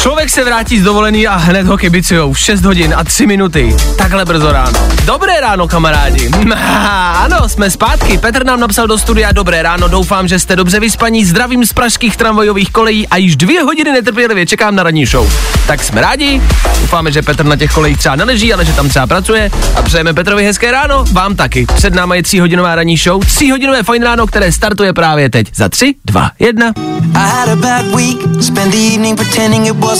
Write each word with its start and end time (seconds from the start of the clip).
Člověk 0.00 0.30
se 0.30 0.44
vrátí 0.44 0.78
z 0.78 0.82
dovolený 0.82 1.26
a 1.26 1.36
hned 1.36 1.66
ho 1.66 1.78
kibicujou. 1.78 2.34
6 2.34 2.64
hodin 2.64 2.94
a 2.96 3.04
3 3.04 3.26
minuty. 3.26 3.76
Takhle 3.98 4.24
brzo 4.24 4.52
ráno. 4.52 4.88
Dobré 5.04 5.40
ráno, 5.40 5.68
kamarádi. 5.68 6.30
ano, 7.14 7.48
jsme 7.48 7.70
zpátky. 7.70 8.18
Petr 8.18 8.44
nám 8.44 8.60
napsal 8.60 8.86
do 8.86 8.98
studia 8.98 9.32
Dobré 9.32 9.62
ráno. 9.62 9.88
Doufám, 9.88 10.28
že 10.28 10.38
jste 10.38 10.56
dobře 10.56 10.80
vyspaní. 10.80 11.24
Zdravím 11.24 11.66
z 11.66 11.72
pražských 11.72 12.16
tramvajových 12.16 12.70
kolejí 12.70 13.08
a 13.08 13.16
již 13.16 13.36
dvě 13.36 13.62
hodiny 13.62 13.92
netrpělivě 13.92 14.46
čekám 14.46 14.74
na 14.74 14.82
ranní 14.82 15.06
show. 15.06 15.32
Tak 15.66 15.84
jsme 15.84 16.00
rádi. 16.00 16.42
Doufáme, 16.80 17.12
že 17.12 17.22
Petr 17.22 17.44
na 17.44 17.56
těch 17.56 17.72
kolejích 17.72 17.98
třeba 17.98 18.16
neleží, 18.16 18.54
ale 18.54 18.64
že 18.64 18.72
tam 18.72 18.88
třeba 18.88 19.06
pracuje. 19.06 19.50
A 19.76 19.82
přejeme 19.82 20.14
Petrovi 20.14 20.44
hezké 20.44 20.70
ráno. 20.70 21.04
Vám 21.12 21.36
taky. 21.36 21.66
Před 21.74 21.94
náma 21.94 22.14
je 22.14 22.22
3 22.22 22.38
hodinová 22.38 22.74
ranní 22.74 22.96
show. 22.96 23.24
3 23.26 23.50
hodinové 23.50 23.82
fajn 23.82 24.02
ráno, 24.02 24.26
které 24.26 24.52
startuje 24.52 24.92
právě 24.92 25.30
teď. 25.30 25.54
Za 25.54 25.68
3, 25.68 25.94
2, 26.04 26.30
1. 26.38 26.72
I 27.14 27.30
had 27.30 27.48
a 27.48 27.56
bad 27.56 27.86
week, 27.86 28.18
spent 28.40 28.72
the 28.72 28.92
evening 28.92 29.16
pretending 29.16 29.66
it 29.66 29.72
wasn't 29.72 29.88
that 29.88 29.88
deep. 29.88 29.97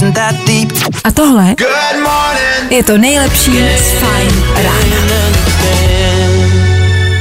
A 1.04 1.10
tohle 1.14 1.54
je 2.70 2.84
to 2.84 2.98
nejlepší 2.98 3.52
z 3.52 3.92
Fajn 4.00 4.44
rána. 4.56 4.98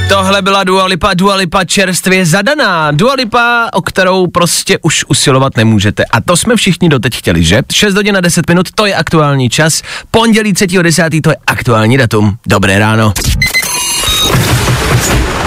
Tohle 0.08 0.42
byla 0.42 0.64
Dua 0.64 0.86
Lipa, 0.86 1.14
Dua 1.14 1.34
Lipa 1.34 1.64
čerstvě 1.64 2.26
zadaná. 2.26 2.90
Dua 2.90 3.14
Lipa, 3.14 3.68
o 3.72 3.82
kterou 3.82 4.26
prostě 4.26 4.78
už 4.82 5.04
usilovat 5.08 5.56
nemůžete. 5.56 6.04
A 6.04 6.20
to 6.20 6.36
jsme 6.36 6.56
všichni 6.56 6.88
doteď 6.88 7.16
chtěli, 7.16 7.44
že? 7.44 7.62
6 7.72 7.94
hodin 7.94 8.16
a 8.16 8.20
10 8.20 8.48
minut, 8.48 8.66
to 8.74 8.86
je 8.86 8.94
aktuální 8.94 9.50
čas. 9.50 9.82
Pondělí 10.10 10.52
3.10. 10.52 11.20
to 11.20 11.30
je 11.30 11.36
aktuální 11.46 11.98
datum. 11.98 12.36
Dobré 12.46 12.78
ráno. 12.78 13.12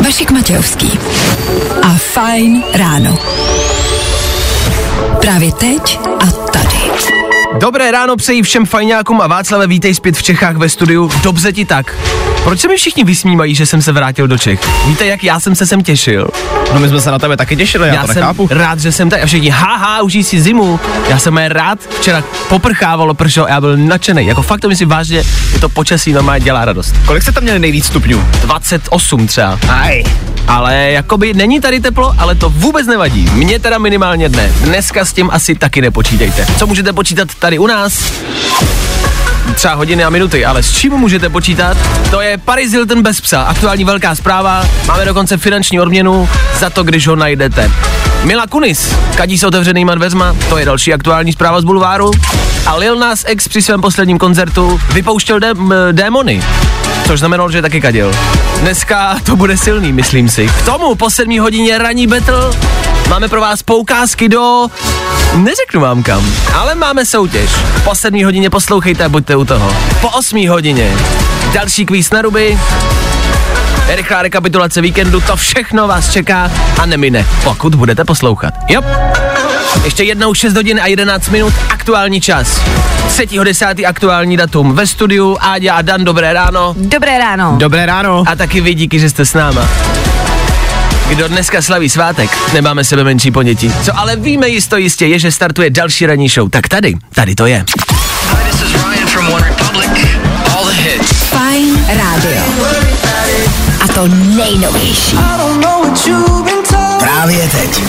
Vašek 0.03 0.31
Matějovský. 0.31 0.99
A 1.83 1.93
Fajn 1.93 2.63
ráno. 2.73 3.17
Právě 5.21 5.51
teď 5.51 5.99
a. 6.19 6.30
Dobré 7.59 7.91
ráno 7.91 8.15
přeji 8.15 8.41
všem 8.41 8.65
fajňákům 8.65 9.21
a 9.21 9.27
Václave, 9.27 9.67
vítej 9.67 9.93
zpět 9.95 10.17
v 10.17 10.23
Čechách 10.23 10.55
ve 10.55 10.69
studiu. 10.69 11.09
Dobře 11.23 11.53
ti 11.53 11.65
tak. 11.65 11.95
Proč 12.43 12.59
se 12.59 12.67
mi 12.67 12.77
všichni 12.77 13.03
vysmívají, 13.03 13.55
že 13.55 13.65
jsem 13.65 13.81
se 13.81 13.91
vrátil 13.91 14.27
do 14.27 14.37
Čech? 14.37 14.59
Víte, 14.87 15.05
jak 15.05 15.23
já 15.23 15.39
jsem 15.39 15.55
se 15.55 15.65
sem 15.65 15.83
těšil? 15.83 16.27
No 16.73 16.79
my 16.79 16.87
jsme 16.89 17.01
se 17.01 17.11
na 17.11 17.19
tebe 17.19 17.37
taky 17.37 17.55
těšili, 17.55 17.87
já, 17.87 17.93
já 17.93 18.01
to 18.01 18.07
jsem 18.07 18.15
nechápu. 18.15 18.47
rád, 18.51 18.79
že 18.79 18.91
jsem 18.91 19.09
tady. 19.09 19.21
A 19.21 19.25
všichni, 19.25 19.49
haha, 19.49 20.01
užij 20.01 20.23
si 20.23 20.41
zimu. 20.41 20.79
Já 21.09 21.19
jsem 21.19 21.37
je 21.37 21.49
rád, 21.49 21.79
včera 21.99 22.23
poprchávalo, 22.49 23.13
pršelo, 23.13 23.47
já 23.47 23.61
byl 23.61 23.77
nadšený. 23.77 24.25
Jako 24.25 24.41
fakt 24.41 24.59
to 24.59 24.69
myslím 24.69 24.89
vážně, 24.89 25.23
je 25.53 25.59
to 25.59 25.69
počasí 25.69 26.13
normálně 26.13 26.45
dělá 26.45 26.65
radost. 26.65 26.95
Kolik 27.05 27.23
jste 27.23 27.31
tam 27.31 27.43
měli 27.43 27.59
nejvíc 27.59 27.85
stupňů? 27.85 28.25
28 28.41 29.27
třeba. 29.27 29.59
Aj. 29.69 30.03
Ale 30.51 30.91
jakoby 30.91 31.33
není 31.33 31.61
tady 31.61 31.79
teplo, 31.79 32.15
ale 32.17 32.35
to 32.35 32.49
vůbec 32.49 32.87
nevadí. 32.87 33.29
Mně 33.33 33.59
teda 33.59 33.77
minimálně 33.77 34.29
dne. 34.29 34.51
Dneska 34.61 35.05
s 35.05 35.13
tím 35.13 35.29
asi 35.33 35.55
taky 35.55 35.81
nepočítejte. 35.81 36.45
Co 36.57 36.67
můžete 36.67 36.93
počítat 36.93 37.35
tady 37.39 37.59
u 37.59 37.67
nás? 37.67 38.11
třeba 39.55 39.73
hodiny 39.73 40.03
a 40.03 40.09
minuty, 40.09 40.45
ale 40.45 40.63
s 40.63 40.71
čím 40.71 40.93
můžete 40.93 41.29
počítat? 41.29 41.77
To 42.11 42.21
je 42.21 42.37
Paris 42.37 42.71
Hilton 42.71 43.01
bez 43.01 43.21
psa, 43.21 43.41
aktuální 43.41 43.83
velká 43.83 44.15
zpráva, 44.15 44.65
máme 44.87 45.05
dokonce 45.05 45.37
finanční 45.37 45.79
odměnu 45.79 46.29
za 46.59 46.69
to, 46.69 46.83
když 46.83 47.07
ho 47.07 47.15
najdete. 47.15 47.71
Mila 48.23 48.47
Kunis, 48.47 48.95
kadí 49.15 49.37
s 49.37 49.43
otevřenýma 49.43 49.95
dveřma, 49.95 50.35
to 50.49 50.57
je 50.57 50.65
další 50.65 50.93
aktuální 50.93 51.33
zpráva 51.33 51.61
z 51.61 51.63
bulváru. 51.63 52.11
A 52.65 52.75
Lil 52.75 52.95
Nas 52.95 53.25
X 53.27 53.47
při 53.47 53.61
svém 53.61 53.81
posledním 53.81 54.17
koncertu 54.17 54.79
vypouštěl 54.93 55.39
dé- 55.39 55.53
démony, 55.91 56.43
což 57.07 57.19
znamenalo, 57.19 57.51
že 57.51 57.61
taky 57.61 57.81
kadil. 57.81 58.11
Dneska 58.59 59.15
to 59.23 59.35
bude 59.35 59.57
silný, 59.57 59.93
myslím 59.93 60.29
si. 60.29 60.47
K 60.47 60.65
tomu 60.65 60.95
po 60.95 61.09
7 61.09 61.39
hodině 61.39 61.77
ranní 61.77 62.07
battle 62.07 62.51
máme 63.09 63.27
pro 63.29 63.41
vás 63.41 63.63
poukázky 63.63 64.29
do... 64.29 64.67
Neřeknu 65.35 65.81
vám 65.81 66.03
kam, 66.03 66.25
ale 66.53 66.75
máme 66.75 67.05
soutěž. 67.05 67.51
Po 67.83 67.95
7 67.95 68.23
hodině 68.25 68.49
poslouchejte 68.49 69.03
a 69.05 69.09
buďte 69.09 69.35
u 69.35 69.45
toho. 69.45 69.75
Po 70.01 70.09
8 70.09 70.47
hodině 70.49 70.93
další 71.53 71.85
kvíz 71.85 72.09
na 72.11 72.21
ruby, 72.21 72.59
rychlá 73.87 74.21
rekapitulace 74.21 74.81
víkendu, 74.81 75.21
to 75.21 75.35
všechno 75.35 75.87
vás 75.87 76.11
čeká 76.11 76.51
a 76.79 76.85
nemine, 76.85 77.25
pokud 77.43 77.75
budete 77.75 78.05
poslouchat. 78.05 78.53
Jo. 78.69 78.81
Ještě 79.83 80.03
jednou 80.03 80.33
6 80.33 80.53
hodin 80.53 80.79
a 80.83 80.87
11 80.87 81.29
minut, 81.29 81.53
aktuální 81.69 82.21
čas. 82.21 82.61
3.10. 83.07 83.87
aktuální 83.87 84.37
datum 84.37 84.75
ve 84.75 84.87
studiu, 84.87 85.37
Áďa 85.39 85.73
a 85.73 85.81
Dan, 85.81 86.03
dobré 86.03 86.33
ráno. 86.33 86.75
Dobré 86.77 87.17
ráno. 87.19 87.55
Dobré 87.57 87.85
ráno. 87.85 88.23
A 88.27 88.35
taky 88.35 88.61
vy 88.61 88.73
díky, 88.73 88.99
že 88.99 89.09
jste 89.09 89.25
s 89.25 89.33
náma. 89.33 89.69
Kdo 91.09 91.27
dneska 91.27 91.61
slaví 91.61 91.89
svátek, 91.89 92.53
nemáme 92.53 92.83
sebe 92.83 93.03
menší 93.03 93.31
ponětí. 93.31 93.73
Co 93.83 93.99
ale 93.99 94.15
víme 94.15 94.49
jisto 94.49 94.77
jistě 94.77 95.05
je, 95.05 95.19
že 95.19 95.31
startuje 95.31 95.69
další 95.69 96.05
ranní 96.05 96.29
show. 96.29 96.49
Tak 96.49 96.67
tady, 96.67 96.93
tady 97.13 97.35
to 97.35 97.45
je. 97.45 97.65
Nejnovější. 104.51 105.17
Právě 106.99 107.47
teď. 107.47 107.83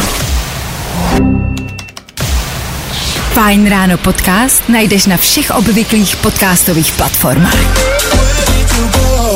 Fajn 3.34 3.70
ráno 3.70 3.98
podcast 3.98 4.68
najdeš 4.68 5.06
na 5.06 5.16
všech 5.16 5.50
obvyklých 5.50 6.16
podcastových 6.16 6.92
platformách. 6.92 7.54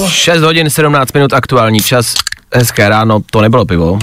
6 0.08 0.42
hodin 0.42 0.70
17 0.70 1.12
minut 1.14 1.32
aktuální 1.32 1.80
čas. 1.80 2.14
Hezké 2.54 2.88
ráno, 2.88 3.20
to 3.30 3.40
nebylo 3.40 3.64
pivo. 3.64 3.98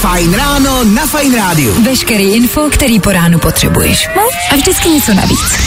Fajn 0.00 0.34
ráno 0.34 0.84
na 0.84 1.06
Fajn 1.06 1.34
rádiu. 1.34 1.82
Veškerý 1.82 2.24
info, 2.24 2.70
který 2.70 3.00
po 3.00 3.12
ránu 3.12 3.38
potřebuješ. 3.38 4.08
No 4.16 4.22
a 4.52 4.56
vždycky 4.56 4.88
něco 4.88 5.14
navíc. 5.14 5.58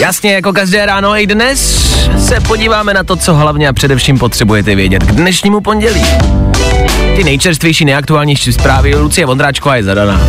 Jasně, 0.00 0.32
jako 0.32 0.52
každé 0.52 0.86
ráno 0.86 1.16
i 1.20 1.26
dnes 1.26 1.60
se 2.28 2.40
podíváme 2.40 2.94
na 2.94 3.04
to, 3.04 3.16
co 3.16 3.34
hlavně 3.34 3.68
a 3.68 3.72
především 3.72 4.18
potřebujete 4.18 4.74
vědět 4.74 5.02
k 5.02 5.12
dnešnímu 5.12 5.60
pondělí. 5.60 6.02
Ty 7.16 7.24
nejčerstvější, 7.24 7.84
nejaktuálnější 7.84 8.52
zprávy, 8.52 8.94
Lucie 8.96 9.26
Vondráčková 9.26 9.76
je 9.76 9.84
zadaná. 9.84 10.20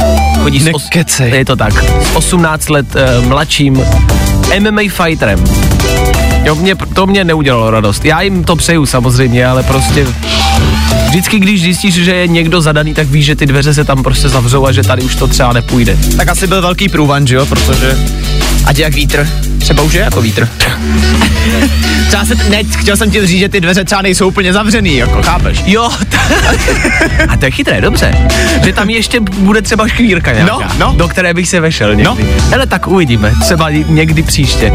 Chodí 0.44 0.60
s 0.60 0.68
os- 0.68 0.84
Nekecej. 0.84 1.32
Je 1.32 1.46
to 1.46 1.56
tak. 1.56 1.84
S 1.84 2.16
18 2.16 2.70
let 2.70 2.86
uh, 3.20 3.26
mladším 3.26 3.84
MMA 4.60 4.82
fighterem. 4.90 5.44
Jo, 6.44 6.56
mě, 6.56 6.76
to 6.76 7.08
mě 7.08 7.24
neudělalo 7.24 7.72
radost. 7.72 8.06
Já 8.06 8.22
jim 8.22 8.44
to 8.44 8.56
přeju 8.56 8.86
samozřejmě, 8.86 9.46
ale 9.48 9.64
prostě 9.64 10.08
vždycky, 11.08 11.40
když 11.40 11.62
zjistíš, 11.62 11.94
že 11.96 12.16
je 12.16 12.28
někdo 12.28 12.62
zadaný, 12.62 12.94
tak 12.94 13.08
víš, 13.08 13.26
že 13.26 13.36
ty 13.36 13.46
dveře 13.46 13.74
se 13.74 13.84
tam 13.84 14.04
prostě 14.04 14.30
zavřou 14.30 14.66
a 14.66 14.72
že 14.72 14.84
tady 14.84 15.02
už 15.02 15.16
to 15.16 15.28
třeba 15.28 15.54
nepůjde. 15.54 15.98
Tak 16.18 16.28
asi 16.28 16.48
byl 16.48 16.62
velký 16.62 16.90
průvan, 16.90 17.28
že 17.28 17.36
jo, 17.36 17.46
protože 17.46 17.98
ať 18.66 18.78
jak 18.78 18.94
vítr, 18.94 19.28
třeba 19.62 19.84
už 19.84 19.94
je 19.94 20.02
jako 20.02 20.22
vítr. 20.22 20.50
třeba 22.08 22.26
se, 22.26 22.36
ne, 22.36 22.64
chtěl 22.64 22.98
jsem 22.98 23.12
ti 23.12 23.28
říct, 23.28 23.40
že 23.40 23.50
ty 23.50 23.62
dveře 23.62 23.84
třeba 23.86 24.02
nejsou 24.02 24.28
úplně 24.28 24.54
zavřený, 24.54 24.98
jako 24.98 25.22
chápeš? 25.24 25.64
Jo, 25.66 25.90
t- 26.10 26.18
a 27.30 27.38
to 27.38 27.46
je 27.46 27.52
chytré, 27.52 27.82
dobře. 27.82 28.30
Že 28.64 28.74
tam 28.74 28.90
ještě 28.90 29.20
bude 29.20 29.62
třeba 29.62 29.88
škvírka 29.88 30.32
nějaká, 30.34 30.54
No, 30.54 30.62
no. 30.80 30.94
do 30.98 31.08
které 31.08 31.34
bych 31.34 31.50
se 31.50 31.60
vešel 31.60 31.90
někdy. 31.96 32.04
No. 32.04 32.18
Ale 32.54 32.66
tak 32.68 32.88
uvidíme, 32.88 33.34
třeba 33.42 33.70
někdy 33.70 34.24
příště. 34.24 34.74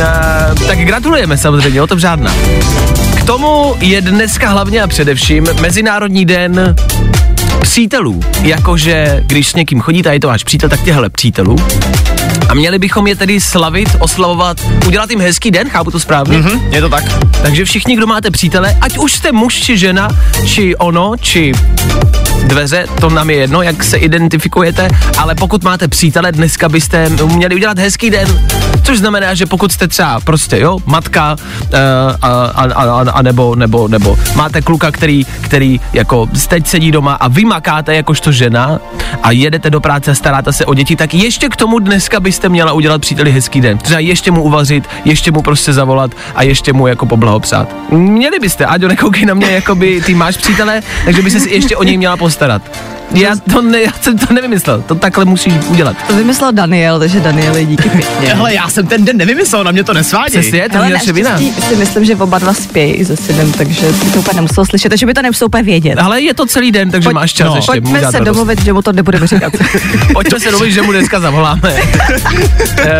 E, 0.00 0.66
tak 0.66 0.78
gratulujeme 0.78 1.36
samozřejmě, 1.38 1.82
o 1.82 1.86
tom 1.86 1.98
žádná. 1.98 2.34
K 3.20 3.24
tomu 3.24 3.74
je 3.80 4.00
dneska 4.00 4.48
hlavně 4.48 4.82
a 4.82 4.86
především 4.86 5.46
Mezinárodní 5.60 6.24
den 6.24 6.74
přítelů. 7.62 8.20
Jakože 8.42 9.22
když 9.26 9.48
s 9.48 9.54
někým 9.54 9.80
chodíte 9.80 10.08
a 10.10 10.12
je 10.12 10.20
to 10.20 10.28
váš 10.28 10.44
přítel, 10.44 10.68
tak 10.68 10.82
těhle 10.82 11.10
přítelů. 11.10 11.56
A 12.48 12.54
měli 12.54 12.78
bychom 12.78 13.06
je 13.06 13.16
tedy 13.16 13.40
slavit, 13.40 13.88
oslavovat, 13.98 14.60
udělat 14.86 15.10
jim 15.10 15.20
hezký 15.20 15.50
den, 15.50 15.68
chápu 15.68 15.90
to 15.90 16.00
správně? 16.00 16.38
Hm, 16.38 16.60
je 16.70 16.80
to 16.80 16.88
tak. 16.88 17.04
Takže 17.42 17.64
všichni, 17.64 17.96
kdo 17.96 18.06
máte 18.06 18.30
přítele, 18.30 18.78
ať 18.80 18.98
už 18.98 19.12
jste 19.12 19.32
muž 19.32 19.54
či 19.54 19.78
žena, 19.78 20.08
či 20.46 20.76
ono, 20.76 21.12
či 21.20 21.52
dveře, 22.44 22.86
to 23.00 23.10
nám 23.10 23.30
je 23.30 23.36
jedno, 23.36 23.62
jak 23.62 23.84
se 23.84 23.96
identifikujete, 23.96 24.88
ale 25.18 25.34
pokud 25.34 25.64
máte 25.64 25.88
přítele, 25.88 26.32
dneska 26.32 26.68
byste 26.68 27.08
měli 27.08 27.54
udělat 27.54 27.78
hezký 27.78 28.10
den, 28.10 28.28
což 28.82 28.98
znamená, 28.98 29.34
že 29.34 29.46
pokud 29.46 29.72
jste 29.72 29.88
třeba 29.88 30.20
prostě, 30.20 30.58
jo, 30.58 30.78
matka 30.86 31.36
uh, 31.62 31.78
a, 32.22 32.28
a, 32.28 32.64
a, 32.74 33.10
a 33.10 33.22
nebo, 33.22 33.54
nebo, 33.54 33.88
nebo 33.88 34.18
máte 34.34 34.62
kluka, 34.62 34.90
který, 34.90 35.26
který 35.40 35.80
jako 35.92 36.28
teď 36.48 36.66
sedí 36.66 36.90
doma 36.90 37.14
a 37.14 37.28
vy 37.28 37.44
makáte 37.44 37.94
jakožto 37.94 38.32
žena 38.32 38.80
a 39.22 39.30
jedete 39.30 39.70
do 39.70 39.80
práce 39.80 40.10
a 40.10 40.14
staráte 40.14 40.52
se 40.52 40.66
o 40.66 40.74
děti, 40.74 40.96
tak 40.96 41.14
ještě 41.14 41.48
k 41.48 41.56
tomu 41.56 41.78
dneska 41.78 42.20
byste 42.20 42.48
měla 42.48 42.72
udělat 42.72 43.00
příteli 43.00 43.32
hezký 43.32 43.60
den. 43.60 43.78
Třeba 43.78 44.00
ještě 44.00 44.30
mu 44.30 44.42
uvařit, 44.42 44.88
ještě 45.04 45.32
mu 45.32 45.42
prostě 45.42 45.72
zavolat 45.72 46.10
a 46.34 46.42
ještě 46.42 46.72
mu 46.72 46.86
jako 46.86 47.06
poblahopřát. 47.06 47.68
Měli 47.90 48.38
byste, 48.38 48.66
Aďo, 48.66 48.88
nekoukej 48.88 49.26
na 49.26 49.34
mě, 49.34 49.50
jako 49.50 49.74
by 49.74 50.00
ty 50.00 50.14
máš 50.14 50.36
přítele, 50.36 50.82
takže 51.04 51.22
by 51.22 51.30
se 51.30 51.50
ještě 51.50 51.76
o 51.76 51.82
něj 51.82 51.96
měla 51.96 52.16
postarat 52.16 52.27
postarat. 52.28 52.97
Já 53.14 53.36
to, 53.36 53.62
ne, 53.62 53.80
já 53.80 53.92
jsem 54.00 54.18
to 54.18 54.34
nevymyslel, 54.34 54.82
to 54.82 54.94
takhle 54.94 55.24
musíš 55.24 55.54
udělat. 55.68 55.96
To 56.06 56.16
vymyslel 56.16 56.52
Daniel, 56.52 56.98
takže 56.98 57.20
Danieli 57.20 57.66
díky 57.66 57.88
pěkně. 57.88 58.28
Hele, 58.34 58.54
já 58.54 58.68
jsem 58.68 58.86
ten 58.86 59.04
den 59.04 59.16
nevymyslel, 59.16 59.64
na 59.64 59.70
mě 59.70 59.84
to 59.84 59.94
nesváděj. 59.94 60.40
Přesně, 60.40 60.68
to 60.68 60.76
Ale 60.78 60.86
je 60.86 60.92
naše 60.92 61.12
vina. 61.12 61.38
si 61.68 61.76
myslím, 61.76 62.04
že 62.04 62.16
oba 62.16 62.38
dva 62.38 62.54
spějí 62.54 63.04
se 63.04 63.16
synem, 63.16 63.52
takže 63.52 63.92
ty 63.92 64.10
to 64.10 64.18
úplně 64.18 64.36
nemusel 64.36 64.66
slyšet, 64.66 64.88
takže 64.88 65.06
by 65.06 65.14
to 65.14 65.22
nemusel 65.22 65.46
úplně 65.46 65.62
vědět. 65.62 65.94
Ale 65.98 66.20
je 66.20 66.34
to 66.34 66.46
celý 66.46 66.72
den, 66.72 66.90
takže 66.90 67.08
Pojď- 67.08 67.14
máš 67.14 67.32
čas 67.32 67.48
no. 67.48 67.56
ještě. 67.56 67.72
Pojďme 67.72 67.98
se 67.98 68.04
radost. 68.04 68.24
domluvit, 68.24 68.64
že 68.64 68.72
mu 68.72 68.82
to 68.82 68.92
nebudeme 68.92 69.26
říkat. 69.26 69.52
Pojďme 70.12 70.40
se 70.40 70.50
domluvit, 70.50 70.72
že 70.72 70.82
mu 70.82 70.92
dneska 70.92 71.20
zavoláme. 71.20 71.74
e, 72.78 72.96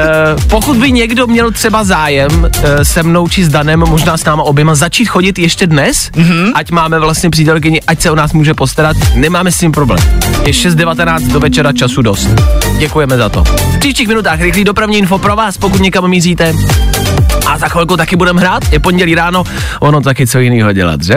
pokud 0.51 0.77
by 0.77 0.93
někdo 0.93 1.27
měl 1.27 1.51
třeba 1.51 1.85
zájem 1.85 2.51
e, 2.63 2.85
se 2.85 3.03
mnou 3.03 3.29
či 3.29 3.45
s 3.45 3.49
Danem, 3.49 3.81
možná 3.81 4.17
s 4.17 4.25
náma 4.25 4.43
oběma, 4.43 4.75
začít 4.75 5.05
chodit 5.05 5.39
ještě 5.39 5.67
dnes, 5.67 6.11
mm-hmm. 6.11 6.53
ať 6.55 6.71
máme 6.71 6.99
vlastně 6.99 7.31
přítelkyni, 7.31 7.81
ať 7.87 8.01
se 8.01 8.11
o 8.11 8.15
nás 8.15 8.33
může 8.33 8.55
postarat, 8.55 8.97
nemáme 9.15 9.53
s 9.53 9.59
tím 9.59 9.73
problém. 9.73 9.98
Je 10.47 10.53
6.19 10.53 11.27
do 11.33 11.41
večera 11.41 11.73
času 11.73 12.03
dost. 12.03 12.29
Děkujeme 12.79 13.17
za 13.17 13.29
to. 13.29 13.45
V 13.45 13.79
příštích 13.79 14.09
minutách 14.09 14.41
rychlý 14.41 14.65
dopravní 14.65 14.99
info 14.99 15.19
pro 15.19 15.37
vás, 15.37 15.57
pokud 15.59 15.81
někam 15.81 16.09
míříte. 16.09 16.55
A 17.47 17.59
za 17.59 17.69
chvilku 17.69 17.97
taky 17.97 18.17
budeme 18.17 18.41
hrát, 18.41 18.73
je 18.73 18.79
pondělí 18.79 19.15
ráno, 19.15 19.45
ono 19.81 20.01
taky 20.01 20.27
co 20.27 20.39
jiného 20.39 20.73
dělat, 20.73 21.03
že? 21.03 21.15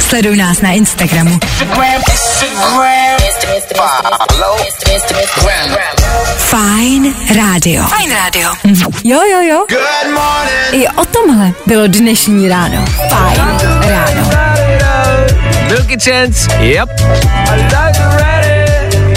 Sleduj 0.00 0.36
nás 0.36 0.60
na 0.60 0.70
Instagramu. 0.70 1.38
Fajn 6.36 7.14
rádio. 7.34 7.84
Fajn 7.84 8.10
rádio. 8.12 8.50
Mhm. 8.64 8.82
Jo, 9.04 9.20
jo, 9.32 9.40
jo. 9.40 9.64
I 10.72 10.88
o 10.88 11.04
tomhle 11.04 11.52
bylo 11.66 11.86
dnešní 11.86 12.48
ráno. 12.48 12.84
Fajn 13.10 13.40
ráno. 13.88 14.01
Milky 15.92 16.10
Chance, 16.10 16.48
yep. 16.60 16.88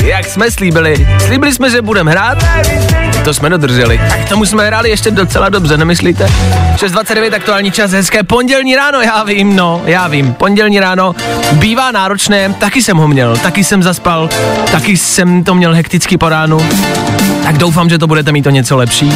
Jak 0.04 0.26
jsme 0.26 0.52
slíbili. 0.52 1.08
Slíbili 1.26 1.54
jsme, 1.54 1.70
že 1.70 1.82
budeme 1.82 2.12
hrát, 2.12 2.38
to 3.24 3.34
jsme 3.34 3.50
dodrželi. 3.50 4.02
Tak 4.10 4.30
tomu 4.30 4.46
jsme 4.46 4.68
hráli 4.68 4.90
ještě 4.90 5.12
docela 5.12 5.50
dobře, 5.50 5.78
nemyslíte? 5.78 6.26
6.29 6.76 7.36
aktuální 7.36 7.72
čas, 7.72 7.92
hezké 7.92 8.24
pondělní 8.24 8.76
ráno, 8.76 9.02
já 9.02 9.24
vím, 9.24 9.56
no, 9.56 9.82
já 9.86 10.08
vím. 10.08 10.34
Pondělní 10.34 10.80
ráno 10.80 11.16
bývá 11.52 11.92
náročné, 11.92 12.54
taky 12.60 12.82
jsem 12.82 12.98
ho 12.98 13.08
měl, 13.08 13.38
taky 13.38 13.64
jsem 13.64 13.84
zaspal, 13.84 14.30
taky 14.72 14.98
jsem 14.98 15.44
to 15.44 15.56
měl 15.56 15.74
hekticky 15.74 16.18
po 16.18 16.30
ránu. 16.30 16.66
Tak 17.44 17.58
doufám, 17.58 17.90
že 17.90 17.98
to 17.98 18.08
budete 18.08 18.32
mít 18.32 18.42
to 18.42 18.50
něco 18.50 18.78
lepší. 18.78 19.14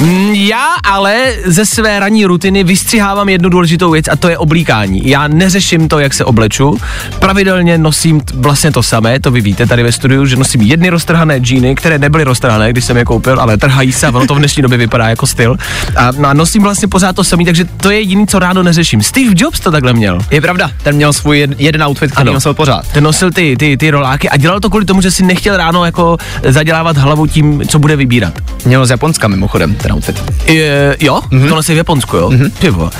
Mm, 0.00 0.34
Já 0.34 0.64
ale 0.84 1.32
ze 1.44 1.66
své 1.66 2.00
ranní 2.00 2.24
rutiny 2.26 2.64
vystřihávám 2.64 3.28
jednu 3.28 3.48
důležitou 3.48 3.90
věc 3.90 4.08
a 4.08 4.16
to 4.16 4.28
je 4.28 4.38
oblíkání. 4.38 5.08
Já 5.08 5.28
neřeším 5.28 5.88
to, 5.88 5.98
jak 5.98 6.14
se 6.14 6.24
obleču. 6.24 6.78
Pravidelně 7.18 7.78
nosím 7.78 8.20
vlastně 8.34 8.72
to 8.72 8.82
samé, 8.82 9.20
to 9.20 9.30
vy 9.30 9.40
víte 9.40 9.66
tady 9.66 9.82
ve 9.82 9.92
studiu, 9.92 10.26
že 10.26 10.36
nosím 10.36 10.60
jedny 10.62 10.88
roztrhané 10.88 11.38
džíny, 11.40 11.74
které 11.74 11.98
nebyly 11.98 12.24
roztrhané, 12.24 12.70
když 12.70 12.84
jsem 12.84 12.96
je 12.96 13.04
koupil, 13.04 13.40
ale 13.40 13.56
trhají 13.56 13.92
se 13.92 14.06
a 14.06 14.10
ono 14.10 14.26
to 14.26 14.34
v 14.34 14.38
dnešní 14.38 14.62
době 14.62 14.78
vypadá 14.78 15.08
jako 15.08 15.26
styl. 15.26 15.56
A, 15.96 16.10
no 16.18 16.28
a 16.28 16.32
nosím 16.34 16.62
vlastně 16.62 16.88
pořád 16.88 17.16
to 17.16 17.24
samé, 17.24 17.44
takže 17.44 17.64
to 17.64 17.90
je 17.90 17.98
jediný, 18.00 18.26
co 18.26 18.38
ráno 18.38 18.62
neřeším. 18.62 19.02
Steve 19.02 19.32
Jobs 19.36 19.60
to 19.60 19.70
takhle 19.70 19.92
měl. 19.92 20.18
Je 20.30 20.40
pravda, 20.40 20.70
ten 20.82 20.96
měl 20.96 21.12
svůj 21.12 21.38
jed, 21.38 21.50
jeden 21.60 21.82
outfit, 21.82 22.10
který 22.12 22.22
Ano. 22.28 22.32
nosil 22.32 22.54
pořád. 22.54 22.88
Ten 22.92 23.04
nosil 23.04 23.30
ty, 23.30 23.56
ty, 23.56 23.76
ty 23.76 23.90
roláky 23.90 24.28
a 24.30 24.36
dělal 24.36 24.60
to 24.60 24.70
kvůli 24.70 24.84
tomu, 24.84 25.00
že 25.00 25.10
si 25.10 25.22
nechtěl 25.24 25.56
ráno 25.56 25.84
jako 25.84 26.16
zadělávat 26.48 26.96
hlavu 26.96 27.26
tím, 27.26 27.62
co 27.68 27.78
bude 27.78 27.96
vybírat. 27.96 28.34
Měl 28.64 28.86
z 28.86 28.90
Japonska 28.90 29.28
mimochodem 29.28 29.74
ten 29.86 29.94
outfit. 29.94 30.22
Je, 30.46 30.96
jo, 31.00 31.20
mm-hmm. 31.30 31.48
to 31.48 31.54
nosí 31.54 31.74
v 31.74 31.76
Japonsku, 31.76 32.16
jo. 32.16 32.28
Mm-hmm. 32.28 32.90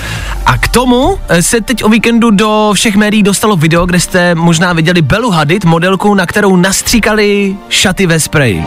A 0.47 0.59
k 0.59 0.69
tomu 0.69 1.19
eh, 1.29 1.43
se 1.43 1.61
teď 1.61 1.85
o 1.85 1.89
víkendu 1.89 2.31
do 2.31 2.71
všech 2.75 2.97
médií 2.97 3.23
dostalo 3.23 3.57
video, 3.57 3.87
kde 3.87 4.01
jste 4.01 4.35
možná 4.35 4.73
viděli 4.73 5.03
Belu 5.03 5.31
Hadid, 5.31 5.65
modelku, 5.65 6.15
na 6.15 6.27
kterou 6.27 6.57
nastříkali 6.57 7.57
šaty 7.69 8.07
ve 8.07 8.21
spreji. 8.21 8.65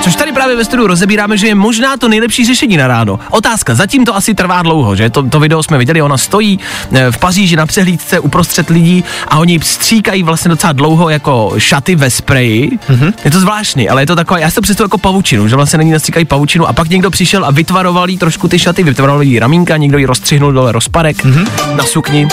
Což 0.00 0.16
tady 0.16 0.32
právě 0.32 0.56
ve 0.56 0.64
studiu 0.64 0.86
rozebíráme, 0.86 1.38
že 1.38 1.46
je 1.46 1.54
možná 1.54 1.96
to 1.96 2.08
nejlepší 2.08 2.44
řešení 2.46 2.76
na 2.76 2.86
ráno. 2.86 3.18
Otázka, 3.30 3.74
zatím 3.74 4.04
to 4.04 4.16
asi 4.16 4.34
trvá 4.34 4.62
dlouho, 4.62 4.96
že? 4.96 5.10
To, 5.10 5.22
to 5.22 5.40
video 5.40 5.62
jsme 5.62 5.78
viděli, 5.78 6.02
ona 6.02 6.18
stojí 6.18 6.58
eh, 6.92 7.10
v 7.10 7.18
Paříži 7.18 7.56
na 7.56 7.66
přehlídce 7.66 8.20
uprostřed 8.20 8.70
lidí 8.70 9.04
a 9.28 9.38
oni 9.38 9.60
stříkají 9.62 10.22
vlastně 10.22 10.48
docela 10.48 10.72
dlouho 10.72 11.08
jako 11.08 11.52
šaty 11.58 11.94
ve 11.94 12.10
spreji. 12.10 12.70
Mm-hmm. 12.88 13.12
Je 13.24 13.30
to 13.30 13.40
zvláštní, 13.40 13.88
ale 13.88 14.02
je 14.02 14.06
to 14.06 14.16
takové, 14.16 14.40
já 14.40 14.48
si 14.48 14.54
to 14.54 14.60
představuji 14.60 14.86
jako 14.86 14.98
pavučinu, 14.98 15.48
že 15.48 15.56
vlastně 15.56 15.78
není 15.78 15.90
nastříkají 15.90 16.24
pavučinu 16.24 16.68
a 16.68 16.72
pak 16.72 16.88
někdo 16.88 17.10
přišel 17.10 17.44
a 17.44 17.50
vytvaroval 17.50 18.10
jí 18.10 18.18
trošku 18.18 18.48
ty 18.48 18.58
šaty, 18.58 18.82
vytvaroval 18.82 19.22
jí 19.22 19.38
ramínka, 19.38 19.76
někdo 19.76 19.98
jí 19.98 20.06
rozstřihnul 20.06 20.52
dole 20.52 20.72
rozparek 20.72 21.24
mm-hmm. 21.24 21.76
na 21.76 21.84
sukni 21.84 22.28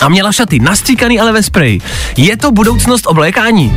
a 0.00 0.08
měla 0.08 0.32
šaty 0.32 0.58
nastříkaný, 0.58 1.20
ale 1.20 1.32
ve 1.32 1.42
spreji. 1.42 1.80
Je 2.16 2.36
to 2.36 2.52
budoucnost 2.52 3.06
oblékání? 3.06 3.72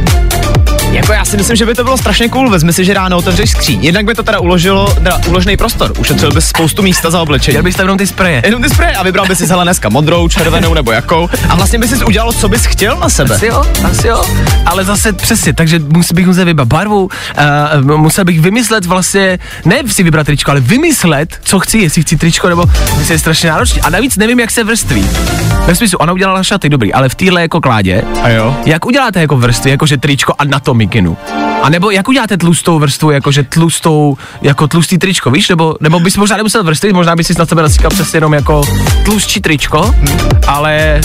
Jako 0.92 1.14
já 1.14 1.26
si 1.26 1.38
myslím, 1.38 1.56
že 1.56 1.66
by 1.66 1.76
to 1.76 1.84
bylo 1.84 1.98
strašně 1.98 2.30
cool, 2.30 2.50
vezmi 2.50 2.74
si, 2.74 2.86
že 2.86 2.94
ráno 2.94 3.18
otevřeš 3.18 3.50
skříň. 3.50 3.84
Jednak 3.84 4.06
by 4.06 4.14
to 4.16 4.24
teda 4.24 4.40
uložilo, 4.40 4.94
teda 4.94 5.20
uložený 5.28 5.58
prostor, 5.58 5.94
ušetřil 6.00 6.32
bys 6.32 6.46
spoustu 6.48 6.82
místa 6.82 7.10
za 7.12 7.22
oblečení. 7.22 7.54
Chtěl 7.54 7.64
bych 7.64 7.76
tam 7.76 7.84
jenom 7.84 7.98
ty 7.98 8.08
spreje. 8.08 8.42
Jenom 8.46 8.64
ty 8.64 8.70
spreje 8.70 8.92
a 8.96 9.04
vybral 9.04 9.26
bys 9.26 9.38
si 9.38 9.48
hele 9.48 9.64
dneska 9.64 9.90
modrou, 9.90 10.28
červenou 10.28 10.74
nebo 10.74 10.92
jakou. 10.92 11.30
A 11.50 11.56
vlastně 11.56 11.80
bys 11.80 11.90
si 11.90 12.06
udělal, 12.06 12.34
co 12.34 12.50
bys 12.50 12.66
chtěl 12.66 12.98
na 12.98 13.10
sebe. 13.10 13.36
Asi 13.36 13.48
jo, 13.48 13.64
asi 13.84 14.08
jo, 14.08 14.26
ale 14.66 14.86
zase 14.86 15.14
přesně, 15.14 15.54
takže 15.54 15.80
musel 15.80 16.16
bych 16.16 16.28
musel 16.28 16.46
vybrat 16.46 16.68
barvu, 16.68 17.10
uh, 17.84 17.98
musel 17.98 18.26
bych 18.26 18.42
vymyslet 18.42 18.86
vlastně, 18.86 19.40
ne 19.66 19.78
si 19.88 20.04
vybrat 20.04 20.26
tričko, 20.26 20.52
ale 20.52 20.60
vymyslet, 20.60 21.40
co 21.44 21.60
chci, 21.60 21.78
jestli 21.78 22.02
chci 22.02 22.18
tričko, 22.18 22.50
nebo 22.50 22.66
jestli 23.00 23.14
je 23.14 23.20
strašně 23.20 23.50
náročný. 23.50 23.82
A 23.82 23.90
navíc 23.90 24.18
nevím, 24.18 24.40
jak 24.40 24.52
se 24.52 24.64
vrství. 24.64 25.06
Ve 25.66 25.76
smyslu, 25.76 25.98
ona 25.98 26.14
udělala 26.14 26.44
šaty, 26.44 26.70
dobrý, 26.70 26.94
ale 26.94 27.10
v 27.10 27.16
téhle 27.16 27.42
jako 27.42 27.62
kládě, 27.62 28.04
A 28.24 28.30
jo. 28.30 28.58
jak 28.66 28.86
uděláte 28.86 29.22
jako 29.22 29.38
vrstvy, 29.38 29.72
jakože 29.72 29.98
tričko 29.98 30.34
a 30.40 30.44
na 30.46 30.60
mikinu? 30.78 31.18
A 31.64 31.70
nebo 31.70 31.92
jak 31.92 32.08
uděláte 32.08 32.38
tlustou 32.38 32.80
vrstvu, 32.80 33.12
jakože 33.12 33.44
tlustou, 33.44 34.18
jako 34.42 34.68
tlustý 34.68 34.98
tričko, 34.98 35.32
víš? 35.32 35.50
Nebo, 35.50 35.76
nebo 35.82 36.00
bys 36.00 36.18
možná 36.18 36.38
nemusel 36.38 36.64
vrstvit, 36.64 36.94
možná 36.94 37.16
bys 37.16 37.28
si 37.28 37.34
na 37.40 37.46
sebe 37.46 37.62
nasíkal 37.62 37.92
přesně 37.92 38.18
jenom 38.18 38.34
jako 38.34 38.62
tlustší 39.06 39.42
tričko, 39.42 39.96
ale 40.48 41.02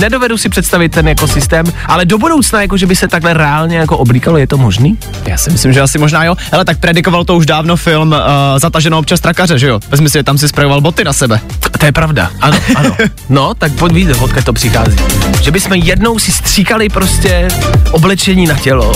nedovedu 0.00 0.38
si 0.38 0.48
představit 0.48 0.88
ten 0.88 1.08
jako 1.08 1.26
systém, 1.26 1.66
ale 1.86 2.04
do 2.04 2.18
budoucna, 2.18 2.62
jako 2.62 2.76
že 2.76 2.86
by 2.86 2.96
se 2.96 3.08
takhle 3.08 3.34
reálně 3.34 3.76
jako 3.76 3.98
oblíkalo, 3.98 4.38
je 4.38 4.46
to 4.46 4.58
možný? 4.58 4.98
Já 5.26 5.36
si 5.36 5.50
myslím, 5.50 5.72
že 5.72 5.80
asi 5.80 5.98
možná 5.98 6.24
jo. 6.24 6.36
Ale 6.52 6.64
tak 6.64 6.78
predikoval 6.78 7.24
to 7.24 7.36
už 7.36 7.46
dávno 7.46 7.76
film 7.76 8.12
uh, 8.12 8.18
Zataženo 8.58 8.98
občas 8.98 9.20
trakaře, 9.20 9.58
že 9.58 9.68
jo? 9.68 9.80
Vezmi 9.88 10.10
si, 10.10 10.22
tam 10.22 10.38
si 10.38 10.48
sprayoval 10.48 10.80
boty 10.80 11.04
na 11.04 11.12
sebe. 11.12 11.40
To 11.78 11.86
je 11.86 11.92
pravda, 11.92 12.30
ano, 12.40 12.58
ano. 12.74 12.96
No, 13.28 13.54
tak 13.54 13.72
pojď 13.72 13.92
víc, 13.92 14.08
odkud 14.20 14.44
to 14.44 14.52
přichází. 14.52 14.96
Že 15.42 15.50
bychom 15.50 15.72
jednou 15.72 16.18
si 16.18 16.32
stříkali 16.32 16.88
prostě 16.88 17.48
oblečení 17.90 18.46
na 18.46 18.54
tělo, 18.54 18.92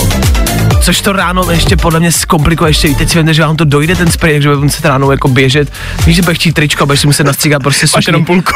což 0.85 1.01
to 1.01 1.13
ráno 1.13 1.51
ještě 1.51 1.77
podle 1.77 1.99
mě 1.99 2.11
zkomplikuje 2.11 2.69
ještě, 2.69 2.89
teď 2.89 3.09
si 3.09 3.17
vemte, 3.17 3.33
že 3.33 3.41
vám 3.41 3.55
to 3.55 3.65
dojde 3.65 3.95
ten 3.95 4.11
spray, 4.11 4.33
takže 4.33 4.49
budete 4.49 4.63
muset 4.63 4.85
ráno 4.85 5.11
jako 5.11 5.27
běžet, 5.27 5.71
víš, 6.05 6.15
že 6.15 6.21
budeš 6.21 6.37
chtít 6.37 6.53
tričko, 6.53 6.83
a 6.83 6.85
budeš 6.85 6.99
si 6.99 7.07
muset 7.07 7.23
nastříkat 7.23 7.63
prostě 7.63 7.87
sukni. 7.87 8.03
jenom 8.07 8.25
půlku. 8.25 8.53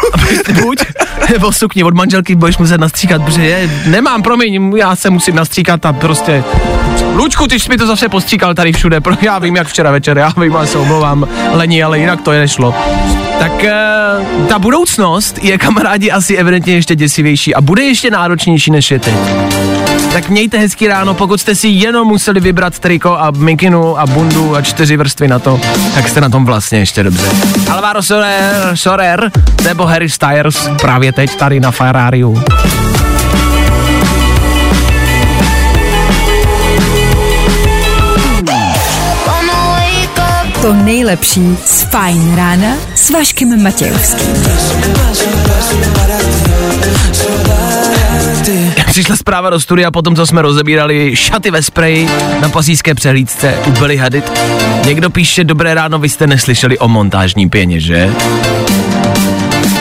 Buď, 0.62 0.80
nebo 1.32 1.52
sukni 1.52 1.84
od 1.84 1.94
manželky 1.94 2.36
budeš 2.36 2.58
muset 2.58 2.78
nastříkat, 2.78 3.24
protože 3.24 3.46
je, 3.46 3.70
nemám, 3.86 4.24
promiň, 4.24 4.78
já 4.78 4.96
se 4.96 5.10
musím 5.10 5.36
nastříkat 5.36 5.86
a 5.86 5.94
prostě 5.94 6.44
Lučku, 7.16 7.48
ty 7.48 7.60
jsi 7.60 7.70
mi 7.70 7.78
to 7.78 7.88
zase 7.88 8.10
postříkal 8.10 8.54
tady 8.54 8.74
všude, 8.74 9.02
pro, 9.02 9.16
já 9.22 9.40
vím, 9.40 9.56
jak 9.56 9.68
včera 9.68 9.92
večer, 9.92 10.18
já 10.18 10.34
vím, 10.38 10.54
já 10.54 10.66
se 10.66 10.78
omlouvám, 10.78 11.28
lení, 11.52 11.84
ale 11.84 12.00
jinak 12.00 12.22
to 12.22 12.32
je 12.32 12.40
nešlo. 12.40 12.76
Tak 13.40 13.52
uh, 13.52 14.48
ta 14.48 14.60
budoucnost 14.60 15.44
je 15.44 15.58
kamarádi 15.58 16.12
asi 16.12 16.36
evidentně 16.36 16.74
ještě 16.74 16.96
děsivější 16.96 17.56
a 17.56 17.62
bude 17.62 17.84
ještě 17.84 18.12
náročnější 18.12 18.72
než 18.72 18.92
je 18.92 19.00
teď. 19.00 19.16
Tak 20.14 20.30
mějte 20.30 20.58
hezký 20.58 20.88
ráno, 20.88 21.14
pokud 21.14 21.42
jste 21.42 21.56
si 21.56 21.68
jenom 21.68 22.08
museli 22.08 22.40
vybrat 22.40 22.80
triko 22.80 23.18
a 23.18 23.32
mikinu 23.32 24.00
a 24.00 24.08
bundu 24.08 24.56
a 24.56 24.62
čtyři 24.62 24.98
vrstvy 24.98 25.28
na 25.28 25.40
to, 25.40 25.60
tak 25.94 26.08
jste 26.10 26.22
na 26.22 26.30
tom 26.30 26.46
vlastně 26.46 26.80
ještě 26.80 27.04
dobře. 27.04 27.30
Alvaro 27.72 28.04
Soler, 28.04 28.72
Sorer 28.74 29.32
nebo 29.64 29.86
Harry 29.86 30.10
Styles 30.10 30.70
právě 30.82 31.14
teď 31.14 31.36
tady 31.36 31.60
na 31.60 31.72
Ferrariu. 31.72 32.44
To 40.62 40.74
nejlepší 40.74 41.58
z 41.66 41.82
Fajn 41.82 42.36
rána 42.36 42.78
s 42.96 43.10
Vaškem 43.10 43.64
Matějovským. 43.64 44.34
Přišla 48.86 49.16
zpráva 49.16 49.50
do 49.50 49.60
studia 49.60 49.92
po 49.92 50.02
tom, 50.02 50.16
co 50.16 50.26
jsme 50.26 50.42
rozebírali 50.42 51.16
šaty 51.16 51.52
ve 51.52 51.64
spreji 51.64 52.10
na 52.42 52.50
pasíské 52.50 52.96
přehlídce 52.96 53.56
u 53.66 53.72
Billy 53.72 53.98
Hadid. 53.98 54.32
Někdo 54.86 55.10
píše, 55.10 55.44
dobré 55.44 55.74
ráno, 55.74 56.00
vy 56.00 56.10
jste 56.10 56.28
neslyšeli 56.28 56.78
o 56.78 56.88
montážní 56.88 57.50
pěně, 57.50 57.80
že? 57.80 58.10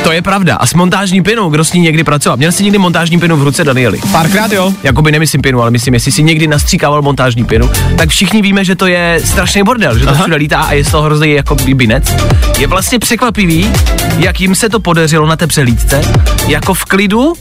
To 0.02 0.12
je 0.12 0.22
pravda. 0.22 0.56
A 0.56 0.66
s 0.66 0.74
montážní 0.74 1.22
pěnou, 1.22 1.50
kdo 1.50 1.64
s 1.64 1.72
ní 1.72 1.80
někdy 1.80 2.04
pracoval? 2.04 2.36
Měl 2.36 2.52
jsi 2.52 2.64
někdy 2.64 2.78
montážní 2.78 3.18
pěnu 3.18 3.36
v 3.36 3.42
ruce, 3.42 3.64
Danieli? 3.64 3.98
Párkrát 4.12 4.52
jo. 4.52 4.72
Jakoby 4.82 5.12
nemyslím 5.12 5.42
pěnu, 5.42 5.62
ale 5.62 5.70
myslím, 5.70 5.94
jestli 5.94 6.12
si 6.12 6.22
někdy 6.22 6.46
nastříkával 6.46 7.02
montážní 7.02 7.44
pěnu, 7.44 7.70
tak 7.96 8.08
všichni 8.08 8.42
víme, 8.42 8.64
že 8.64 8.76
to 8.76 8.86
je 8.86 9.20
strašný 9.24 9.62
bordel, 9.62 9.98
že 9.98 10.04
to 10.04 10.10
Aha. 10.10 10.22
všude 10.22 10.36
lítá 10.36 10.60
a 10.60 10.72
je 10.72 10.84
z 10.84 10.90
toho 10.90 11.02
hrozný 11.02 11.30
jako 11.30 11.56
binec. 11.74 12.14
Je 12.58 12.66
vlastně 12.66 12.98
překvapivý, 12.98 13.70
jak 14.18 14.40
jim 14.40 14.54
se 14.54 14.68
to 14.68 14.80
podařilo 14.80 15.26
na 15.26 15.36
té 15.36 15.46
přehlídce, 15.46 16.02
jako 16.46 16.74
v 16.74 16.84
klidu 16.84 17.32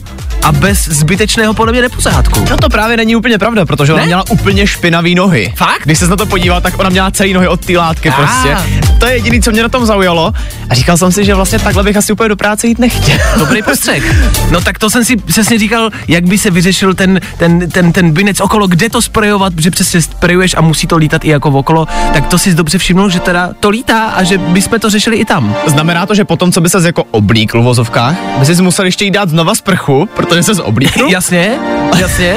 a 0.44 0.52
bez 0.52 0.84
zbytečného 0.88 1.54
podle 1.54 1.72
mě 1.72 1.82
nepořádku. 1.82 2.44
No 2.50 2.56
to 2.56 2.68
právě 2.68 2.96
není 2.96 3.16
úplně 3.16 3.38
pravda, 3.38 3.66
protože 3.66 3.92
ona 3.92 4.00
Ne? 4.02 4.06
měla 4.06 4.24
úplně 4.30 4.66
špinavý 4.66 5.14
nohy. 5.14 5.52
Fakt? 5.56 5.82
Když 5.84 5.98
se 5.98 6.06
na 6.08 6.16
to 6.16 6.26
podíval, 6.26 6.60
tak 6.60 6.78
ona 6.78 6.90
měla 6.90 7.10
celý 7.10 7.32
nohy 7.32 7.48
od 7.48 7.66
té 7.66 7.72
látky 7.78 8.08
Ah. 8.10 8.12
prostě. 8.16 8.56
To 9.00 9.06
je 9.06 9.12
jediný, 9.14 9.42
co 9.42 9.50
mě 9.50 9.62
na 9.62 9.68
tom 9.68 9.86
zaujalo. 9.86 10.32
A 10.70 10.74
říkal 10.74 10.96
jsem 10.96 11.12
si, 11.12 11.24
že 11.24 11.34
vlastně 11.34 11.58
takhle 11.58 11.82
bych 11.82 11.96
asi 11.96 12.12
úplně 12.12 12.28
do 12.28 12.36
práce 12.36 12.66
jít 12.66 12.78
nechtěl. 12.78 13.18
Dobrý 13.38 13.62
postřeh. 13.62 14.14
No 14.50 14.60
tak 14.60 14.78
to 14.78 14.90
jsem 14.90 15.04
si 15.04 15.16
přesně 15.16 15.58
říkal, 15.58 15.90
jak 16.08 16.24
by 16.24 16.38
se 16.38 16.50
vyřešil 16.50 16.94
ten, 16.94 17.20
ten, 17.38 17.70
ten, 17.70 17.92
ten 17.92 18.10
binec 18.10 18.40
okolo, 18.40 18.66
kde 18.66 18.90
to 18.90 19.02
sprejovat, 19.02 19.54
protože 19.54 19.70
přesně 19.70 20.02
sprejuješ 20.02 20.54
a 20.58 20.60
musí 20.60 20.86
to 20.86 20.96
lítat 20.96 21.24
i 21.24 21.28
jako 21.28 21.48
okolo, 21.50 21.86
tak 22.12 22.26
to 22.26 22.38
si 22.38 22.54
dobře 22.54 22.78
všimnul, 22.78 23.10
že 23.10 23.20
teda 23.20 23.50
to 23.60 23.68
lítá 23.70 24.02
a 24.04 24.22
že 24.22 24.38
bychom 24.38 24.80
to 24.80 24.90
řešili 24.90 25.16
i 25.16 25.24
tam. 25.24 25.54
Znamená 25.66 26.06
to, 26.06 26.14
že 26.14 26.24
potom, 26.24 26.52
co 26.52 26.60
by 26.60 26.68
se 26.68 26.86
jako 26.86 27.04
oblíkl 27.10 27.60
v 27.60 27.64
vozovkách, 27.64 28.16
by 28.38 28.46
si 28.46 28.62
musel 28.62 28.84
ještě 28.84 29.04
jí 29.04 29.10
dát 29.10 29.28
znova 29.28 29.54
sprchu, 29.54 30.08
protože 30.28 30.42
se 30.42 30.62
oblíkl. 30.62 31.06
Jasně, 31.10 31.58
jasně. 31.98 32.36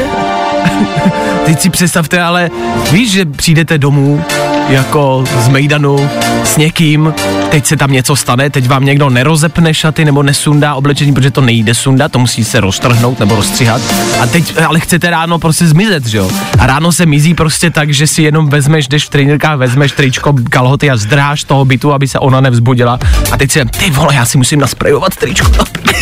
Teď 1.46 1.62
si 1.62 1.70
představte, 1.70 2.22
ale 2.22 2.50
víš, 2.92 3.12
že 3.12 3.26
přijdete 3.26 3.78
domů 3.78 4.24
jako 4.70 5.24
z 5.40 5.48
Mejdanu 5.48 6.10
s 6.44 6.58
někým, 6.58 7.14
teď 7.52 7.66
se 7.66 7.78
tam 7.78 7.92
něco 7.92 8.16
stane, 8.16 8.50
teď 8.50 8.68
vám 8.68 8.86
někdo 8.86 9.10
nerozepne 9.10 9.74
šaty 9.74 10.06
nebo 10.06 10.24
nesundá 10.24 10.76
oblečení, 10.76 11.14
protože 11.14 11.32
to 11.32 11.42
nejde 11.42 11.74
sundat, 11.74 12.12
to 12.12 12.20
musí 12.20 12.44
se 12.44 12.60
roztrhnout 12.60 13.20
nebo 13.20 13.36
rozstřihat. 13.36 13.82
A 14.20 14.28
teď 14.28 14.62
ale 14.68 14.80
chcete 14.80 15.10
ráno 15.10 15.40
prostě 15.40 15.68
zmizet, 15.68 16.06
že 16.08 16.18
jo? 16.18 16.30
A 16.60 16.68
ráno 16.68 16.92
se 16.92 17.06
mizí 17.06 17.34
prostě 17.34 17.72
tak, 17.72 17.94
že 17.94 18.08
si 18.08 18.22
jenom 18.22 18.50
vezmeš, 18.50 18.88
jdeš 18.88 19.06
v 19.06 19.10
trenírkách, 19.10 19.58
vezmeš 19.58 19.92
tričko, 19.92 20.34
kalhoty 20.50 20.90
a 20.90 20.98
zdráš 20.98 21.44
toho 21.44 21.66
bytu, 21.66 21.94
aby 21.94 22.08
se 22.08 22.20
ona 22.20 22.42
nevzbudila. 22.42 23.00
A 23.32 23.38
teď 23.38 23.52
si, 23.52 23.66
ty 23.66 23.90
vole, 23.90 24.16
já 24.16 24.26
si 24.26 24.38
musím 24.38 24.60
nasprejovat 24.60 25.16
tričko. 25.16 25.52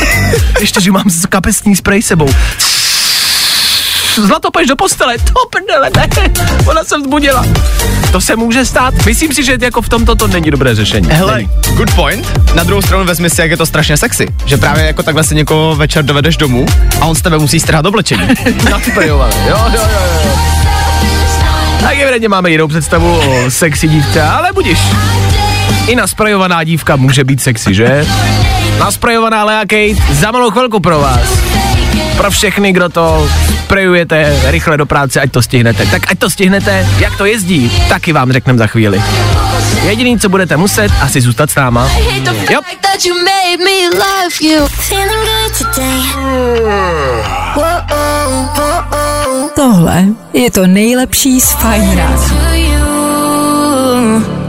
Ještě, 0.60 0.82
že 0.82 0.92
mám 0.92 1.06
kapesní 1.30 1.76
sprej 1.76 2.02
sebou. 2.02 2.30
Zlato, 4.16 4.52
pojď 4.52 4.68
do 4.68 4.76
postele, 4.76 5.18
to 5.18 5.34
prdele, 5.50 5.90
ne, 5.96 6.08
ona 6.66 6.84
se 6.84 6.98
vzbudila. 6.98 7.46
To 8.12 8.22
se 8.22 8.36
může 8.36 8.66
stát. 8.66 8.94
Myslím 9.06 9.34
si, 9.34 9.44
že 9.44 9.58
jako 9.62 9.82
v 9.82 9.90
tomto 9.90 10.16
to 10.16 10.28
není 10.28 10.52
dobré 10.52 10.76
řešení. 10.76 11.08
Hele, 11.12 11.36
Není. 11.36 11.50
good 11.76 11.94
point. 11.96 12.54
Na 12.56 12.64
druhou 12.64 12.82
stranu 12.82 13.06
vezmi 13.06 13.30
si, 13.30 13.42
jak 13.42 13.52
je 13.52 13.58
to 13.58 13.66
strašně 13.66 13.98
sexy. 13.98 14.28
Že 14.46 14.58
právě 14.58 14.86
jako 14.86 15.04
takhle 15.04 15.24
si 15.24 15.36
někoho 15.36 15.76
večer 15.76 16.06
dovedeš 16.06 16.38
domů 16.38 16.66
a 17.02 17.06
on 17.06 17.16
z 17.16 17.22
tebe 17.22 17.38
musí 17.38 17.60
strhat 17.60 17.86
oblečení. 17.86 18.28
Nasprejované, 18.72 19.34
jo, 19.50 19.58
jo, 19.74 19.82
jo, 19.94 20.08
jo. 20.26 20.40
Tak 21.82 21.98
evidentně 22.00 22.30
máme 22.30 22.52
jinou 22.52 22.68
představu 22.68 23.20
o 23.20 23.52
sexy 23.52 23.88
dívce, 23.88 24.22
ale 24.24 24.52
budíš. 24.54 24.80
I 25.88 25.96
nasprejovaná 25.96 26.64
dívka 26.64 26.96
může 26.96 27.24
být 27.24 27.42
sexy, 27.42 27.74
že? 27.74 28.06
Nasprejovaná 28.80 29.44
Lea 29.44 29.60
Kate 29.62 30.14
za 30.14 30.32
malou 30.32 30.52
chvilku 30.52 30.80
pro 30.80 31.00
vás. 31.00 31.20
Pro 32.18 32.32
všechny, 32.32 32.74
kdo 32.74 32.90
to 32.90 33.30
sprejujete 33.64 34.40
rychle 34.46 34.78
do 34.78 34.86
práce, 34.86 35.22
ať 35.22 35.32
to 35.32 35.42
stihnete. 35.42 35.86
Tak 35.86 36.12
ať 36.12 36.20
to 36.20 36.30
stihnete, 36.30 36.88
jak 37.00 37.18
to 37.18 37.26
jezdí, 37.26 37.72
taky 37.90 38.14
vám 38.14 38.32
řekneme 38.32 38.60
za 38.60 38.68
chvíli. 38.68 39.04
Jediný, 39.84 40.20
co 40.20 40.30
budete 40.30 40.58
muset, 40.58 40.92
asi 41.02 41.22
zůstat 41.22 41.50
s 41.50 41.56
náma. 41.56 41.90
Jo. 42.50 42.62
Tohle 49.56 50.06
je 50.34 50.52
to 50.52 50.68
nejlepší 50.68 51.42
z 51.42 51.52
Fajn 51.52 51.98
rána. 51.98 52.79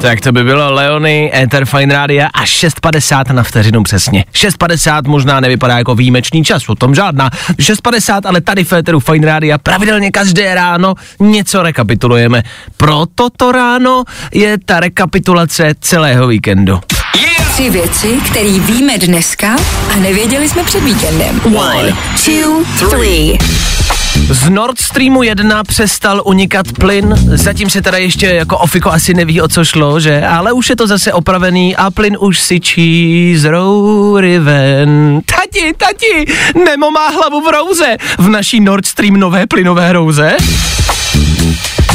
Tak 0.01 0.21
to 0.21 0.33
by 0.33 0.45
bylo 0.45 0.75
Leony, 0.75 1.31
Ether 1.35 1.65
Fine 1.65 1.95
Rádia 1.95 2.27
a 2.35 2.45
6.50 2.45 3.35
na 3.35 3.43
vteřinu 3.43 3.83
přesně. 3.83 4.25
6.50 4.35 5.09
možná 5.09 5.41
nevypadá 5.41 5.79
jako 5.79 5.95
výjimečný 5.95 6.45
čas, 6.45 6.69
o 6.69 6.75
tom 6.75 6.95
žádná. 6.95 7.31
6.50, 7.31 8.21
ale 8.25 8.41
tady 8.41 8.65
v 8.65 8.73
Eteru 8.73 9.01
Fine 9.01 9.27
Rádia 9.27 9.59
pravidelně 9.59 10.11
každé 10.11 10.55
ráno 10.55 10.95
něco 11.21 11.63
rekapitulujeme. 11.63 12.43
Pro 12.77 13.07
toto 13.15 13.53
ráno 13.53 14.05
je 14.35 14.59
ta 14.65 14.81
rekapitulace 14.81 15.75
celého 15.81 16.27
víkendu. 16.27 16.81
Tři 17.53 17.71
věci, 17.71 18.19
které 18.31 18.59
víme 18.59 18.99
dneska 18.99 19.57
a 19.95 19.97
nevěděli 19.97 20.49
jsme 20.49 20.65
před 20.65 20.85
víkendem. 20.85 21.41
One, 21.45 21.93
two, 22.25 22.65
three. 22.91 23.39
Z 24.15 24.49
Nord 24.49 24.79
Streamu 24.81 25.23
1 25.23 25.65
přestal 25.65 26.23
unikat 26.25 26.67
plyn, 26.73 27.15
zatím 27.27 27.71
se 27.71 27.83
teda 27.83 27.99
ještě 27.99 28.27
jako 28.27 28.59
Ofiko 28.59 28.91
asi 28.91 29.15
neví, 29.15 29.41
o 29.41 29.49
co 29.49 29.65
šlo, 29.65 30.01
že? 30.01 30.23
Ale 30.27 30.53
už 30.53 30.71
je 30.71 30.77
to 30.77 30.87
zase 30.87 31.13
opravený 31.13 31.77
a 31.77 31.91
plyn 31.91 32.17
už 32.21 32.41
syčí 32.41 33.35
z 33.37 33.45
roury 33.45 34.39
ven. 34.39 35.21
Tati, 35.25 35.75
tati, 35.77 36.33
Nemo 36.65 36.91
má 36.91 37.09
hlavu 37.09 37.41
v 37.41 37.53
rouze, 37.53 37.97
v 38.19 38.29
naší 38.29 38.61
Nord 38.61 38.87
Stream 38.87 39.17
nové 39.17 39.47
plynové 39.47 39.93
rouze. 39.93 40.37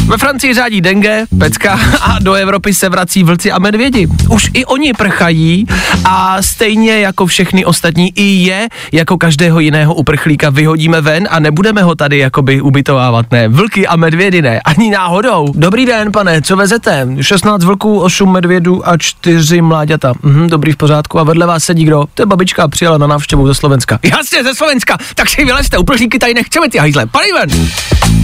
Ve 0.07 0.17
Francii 0.17 0.53
řádí 0.53 0.81
dengue, 0.81 1.25
pecka 1.39 1.79
a 2.01 2.19
do 2.19 2.33
Evropy 2.33 2.73
se 2.73 2.89
vrací 2.89 3.23
vlci 3.23 3.51
a 3.51 3.59
medvědi. 3.59 4.07
Už 4.29 4.49
i 4.53 4.65
oni 4.65 4.93
prchají 4.93 5.65
a 6.05 6.41
stejně 6.41 6.99
jako 6.99 7.25
všechny 7.25 7.65
ostatní 7.65 8.11
i 8.15 8.23
je, 8.23 8.67
jako 8.91 9.17
každého 9.17 9.59
jiného 9.59 9.93
uprchlíka 9.93 10.49
vyhodíme 10.49 11.01
ven 11.01 11.27
a 11.31 11.39
nebudeme 11.39 11.83
ho 11.83 11.95
tady 11.95 12.17
jakoby 12.17 12.61
ubytovávat, 12.61 13.31
ne. 13.31 13.47
Vlky 13.47 13.87
a 13.87 13.95
medvědy 13.95 14.41
ne, 14.41 14.59
ani 14.59 14.91
náhodou. 14.91 15.47
Dobrý 15.55 15.85
den, 15.85 16.11
pane, 16.11 16.41
co 16.41 16.55
vezete? 16.55 17.07
16 17.21 17.63
vlků, 17.63 17.99
8 17.99 18.31
medvědů 18.31 18.89
a 18.89 18.97
4 18.97 19.61
mláďata. 19.61 20.13
Mhm, 20.21 20.49
dobrý 20.49 20.71
v 20.71 20.77
pořádku. 20.77 21.19
A 21.19 21.23
vedle 21.23 21.45
vás 21.47 21.63
sedí 21.63 21.83
kdo? 21.83 22.05
To 22.13 22.21
je 22.21 22.25
babička, 22.25 22.67
přijela 22.67 22.97
na 22.97 23.07
návštěvu 23.07 23.47
ze 23.47 23.53
Slovenska. 23.53 23.99
Jasně, 24.03 24.43
ze 24.43 24.55
Slovenska, 24.55 24.97
tak 25.15 25.29
si 25.29 25.45
vylezte, 25.45 25.77
uprchlíky 25.77 26.19
tady 26.19 26.33
nechceme 26.33 26.69
ty 26.69 26.77
hajzle. 26.77 27.05
Pane. 27.05 27.25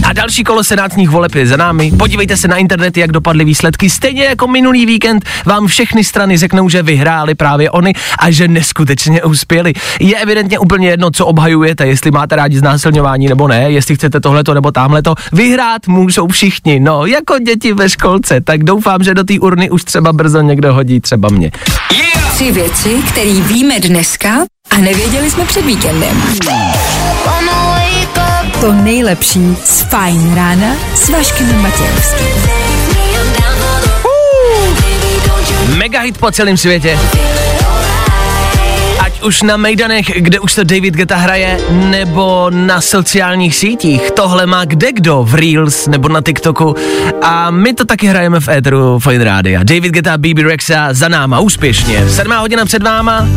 A 0.04 0.12
další 0.12 0.44
kolo 0.44 0.64
senátních 0.64 1.10
voleb 1.10 1.34
je 1.34 1.46
za 1.46 1.56
námi. 1.56 1.71
Podívejte 1.98 2.36
se 2.36 2.48
na 2.48 2.56
internet, 2.56 2.96
jak 2.96 3.12
dopadly 3.12 3.44
výsledky. 3.44 3.90
Stejně 3.90 4.24
jako 4.24 4.46
minulý 4.46 4.86
víkend 4.86 5.24
vám 5.46 5.66
všechny 5.66 6.04
strany 6.04 6.36
řeknou, 6.36 6.68
že 6.68 6.82
vyhráli 6.82 7.34
právě 7.34 7.70
oni 7.70 7.92
a 8.18 8.30
že 8.30 8.48
neskutečně 8.48 9.22
uspěli. 9.22 9.72
Je 10.00 10.16
evidentně 10.16 10.58
úplně 10.58 10.88
jedno, 10.88 11.10
co 11.10 11.26
obhajujete, 11.26 11.86
jestli 11.86 12.10
máte 12.10 12.36
rádi 12.36 12.58
znásilňování 12.58 13.28
nebo 13.28 13.48
ne, 13.48 13.70
jestli 13.70 13.94
chcete 13.94 14.20
tohleto 14.20 14.54
nebo 14.54 14.70
tamhleto. 14.70 15.14
Vyhrát 15.32 15.86
můžou 15.86 16.28
všichni, 16.28 16.80
no, 16.80 17.06
jako 17.06 17.38
děti 17.38 17.72
ve 17.72 17.88
školce. 17.88 18.40
Tak 18.40 18.64
doufám, 18.64 19.02
že 19.02 19.14
do 19.14 19.24
té 19.24 19.40
urny 19.40 19.70
už 19.70 19.84
třeba 19.84 20.12
brzo 20.12 20.40
někdo 20.40 20.74
hodí, 20.74 21.00
třeba 21.00 21.28
mě. 21.28 21.50
Tři 22.34 22.52
věci, 22.52 23.02
které 23.08 23.40
víme 23.40 23.80
dneska 23.80 24.44
a 24.70 24.78
nevěděli 24.78 25.30
jsme 25.30 25.44
před 25.44 25.66
víkendem. 25.66 26.22
To 28.62 28.72
nejlepší 28.72 29.56
z 29.64 29.80
Fajn 29.80 30.34
rána 30.34 30.76
s 30.94 31.08
Vaškem 31.08 31.62
Matějovským. 31.62 32.26
you 35.68 35.76
Mega 35.76 36.00
hit 36.00 36.18
po 36.18 36.30
celém 36.30 36.56
světě. 36.56 36.98
Už 39.22 39.42
na 39.42 39.56
Mejdanech, 39.56 40.06
kde 40.16 40.40
už 40.40 40.54
to 40.54 40.64
David 40.64 40.94
Geta 40.94 41.16
hraje, 41.16 41.58
nebo 41.70 42.50
na 42.50 42.80
sociálních 42.80 43.56
sítích. 43.56 44.10
Tohle 44.10 44.46
má 44.46 44.64
kde 44.64 44.92
kdo 44.92 45.24
v 45.24 45.34
Reels 45.34 45.86
nebo 45.86 46.08
na 46.08 46.20
TikToku. 46.20 46.74
A 47.22 47.50
my 47.50 47.74
to 47.74 47.84
taky 47.84 48.06
hrajeme 48.06 48.40
v 48.40 48.48
Eteru 48.48 48.98
Fine 48.98 49.24
Rádia. 49.24 49.60
David 49.62 49.92
Geta, 49.92 50.18
BB 50.18 50.38
Rexa 50.38 50.88
za 50.90 51.08
náma 51.08 51.40
úspěšně. 51.40 52.08
Sedmá 52.08 52.38
hodina 52.38 52.64
před 52.64 52.82
váma. 52.82 53.28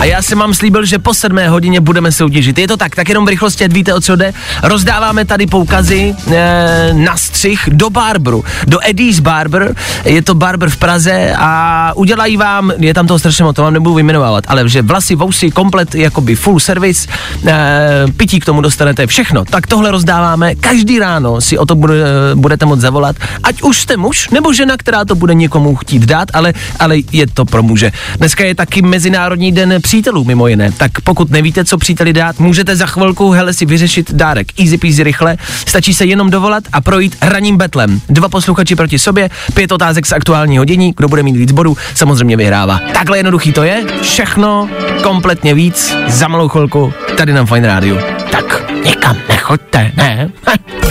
A 0.00 0.04
já 0.04 0.22
jsem 0.22 0.38
vám 0.38 0.54
slíbil, 0.54 0.84
že 0.84 0.98
po 0.98 1.14
sedmé 1.14 1.48
hodině 1.48 1.80
budeme 1.80 2.12
soutěžit. 2.12 2.58
Je 2.58 2.68
to 2.68 2.76
tak, 2.76 2.96
tak 2.96 3.08
jenom 3.08 3.24
v 3.24 3.28
rychlosti, 3.28 3.64
ať 3.64 3.72
víte, 3.72 3.94
o 3.94 4.00
co 4.00 4.16
jde. 4.16 4.32
Rozdáváme 4.62 5.24
tady 5.24 5.46
poukazy 5.46 6.14
e, 6.32 6.90
na 6.92 7.16
střih 7.16 7.68
do 7.72 7.90
Barberu, 7.90 8.44
do 8.66 8.78
Eddie's 8.88 9.20
Barber. 9.20 9.74
Je 10.04 10.22
to 10.22 10.34
Barber 10.34 10.70
v 10.70 10.76
Praze 10.76 11.34
a 11.38 11.92
udělají 11.96 12.36
vám, 12.36 12.72
je 12.78 12.94
tam 12.94 13.06
toho 13.06 13.18
strašně 13.18 13.44
moc, 13.44 13.56
to 13.56 13.62
vám 13.62 13.72
nebudu 13.72 13.94
vyjmenovávat, 13.94 14.44
ale 14.48 14.68
že 14.68 14.82
vlasy 14.82 15.14
vousy, 15.22 15.50
komplet 15.50 15.94
jakoby 15.94 16.34
full 16.34 16.60
service, 16.60 17.08
e, 17.46 18.06
pití 18.16 18.40
k 18.40 18.44
tomu 18.44 18.60
dostanete 18.60 19.06
všechno. 19.06 19.44
Tak 19.44 19.66
tohle 19.66 19.90
rozdáváme, 19.90 20.54
každý 20.54 20.98
ráno 20.98 21.40
si 21.40 21.58
o 21.58 21.66
to 21.66 21.74
bude, 21.74 21.94
budete 22.34 22.66
moct 22.66 22.80
zavolat, 22.80 23.16
ať 23.42 23.62
už 23.62 23.80
jste 23.80 23.96
muž 23.96 24.28
nebo 24.30 24.52
žena, 24.52 24.76
která 24.76 25.04
to 25.04 25.14
bude 25.14 25.34
někomu 25.34 25.76
chtít 25.76 26.02
dát, 26.02 26.28
ale, 26.34 26.52
ale 26.78 26.96
je 27.12 27.26
to 27.26 27.44
pro 27.44 27.62
muže. 27.62 27.92
Dneska 28.16 28.44
je 28.44 28.54
taky 28.54 28.82
Mezinárodní 28.82 29.52
den 29.52 29.74
přítelů, 29.82 30.24
mimo 30.24 30.48
jiné. 30.48 30.72
Tak 30.72 31.00
pokud 31.04 31.30
nevíte, 31.30 31.64
co 31.64 31.78
příteli 31.78 32.12
dát, 32.12 32.40
můžete 32.40 32.76
za 32.76 32.86
chvilku 32.86 33.30
hele 33.30 33.52
si 33.52 33.66
vyřešit 33.66 34.12
dárek. 34.12 34.60
Easy 34.60 34.78
peasy 34.78 35.02
rychle, 35.02 35.36
stačí 35.66 35.94
se 35.94 36.04
jenom 36.04 36.30
dovolat 36.30 36.64
a 36.72 36.80
projít 36.80 37.16
raním 37.20 37.56
betlem. 37.56 38.00
Dva 38.08 38.28
posluchači 38.28 38.76
proti 38.76 38.98
sobě, 38.98 39.30
pět 39.54 39.72
otázek 39.72 40.06
z 40.06 40.12
aktuálního 40.12 40.64
dění, 40.64 40.94
kdo 40.96 41.08
bude 41.08 41.22
mít 41.22 41.36
víc 41.36 41.52
bodů, 41.52 41.76
samozřejmě 41.94 42.36
vyhrává. 42.36 42.80
Takhle 42.92 43.18
jednoduchý 43.18 43.52
to 43.52 43.62
je, 43.62 43.84
všechno 44.02 44.68
kompletně 45.12 45.54
víc 45.54 45.96
za 46.06 46.28
malou 46.28 46.48
chvilku 46.48 46.92
tady 47.16 47.32
na 47.32 47.44
Fine 47.46 47.68
Radio. 47.68 47.98
Tak 48.30 48.70
nikam 48.84 49.16
nechoďte, 49.28 49.92
ne? 49.96 50.30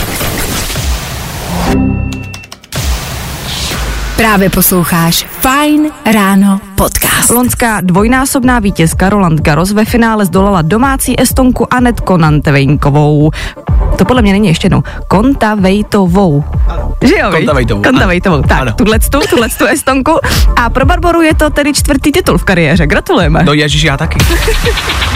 Právě 4.16 4.50
posloucháš 4.50 5.26
Fine 5.40 5.88
Ráno 6.12 6.60
podcast. 6.74 7.30
Lonská 7.30 7.80
dvojnásobná 7.80 8.58
vítězka 8.58 9.08
Roland 9.10 9.40
Garros 9.40 9.72
ve 9.72 9.84
finále 9.84 10.24
zdolala 10.24 10.62
domácí 10.62 11.20
estonku 11.20 11.74
Anet 11.74 12.00
Konantevejnkovou. 12.00 13.30
To 13.98 14.04
podle 14.04 14.22
mě 14.22 14.32
není 14.32 14.48
ještě 14.48 14.66
jednou. 14.66 14.82
Kontavejtovou. 15.08 16.44
Že 17.02 17.14
jo? 17.18 17.30
Kontavejtovou, 17.30 17.82
Kontavejtovou. 17.82 18.34
ano. 18.36 18.42
Tak, 18.48 18.60
Ano. 18.60 18.72
tuhletu, 18.72 19.20
tuhletu 19.30 19.66
estonku. 19.66 20.12
A 20.56 20.70
pro 20.70 20.84
Barboru 20.86 21.22
je 21.22 21.34
to 21.34 21.50
tedy 21.50 21.72
čtvrtý 21.74 22.12
titul 22.12 22.38
v 22.38 22.44
kariéře. 22.44 22.86
Gratulujeme. 22.86 23.42
No 23.44 23.52
ježiš, 23.52 23.82
já 23.82 23.96
taky. 23.96 24.18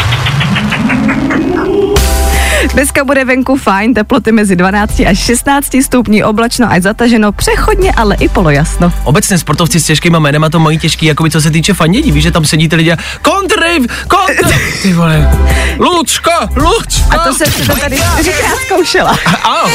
Dneska 2.72 3.04
bude 3.04 3.24
venku 3.24 3.56
fajn, 3.56 3.94
teploty 3.94 4.32
mezi 4.32 4.56
12 4.56 5.00
až 5.00 5.18
16 5.18 5.66
stupní, 5.82 6.24
oblačno 6.24 6.70
až 6.70 6.82
zataženo, 6.82 7.32
přechodně, 7.32 7.92
ale 7.92 8.16
i 8.20 8.28
polojasno. 8.28 8.92
Obecně 9.04 9.38
sportovci 9.38 9.80
s 9.80 9.84
těžkýma 9.84 10.18
jménama 10.18 10.48
to 10.48 10.58
mají 10.58 10.78
těžký, 10.78 11.06
jako 11.06 11.22
by 11.22 11.30
co 11.30 11.40
se 11.40 11.50
týče 11.50 11.74
fandění. 11.74 12.12
Víš, 12.12 12.22
že 12.22 12.30
tam 12.30 12.44
sedíte 12.44 12.76
lidi 12.76 12.92
a 12.92 12.96
kontry, 13.22 13.78
kontry, 14.08 14.58
ty 14.82 14.92
vole, 14.92 15.30
Lučka, 15.78 16.48
Lučka. 16.56 17.04
A 17.10 17.18
to 17.18 17.34
jsem 17.34 17.52
si 17.52 17.66
to 17.66 17.76
tady 17.76 17.96
čtyřikrát 17.96 18.58
zkoušela. 18.66 19.18
Ano. 19.42 19.70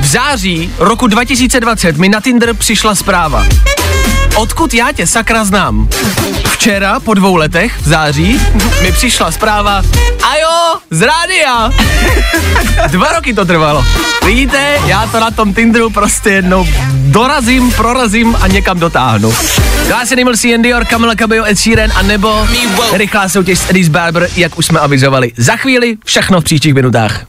V 0.00 0.06
září 0.06 0.70
roku 0.78 1.06
2020 1.06 1.96
mi 1.96 2.08
na 2.08 2.20
Tinder 2.20 2.54
přišla 2.54 2.94
zpráva. 2.94 3.46
Odkud 4.36 4.74
já 4.74 4.92
tě 4.92 5.06
sakra 5.06 5.44
znám? 5.44 5.88
Včera, 6.48 7.00
po 7.00 7.14
dvou 7.14 7.36
letech, 7.36 7.80
v 7.80 7.88
září, 7.88 8.40
mi 8.82 8.92
přišla 8.92 9.32
zpráva 9.32 9.82
a 10.22 10.36
jo, 10.36 10.80
z 10.90 11.02
rádia. 11.02 11.70
Dva 12.90 13.12
roky 13.12 13.34
to 13.34 13.44
trvalo. 13.44 13.84
Vidíte, 14.26 14.78
já 14.86 15.06
to 15.06 15.20
na 15.20 15.30
tom 15.30 15.54
Tinderu 15.54 15.90
prostě 15.90 16.30
jednou 16.30 16.68
dorazím, 16.94 17.72
prorazím 17.72 18.36
a 18.40 18.46
někam 18.46 18.78
dotáhnu. 18.80 19.34
Glass 19.86 20.12
Animal 20.12 20.36
C. 20.36 20.58
Dior, 20.58 20.84
Camila 20.84 21.14
Cabello, 21.14 21.46
Ed 21.46 21.58
Sheeran 21.58 21.90
a 21.94 22.02
nebo 22.02 22.48
rychlá 22.92 23.28
soutěž 23.28 23.58
s 23.58 23.70
Eddie's 23.70 23.88
Barber, 23.88 24.28
jak 24.36 24.58
už 24.58 24.66
jsme 24.66 24.80
avizovali. 24.80 25.32
Za 25.36 25.56
chvíli 25.56 25.96
všechno 26.04 26.40
v 26.40 26.44
příštích 26.44 26.74
minutách. 26.74 27.26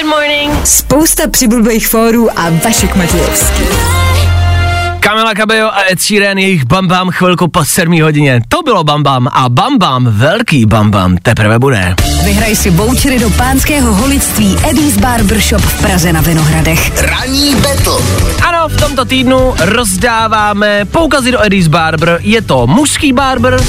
Good 0.00 0.08
morning. 0.08 0.66
Spousta 0.66 1.28
přibulbých 1.28 1.88
fórů 1.88 2.38
a 2.38 2.50
Vašek 2.64 2.96
Matějovský. 2.96 3.62
Kamila 5.00 5.34
Cabello 5.34 5.74
a 5.74 5.82
Ed 5.90 6.00
Sheeran, 6.00 6.38
jejich 6.38 6.64
Bam 6.64 6.88
Bam 6.88 7.10
chvilku 7.10 7.48
po 7.48 7.64
7 7.64 8.02
hodině. 8.02 8.40
To 8.48 8.62
bylo 8.62 8.84
Bam 8.84 9.02
Bam 9.02 9.28
a 9.32 9.48
Bam 9.48 9.78
Bam, 9.78 10.08
velký 10.10 10.66
Bam 10.66 10.90
Bam, 10.90 11.16
teprve 11.16 11.58
bude. 11.58 11.94
Vyhraj 12.24 12.56
si 12.56 12.70
vouchery 12.70 13.18
do 13.18 13.30
pánského 13.30 13.94
holictví 13.94 14.58
Eddie's 14.70 14.96
Barbershop 14.96 15.62
v 15.62 15.82
Praze 15.82 16.12
na 16.12 16.20
Vinohradech. 16.20 17.02
Ranní 17.02 17.54
battle. 17.54 17.98
Ano, 18.48 18.68
v 18.68 18.80
tomto 18.80 19.04
týdnu 19.04 19.54
rozdáváme 19.58 20.84
poukazy 20.84 21.32
do 21.32 21.44
Eddie's 21.44 21.68
Barber. 21.68 22.18
Je 22.22 22.42
to 22.42 22.66
mužský 22.66 23.12
barber 23.12 23.60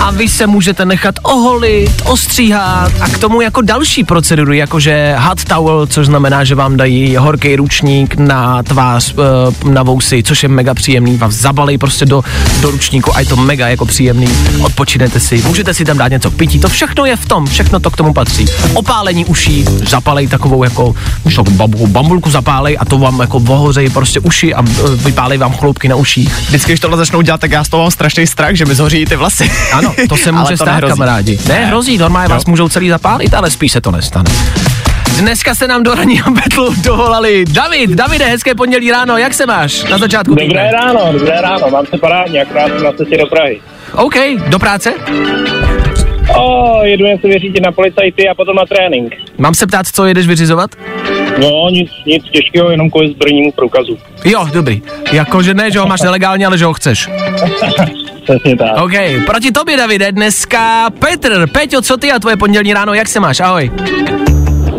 a 0.00 0.10
vy 0.10 0.28
se 0.28 0.46
můžete 0.46 0.84
nechat 0.84 1.14
oholit, 1.22 2.02
ostříhat 2.04 2.92
a 3.00 3.08
k 3.08 3.18
tomu 3.18 3.40
jako 3.40 3.62
další 3.62 4.04
procedury, 4.04 4.58
jakože 4.58 5.16
hot 5.18 5.44
towel, 5.44 5.86
což 5.86 6.06
znamená, 6.06 6.44
že 6.44 6.54
vám 6.54 6.76
dají 6.76 7.16
horký 7.16 7.56
ručník 7.56 8.14
na 8.14 8.62
tvář, 8.62 9.14
eh, 9.14 9.70
na 9.70 9.82
vousy, 9.82 10.22
což 10.22 10.42
je 10.42 10.48
mega 10.48 10.74
příjemný, 10.74 11.16
vás 11.16 11.34
zabalej 11.34 11.78
prostě 11.78 12.06
do, 12.06 12.22
do 12.60 12.70
ručníku 12.70 13.16
a 13.16 13.20
je 13.20 13.26
to 13.26 13.36
mega 13.36 13.68
jako 13.68 13.86
příjemný, 13.86 14.28
odpočinete 14.62 15.20
si, 15.20 15.42
můžete 15.46 15.74
si 15.74 15.84
tam 15.84 15.98
dát 15.98 16.08
něco 16.08 16.30
k 16.30 16.34
pití, 16.34 16.60
to 16.60 16.68
všechno 16.68 17.06
je 17.06 17.16
v 17.16 17.26
tom, 17.26 17.46
všechno 17.46 17.80
to 17.80 17.90
k 17.90 17.96
tomu 17.96 18.12
patří. 18.14 18.46
Opálení 18.74 19.24
uší, 19.24 19.64
zapalej 19.88 20.26
takovou 20.26 20.64
jako, 20.64 20.94
takovou 21.24 21.50
babu, 21.50 21.86
bambulku 21.86 22.30
zapálej 22.30 22.76
a 22.80 22.84
to 22.84 22.98
vám 22.98 23.20
jako 23.20 23.40
vohořej 23.40 23.90
prostě 23.90 24.20
uši 24.20 24.54
a 24.54 24.62
eh, 24.62 24.96
vypálej 24.96 25.38
vám 25.38 25.52
chloupky 25.52 25.88
na 25.88 25.96
uších. 25.96 26.34
Vždycky, 26.48 26.72
když 26.72 26.80
tohle 26.80 26.96
začnou 26.96 27.22
dělat, 27.22 27.40
tak 27.40 27.50
já 27.50 27.64
z 27.64 27.68
toho 27.68 27.82
mám 27.82 27.90
strašný 27.90 28.26
strach, 28.26 28.54
že 28.54 28.64
mi 28.64 28.74
zhoří 28.74 29.04
ty 29.04 29.16
vlasy. 29.16 29.50
Ano, 29.72 29.87
to 30.08 30.16
se 30.16 30.32
může 30.40 30.50
to 30.50 30.56
stát, 30.56 30.66
nehrozí. 30.66 30.90
kamarádi. 30.92 31.38
Ne, 31.48 31.66
hrozí, 31.66 31.98
normálně 31.98 32.28
vás 32.28 32.46
můžou 32.46 32.68
celý 32.68 32.88
zapálit, 32.88 33.34
ale 33.34 33.50
spíš 33.50 33.72
se 33.72 33.80
to 33.80 33.90
nestane. 33.90 34.30
Dneska 35.18 35.54
se 35.54 35.68
nám 35.68 35.82
do 35.82 35.94
ranního 35.94 36.30
betlu 36.30 36.74
dovolali 36.82 37.44
David. 37.48 37.90
Davide, 37.90 38.24
hezké 38.24 38.54
pondělí 38.54 38.90
ráno, 38.90 39.16
jak 39.18 39.34
se 39.34 39.46
máš 39.46 39.84
na 39.84 39.98
začátku 39.98 40.30
Dobré 40.34 40.46
týdne? 40.46 40.70
ráno, 40.72 41.12
dobré 41.12 41.40
ráno, 41.40 41.70
mám 41.70 41.86
se 41.86 41.98
parádně, 41.98 42.42
akorát 42.42 42.66
jsem 42.68 42.82
na 42.82 42.92
cestě 42.92 43.16
do 43.16 43.26
Prahy. 43.26 43.60
OK, 43.92 44.14
do 44.48 44.58
práce? 44.58 44.92
O, 46.36 46.78
jedu 46.82 47.04
jen 47.04 47.18
se 47.18 47.28
vyřídit 47.28 47.60
na 47.60 47.72
policajty 47.72 48.28
a 48.28 48.34
potom 48.34 48.56
na 48.56 48.62
trénink. 48.66 49.14
Mám 49.38 49.54
se 49.54 49.66
ptát, 49.66 49.86
co 49.92 50.06
jedeš 50.06 50.26
vyřizovat? 50.26 50.70
No, 51.40 51.70
nic, 51.70 51.90
nic 52.06 52.24
těžkého, 52.24 52.70
jenom 52.70 52.90
kvůli 52.90 53.08
zbrojnímu 53.08 53.52
průkazu. 53.52 53.98
Jo, 54.24 54.48
dobrý. 54.52 54.82
Jakože 55.12 55.54
ne, 55.54 55.70
že 55.70 55.78
ho 55.78 55.86
máš 55.86 56.02
nelegálně, 56.02 56.46
ale 56.46 56.58
že 56.58 56.64
ho 56.64 56.72
chceš. 56.72 57.08
Přesně 58.22 58.56
tak. 58.56 58.82
OK, 58.82 58.92
proti 59.26 59.52
tobě, 59.52 59.76
Davide, 59.76 60.12
dneska 60.12 60.90
Petr. 60.98 61.46
Peťo, 61.46 61.82
co 61.82 61.96
ty 61.96 62.12
a 62.12 62.18
tvoje 62.18 62.36
pondělní 62.36 62.74
ráno, 62.74 62.94
jak 62.94 63.08
se 63.08 63.20
máš? 63.20 63.40
Ahoj. 63.40 63.70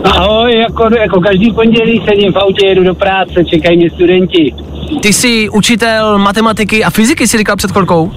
Ahoj, 0.04 0.58
jako, 0.58 0.96
jako 0.96 1.22
každý 1.22 1.52
pondělí 1.52 2.02
sedím 2.10 2.34
v 2.34 2.38
autě, 2.38 2.66
jedu 2.66 2.84
do 2.84 2.96
práce, 2.96 3.46
čekají 3.46 3.78
mě 3.78 3.90
studenti. 3.90 4.54
Ty 5.02 5.14
jsi 5.14 5.50
učitel 5.50 6.18
matematiky 6.20 6.84
a 6.84 6.90
fyziky, 6.90 7.28
si 7.28 7.38
říkal 7.38 7.56
před 7.56 7.72
chvilkou. 7.72 8.12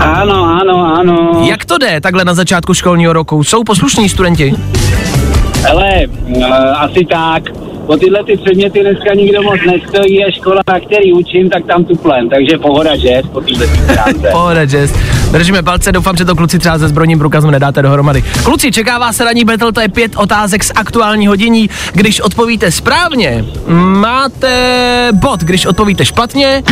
Ano, 0.00 0.58
ano, 0.62 0.94
ano. 0.98 1.44
Jak 1.48 1.64
to 1.64 1.78
jde 1.78 2.00
takhle 2.00 2.24
na 2.24 2.34
začátku 2.34 2.74
školního 2.74 3.12
roku? 3.12 3.44
Jsou 3.44 3.64
poslušní 3.64 4.08
studenti? 4.08 4.54
Hele, 5.62 6.06
uh, 6.36 6.82
asi 6.82 7.04
tak. 7.04 7.42
O 7.86 7.96
tyhle 7.96 8.24
ty 8.24 8.36
předměty 8.36 8.80
dneska 8.80 9.14
nikdo 9.14 9.42
moc 9.42 9.56
nestojí 9.66 10.24
a 10.24 10.30
škola, 10.30 10.60
na 10.68 10.80
který 10.80 11.12
učím, 11.12 11.50
tak 11.50 11.66
tam 11.66 11.84
tuplem. 11.84 12.28
Takže 12.28 12.58
pohoda, 12.58 12.96
že? 12.96 13.22
Po 13.32 13.40
téhle 13.40 13.66
stránce. 13.66 14.28
Pohoda, 14.32 14.60
Jess. 14.60 14.92
Držíme 15.32 15.62
palce, 15.62 15.92
doufám, 15.92 16.16
že 16.16 16.24
to 16.24 16.34
kluci 16.36 16.58
třeba 16.58 16.78
se 16.78 16.88
zbrojním 16.88 17.18
průkazem 17.18 17.50
nedáte 17.50 17.82
dohromady. 17.82 18.22
Kluci, 18.42 18.72
čeká 18.72 18.98
vás 18.98 19.20
ranní 19.20 19.44
battle, 19.44 19.72
to 19.72 19.80
je 19.80 19.88
pět 19.88 20.12
otázek 20.16 20.64
z 20.64 20.72
aktuálního 20.74 21.36
dění. 21.36 21.70
Když 21.92 22.20
odpovíte 22.20 22.70
správně, 22.70 23.44
máte 24.00 25.08
bod. 25.12 25.40
Když 25.40 25.66
odpovíte 25.66 26.04
špatně, 26.04 26.62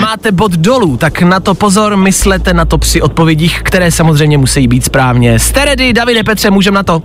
máte 0.00 0.32
bod 0.32 0.52
dolů. 0.52 0.96
Tak 0.96 1.22
na 1.22 1.40
to 1.40 1.54
pozor, 1.54 1.96
myslete 1.96 2.54
na 2.54 2.64
to 2.64 2.78
při 2.78 3.02
odpovědích, 3.02 3.60
které 3.62 3.90
samozřejmě 3.90 4.38
musí 4.38 4.68
být 4.68 4.84
správně. 4.84 5.38
Jste 5.38 5.64
ready, 5.64 5.92
Davide 5.92 6.22
Petře, 6.24 6.50
můžem 6.50 6.74
na 6.74 6.82
to? 6.82 7.02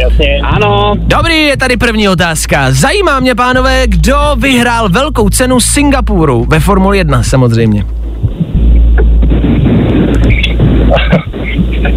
Jasně. 0.00 0.40
Ano, 0.42 0.94
Dobrý, 0.98 1.42
je 1.42 1.56
tady 1.56 1.76
první 1.76 2.08
otázka. 2.08 2.72
Zajímá 2.78 3.20
mě, 3.20 3.34
pánové, 3.34 3.82
kdo 3.86 4.16
vyhrál 4.36 4.88
velkou 4.88 5.28
cenu 5.28 5.60
Singapuru 5.60 6.44
ve 6.48 6.60
Formuli 6.60 6.98
1 6.98 7.22
samozřejmě. 7.22 7.84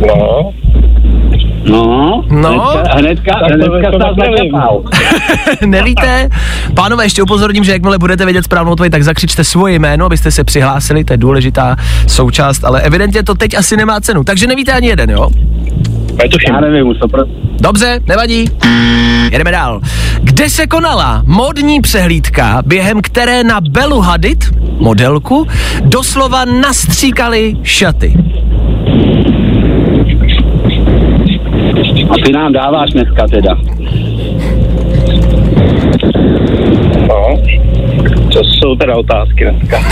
No, 0.08 0.52
no. 1.66 2.24
No. 2.30 2.74
Hnedka, 2.92 3.32
hnedka, 3.46 3.90
hnedka 3.90 4.12
nevím. 4.18 4.54
Nevíte? 5.66 6.30
Pánové, 6.76 7.06
ještě 7.06 7.24
upozorním, 7.24 7.64
že 7.64 7.72
jakmile 7.72 7.98
budete 7.98 8.26
vědět 8.26 8.46
správnou 8.46 8.72
odpověď, 8.72 8.92
tak 8.92 9.04
zakřičte 9.04 9.44
svoje 9.44 9.74
jméno, 9.74 10.06
abyste 10.06 10.32
se 10.32 10.44
přihlásili, 10.44 11.04
to 11.04 11.14
je 11.14 11.18
důležitá 11.18 11.76
součást, 12.08 12.64
ale 12.66 12.82
evidentně 12.82 13.24
to 13.24 13.36
teď 13.36 13.58
asi 13.58 13.78
nemá 13.78 14.02
cenu, 14.02 14.24
takže 14.24 14.48
nevíte 14.48 14.72
ani 14.72 14.88
jeden, 14.88 15.10
jo? 15.10 15.30
Netuším. 16.24 16.54
Já 16.54 16.62
nevím, 16.62 16.88
už 16.88 16.98
to 16.98 17.08
pro... 17.08 17.22
Dobře, 17.62 18.00
nevadí. 18.08 18.46
Jedeme 19.32 19.52
dál. 19.52 19.82
Kde 20.22 20.50
se 20.50 20.68
konala 20.68 21.24
módní 21.26 21.82
přehlídka, 21.82 22.62
během 22.66 23.02
které 23.02 23.44
na 23.44 23.62
Belu 23.62 24.00
Hadid, 24.00 24.46
modelku, 24.78 25.48
doslova 25.84 26.46
nastříkali 26.46 27.54
šaty? 27.64 28.14
A 32.10 32.14
ty 32.26 32.32
nám 32.34 32.54
dáváš 32.54 32.90
dneska 32.90 33.28
teda. 33.28 33.58
No, 37.08 37.38
to 38.34 38.40
jsou 38.44 38.76
teda 38.76 38.96
otázky 38.98 39.46
dneska. 39.52 39.80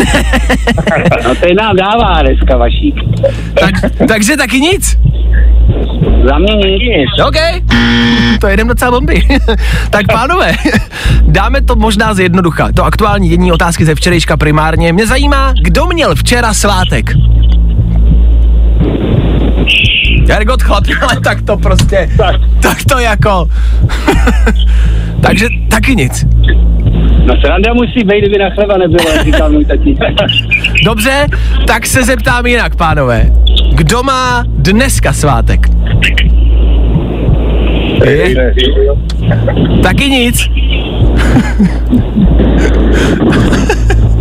No 1.23 1.35
to 1.35 1.53
nám 1.61 1.75
dává 1.75 2.21
dneska 2.21 2.57
vašík. 2.57 2.95
Tak, 3.59 3.91
takže 4.07 4.37
taky 4.37 4.59
nic. 4.59 4.97
Za 6.29 6.37
mě 6.37 6.55
nic. 6.55 7.09
OK, 7.27 7.35
to 8.41 8.47
jedem 8.47 8.67
docela 8.67 8.91
bomby. 8.91 9.21
tak 9.89 10.05
pánové, 10.13 10.51
dáme 11.27 11.61
to 11.61 11.75
možná 11.75 12.13
z 12.13 12.19
jednoducha. 12.19 12.71
To 12.75 12.85
aktuální 12.85 13.29
dění 13.29 13.51
otázky 13.51 13.85
ze 13.85 13.95
včerejška 13.95 14.37
primárně. 14.37 14.93
Mě 14.93 15.07
zajímá, 15.07 15.53
kdo 15.63 15.85
měl 15.85 16.15
včera 16.15 16.53
svátek? 16.53 17.13
Hergot 20.29 20.61
chlap, 20.63 20.83
ale 21.01 21.21
tak 21.21 21.41
to 21.41 21.57
prostě, 21.57 22.09
Tak. 22.17 22.35
tak 22.61 22.77
to 22.83 22.99
jako. 22.99 23.49
Takže 25.21 25.47
taky 25.69 25.95
nic. 25.95 26.25
No 27.25 27.35
sranda 27.41 27.73
musí 27.73 28.03
být, 28.03 28.19
kdyby 28.19 28.37
na 28.37 28.49
chleba 28.49 28.77
nebylo, 28.77 29.23
říkal 29.23 29.51
můj 29.51 29.65
tatík. 29.65 29.99
Dobře, 30.85 31.27
tak 31.67 31.85
se 31.85 32.03
zeptám 32.03 32.45
jinak, 32.45 32.75
pánové. 32.75 33.25
Kdo 33.73 34.03
má 34.03 34.43
dneska 34.47 35.13
svátek? 35.13 35.59
Je, 38.05 38.53
taky 39.83 40.09
nic. 40.09 40.49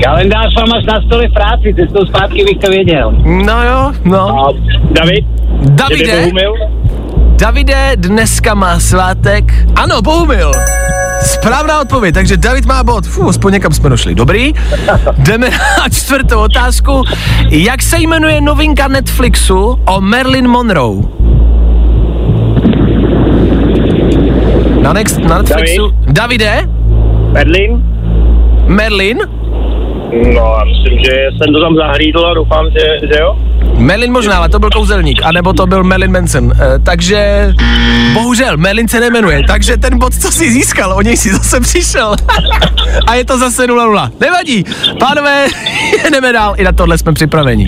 Kalendář 0.05 0.55
vám 0.57 0.73
až 0.79 0.85
na 0.85 1.03
stole 1.03 1.29
v 1.29 1.33
práci, 1.33 1.75
cestou 1.75 2.07
zpátky 2.07 2.45
bych 2.45 2.59
to 2.59 2.71
věděl. 2.71 3.13
No 3.25 3.65
jo, 3.65 3.93
no. 4.05 4.49
A 4.49 4.53
David? 4.91 5.25
Davide? 5.61 6.31
Davide 7.41 7.93
dneska 7.97 8.55
má 8.55 8.81
svátek. 8.81 9.45
Ano, 9.77 10.03
Bohumil. 10.03 10.51
Správná 11.23 11.81
odpověď, 11.81 12.15
takže 12.15 12.37
David 12.37 12.67
má 12.67 12.83
bod. 12.85 13.07
Fú, 13.07 13.29
aspoň 13.29 13.53
někam 13.53 13.73
jsme 13.73 13.89
došli. 13.89 14.15
Dobrý. 14.15 14.53
Jdeme 15.19 15.51
na 15.79 15.89
čtvrtou 15.89 16.39
otázku. 16.41 17.03
Jak 17.51 17.83
se 17.83 17.99
jmenuje 18.01 18.41
novinka 18.41 18.89
Netflixu 18.89 19.79
o 19.87 20.01
Marilyn 20.01 20.49
Monroe? 20.49 21.03
Na, 24.83 24.93
next, 24.93 25.19
na 25.19 25.39
Netflixu. 25.39 25.93
Davide? 26.07 26.69
Berlin? 27.33 27.83
Merlin? 28.67 29.19
No, 30.13 30.57
já 30.59 30.65
myslím, 30.65 30.99
že 31.05 31.13
jsem 31.37 31.55
to 31.55 31.61
tam 31.61 31.77
zahlídl 31.77 32.27
a 32.27 32.35
doufám, 32.35 32.67
že, 32.71 33.07
že 33.13 33.21
jo. 33.21 33.37
Merlin 33.77 34.13
možná, 34.13 34.37
ale 34.37 34.49
to 34.49 34.59
byl 34.59 34.71
kouzelník, 34.71 35.21
anebo 35.25 35.53
to 35.53 35.67
byl 35.67 35.85
Merlin 35.85 36.13
Manson. 36.13 36.53
E, 36.53 36.79
takže 36.79 37.49
bohužel, 38.15 38.57
Merlin 38.57 38.89
se 38.89 39.01
nemenuje, 39.01 39.43
takže 39.47 39.77
ten 39.77 39.99
bod, 39.99 40.15
co 40.15 40.33
si 40.33 40.53
získal, 40.53 40.93
o 40.93 41.03
něj 41.03 41.17
si 41.17 41.33
zase 41.33 41.61
přišel. 41.61 42.15
A 43.07 43.15
je 43.15 43.25
to 43.25 43.39
zase 43.39 43.67
0-0. 43.67 44.11
Nevadí, 44.21 44.65
pánové, 44.99 45.47
jdeme 46.13 46.33
dál, 46.33 46.55
i 46.57 46.65
na 46.65 46.73
tohle 46.73 46.99
jsme 46.99 47.13
připraveni. 47.13 47.67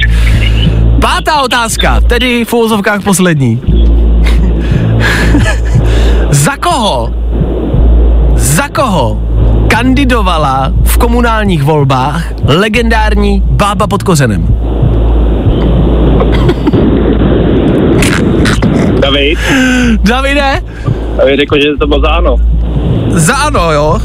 Pátá 1.01 1.43
otázka, 1.43 2.01
tedy 2.01 2.45
v 2.45 2.53
úvozovkách 2.53 3.05
poslední. 3.05 3.63
Za 6.31 6.57
koho? 6.57 7.15
Za 8.35 8.69
koho 8.69 9.31
kandidovala 9.81 10.73
v 10.85 10.99
komunálních 10.99 11.63
volbách 11.63 12.25
legendární 12.45 13.43
bába 13.45 13.87
pod 13.87 14.03
kořenem? 14.03 14.47
David? 19.01 19.39
Davide? 20.03 20.63
David 21.17 21.41
řekl, 21.41 21.57
že 21.61 21.69
to 21.81 21.87
bylo 21.87 22.01
za 22.01 22.09
ano. 22.09 22.37
Za 23.09 23.35
ano, 23.35 23.73
jo? 23.73 23.99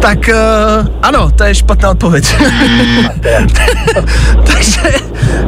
Tak 0.00 0.18
uh, 0.28 0.86
ano, 1.02 1.30
to 1.30 1.44
je 1.44 1.54
špatná 1.54 1.90
odpověď. 1.90 2.24
Takže, 4.46 4.98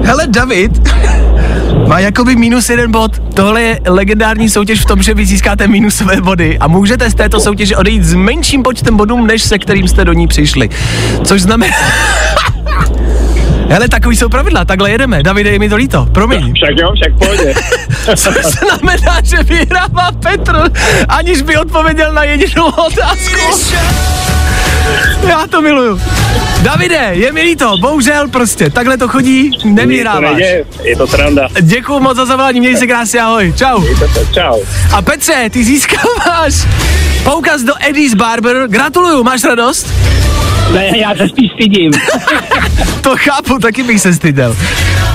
hele, 0.03 0.27
David 0.27 0.93
má 1.89 1.99
jakoby 1.99 2.37
minus 2.37 2.71
jeden 2.71 2.93
bod. 2.93 3.23
Tohle 3.35 3.63
je 3.63 3.81
legendární 3.87 4.51
soutěž 4.51 4.81
v 4.81 4.85
tom, 4.85 5.03
že 5.03 5.15
vy 5.15 5.27
získáte 5.27 5.67
minusové 5.67 6.21
body 6.21 6.59
a 6.59 6.69
můžete 6.69 7.11
z 7.11 7.15
této 7.15 7.41
soutěže 7.41 7.77
odejít 7.77 8.05
s 8.05 8.15
menším 8.15 8.63
počtem 8.63 8.97
bodů, 8.97 9.27
než 9.27 9.43
se 9.43 9.59
kterým 9.59 9.89
jste 9.89 10.05
do 10.05 10.13
ní 10.13 10.27
přišli. 10.27 10.69
Což 11.25 11.43
znamená... 11.43 11.77
Hele, 13.71 13.89
takový 13.89 14.17
jsou 14.17 14.29
pravidla, 14.29 14.65
takhle 14.65 14.91
jedeme. 14.91 15.23
Davide, 15.23 15.51
je 15.51 15.59
mi 15.59 15.69
to 15.69 15.77
líto, 15.77 16.07
promiň. 16.13 16.53
Však 16.55 16.77
jo, 16.77 16.93
však 16.95 17.19
pojď. 17.19 17.57
Což 18.17 18.45
znamená, 18.45 19.17
že 19.23 19.43
vyhrává 19.43 20.13
Petr, 20.13 20.63
aniž 21.09 21.43
by 21.43 21.57
odpověděl 21.57 22.13
na 22.13 22.25
jedinou 22.25 22.67
otázku. 22.67 23.41
Já 25.29 25.47
to 25.47 25.61
miluju. 25.63 26.01
Davide, 26.63 27.09
je 27.13 27.33
mi 27.33 27.43
líto, 27.43 27.77
bohužel 27.81 28.29
prostě, 28.29 28.71
takhle 28.71 28.97
to 28.99 29.09
chodí, 29.09 29.51
to 29.63 29.69
nevyhráváš. 29.69 30.31
neděje, 30.33 30.65
je 30.83 30.97
to 30.97 31.07
sranda. 31.07 31.49
Děkuju 31.61 32.01
moc 32.01 32.17
za 32.17 32.25
zavolání, 32.25 32.61
měj 32.61 32.77
se 32.77 32.87
krásně, 32.87 33.21
ahoj, 33.21 33.53
čau. 33.57 33.83
Čau. 34.35 34.61
A 34.95 35.03
Petře, 35.03 35.51
ty 35.51 35.65
získáváš 35.65 36.55
poukaz 37.25 37.63
do 37.63 37.73
Eddie's 37.89 38.15
Barber, 38.15 38.57
gratuluju, 38.69 39.23
máš 39.25 39.45
radost? 39.45 39.87
Ne, 40.73 40.99
já 40.99 41.15
se 41.15 41.29
spíš 41.29 41.51
stydím. 41.53 41.93
To 43.01 43.17
chápu, 43.17 43.59
taky 43.59 43.83
bych 43.83 44.01
se 44.01 44.15
styděl. 44.15 44.57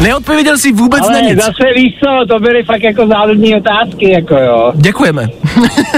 Neodpověděl 0.01 0.57
si 0.57 0.71
vůbec 0.71 1.01
na 1.01 1.07
Ale 1.07 1.21
nic. 1.21 1.35
zase 1.39 1.73
víš 1.75 1.93
co, 2.03 2.33
to 2.33 2.39
byly 2.39 2.63
fakt 2.63 2.83
jako 2.83 3.07
záludní 3.07 3.55
otázky, 3.55 4.11
jako 4.11 4.37
jo. 4.37 4.71
Děkujeme. 4.75 5.27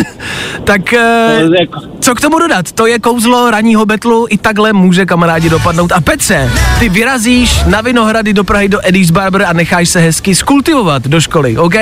tak 0.68 0.94
eh, 0.94 1.42
jako- 1.60 1.80
co 2.00 2.16
k 2.16 2.22
tomu 2.22 2.40
dodat? 2.40 2.72
To 2.72 2.86
je 2.88 3.00
kouzlo 3.00 3.52
ranního 3.52 3.86
betlu, 3.86 4.28
i 4.30 4.38
takhle 4.38 4.74
může 4.74 5.06
kamarádi 5.06 5.50
dopadnout. 5.50 5.92
A 5.92 6.02
Petře, 6.02 6.52
ty 6.80 6.90
vyrazíš 6.90 7.64
na 7.66 7.82
Vinohrady 7.82 8.34
do 8.34 8.44
Prahy 8.44 8.70
do 8.70 8.80
Eddie's 8.88 9.12
Barber 9.12 9.44
a 9.44 9.54
necháš 9.54 9.90
se 9.90 10.00
hezky 10.00 10.36
skultivovat 10.36 11.04
do 11.08 11.22
školy, 11.22 11.58
OK? 11.58 11.76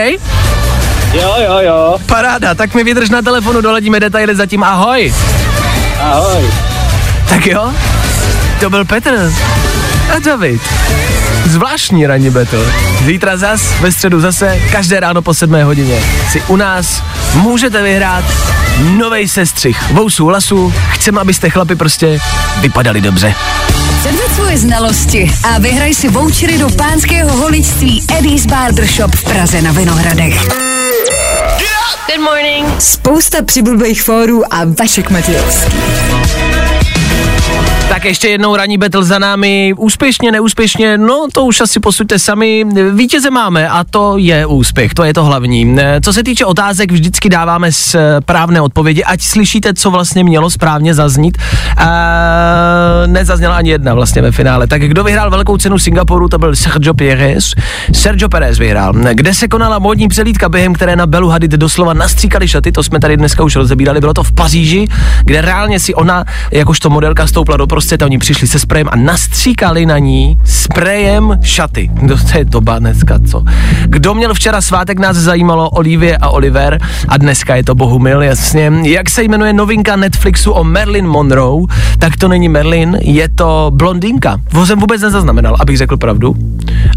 Jo, 1.13 1.35
jo, 1.45 1.59
jo. 1.61 1.97
Paráda, 2.05 2.55
tak 2.55 2.73
mi 2.75 2.83
vydrž 2.83 3.09
na 3.09 3.21
telefonu, 3.21 3.61
doladíme 3.61 3.99
detaily 3.99 4.35
zatím, 4.35 4.63
ahoj. 4.63 5.13
Ahoj. 6.01 6.43
Tak 7.29 7.45
jo, 7.47 7.73
to 8.59 8.69
byl 8.69 8.85
Petr 8.85 9.31
a 10.15 10.19
David. 10.19 10.61
Zvláštní 11.45 12.07
ranní 12.07 12.29
battle. 12.29 12.65
Zítra 13.05 13.37
zas, 13.37 13.61
ve 13.81 13.91
středu 13.91 14.19
zase, 14.19 14.61
každé 14.71 14.99
ráno 14.99 15.21
po 15.21 15.33
7 15.33 15.63
hodině 15.63 15.99
si 16.31 16.41
u 16.47 16.55
nás 16.55 17.03
můžete 17.33 17.81
vyhrát 17.81 18.25
novej 18.79 19.27
sestřih 19.27 19.91
vousů 19.91 20.29
lasů. 20.29 20.73
Chceme, 20.89 21.21
abyste 21.21 21.49
chlapi 21.49 21.75
prostě 21.75 22.19
vypadali 22.61 23.01
dobře. 23.01 23.35
Předveď 23.99 24.31
svoje 24.35 24.57
znalosti 24.57 25.31
a 25.43 25.59
vyhraj 25.59 25.93
si 25.93 26.09
vouchery 26.09 26.57
do 26.57 26.69
pánského 26.69 27.37
holičství 27.37 28.03
Eddie's 28.17 28.45
Barbershop 28.45 29.15
v 29.15 29.23
Praze 29.23 29.61
na 29.61 29.71
Vinohradech. 29.71 30.47
Good 32.07 32.23
morning. 32.23 32.81
Spousta 32.81 33.41
přibulbých 33.41 34.03
fórů 34.03 34.53
a 34.53 34.61
Vašek 34.79 35.09
Matějovský. 35.09 35.77
Tak 37.89 38.05
ještě 38.05 38.27
jednou 38.27 38.55
ranní 38.55 38.77
battle 38.77 39.03
za 39.03 39.19
námi, 39.19 39.73
úspěšně, 39.77 40.31
neúspěšně, 40.31 40.97
no 40.97 41.27
to 41.33 41.45
už 41.45 41.61
asi 41.61 41.79
posuďte 41.79 42.19
sami. 42.19 42.65
Vítěze 42.93 43.31
máme 43.31 43.69
a 43.69 43.83
to 43.83 44.17
je 44.17 44.45
úspěch, 44.45 44.93
to 44.93 45.03
je 45.03 45.13
to 45.13 45.25
hlavní. 45.25 45.77
Co 46.01 46.13
se 46.13 46.23
týče 46.23 46.45
otázek, 46.45 46.91
vždycky 46.91 47.29
dáváme 47.29 47.71
správné 47.71 48.61
odpovědi, 48.61 49.03
ať 49.03 49.21
slyšíte, 49.21 49.73
co 49.73 49.91
vlastně 49.91 50.23
mělo 50.23 50.49
správně 50.49 50.93
zaznít. 50.93 51.37
A 51.77 51.87
nezazněla 53.07 53.55
ani 53.55 53.69
jedna 53.69 53.93
vlastně 53.93 54.21
ve 54.21 54.31
finále. 54.31 54.67
Tak 54.67 54.81
kdo 54.81 55.03
vyhrál 55.03 55.29
velkou 55.29 55.57
cenu 55.57 55.79
Singapuru, 55.79 56.27
to 56.27 56.37
byl 56.37 56.55
Sergio 56.55 56.93
Perez. 56.93 57.53
Sergio 57.93 58.29
Perez 58.29 58.59
vyhrál. 58.59 58.93
Kde 59.13 59.33
se 59.33 59.47
konala 59.47 59.79
módní 59.79 60.07
přelídka, 60.07 60.49
během 60.49 60.73
které 60.73 60.95
na 60.95 61.05
Belu 61.05 61.29
Hadid 61.29 61.51
doslova 61.51 61.93
nastříkali 61.93 62.47
šaty, 62.47 62.71
to 62.71 62.83
jsme 62.83 62.99
tady 62.99 63.17
dneska 63.17 63.43
už 63.43 63.55
rozebírali, 63.55 63.99
bylo 63.99 64.13
to 64.13 64.23
v 64.23 64.31
Paříži, 64.31 64.87
kde 65.23 65.41
reálně 65.41 65.79
si 65.79 65.93
ona, 65.93 66.25
jakožto 66.51 66.89
modelka, 66.89 67.27
stoupla 67.27 67.57
do 67.57 67.67
prostřed 67.75 68.01
a 68.01 68.05
oni 68.05 68.17
přišli 68.17 68.47
se 68.47 68.59
sprejem 68.59 68.87
a 68.91 68.95
nastříkali 68.95 69.85
na 69.85 69.97
ní 69.97 70.37
sprejem 70.45 71.39
šaty. 71.41 71.91
No, 72.01 72.17
to 72.31 72.37
je 72.37 72.45
doba 72.45 72.79
dneska, 72.79 73.19
co? 73.29 73.43
Kdo 73.85 74.13
měl 74.13 74.33
včera 74.33 74.61
svátek, 74.61 74.99
nás 74.99 75.17
zajímalo 75.17 75.69
Olivie 75.69 76.17
a 76.17 76.29
Oliver 76.29 76.79
a 77.07 77.17
dneska 77.17 77.55
je 77.55 77.63
to 77.63 77.75
Bohumil, 77.75 78.21
jasně. 78.21 78.71
Jak 78.83 79.09
se 79.09 79.23
jmenuje 79.23 79.53
novinka 79.53 79.95
Netflixu 79.95 80.51
o 80.51 80.63
Marilyn 80.63 81.07
Monroe, 81.07 81.65
tak 81.99 82.17
to 82.17 82.27
není 82.27 82.49
Marilyn, 82.49 82.97
je 83.01 83.29
to 83.29 83.71
blondýnka. 83.73 84.37
To 84.51 84.65
jsem 84.65 84.79
vůbec 84.79 85.01
nezaznamenal, 85.01 85.55
abych 85.59 85.77
řekl 85.77 85.97
pravdu. 85.97 86.35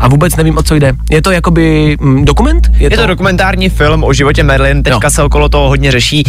A 0.01 0.09
vůbec 0.09 0.37
nevím, 0.37 0.59
o 0.59 0.63
co 0.63 0.75
jde. 0.75 0.93
Je 1.11 1.23
to 1.23 1.31
jakoby 1.31 1.97
mm, 2.01 2.25
dokument? 2.25 2.71
Je 2.79 2.91
to 2.91 3.07
dokumentární 3.07 3.69
film 3.69 4.05
o 4.05 4.13
životě 4.13 4.43
Marilyn, 4.43 4.83
teďka 4.83 5.07
Jo. 5.07 5.11
se 5.11 5.23
okolo 5.23 5.49
toho 5.49 5.69
hodně 5.69 5.91
řeší. 5.91 6.25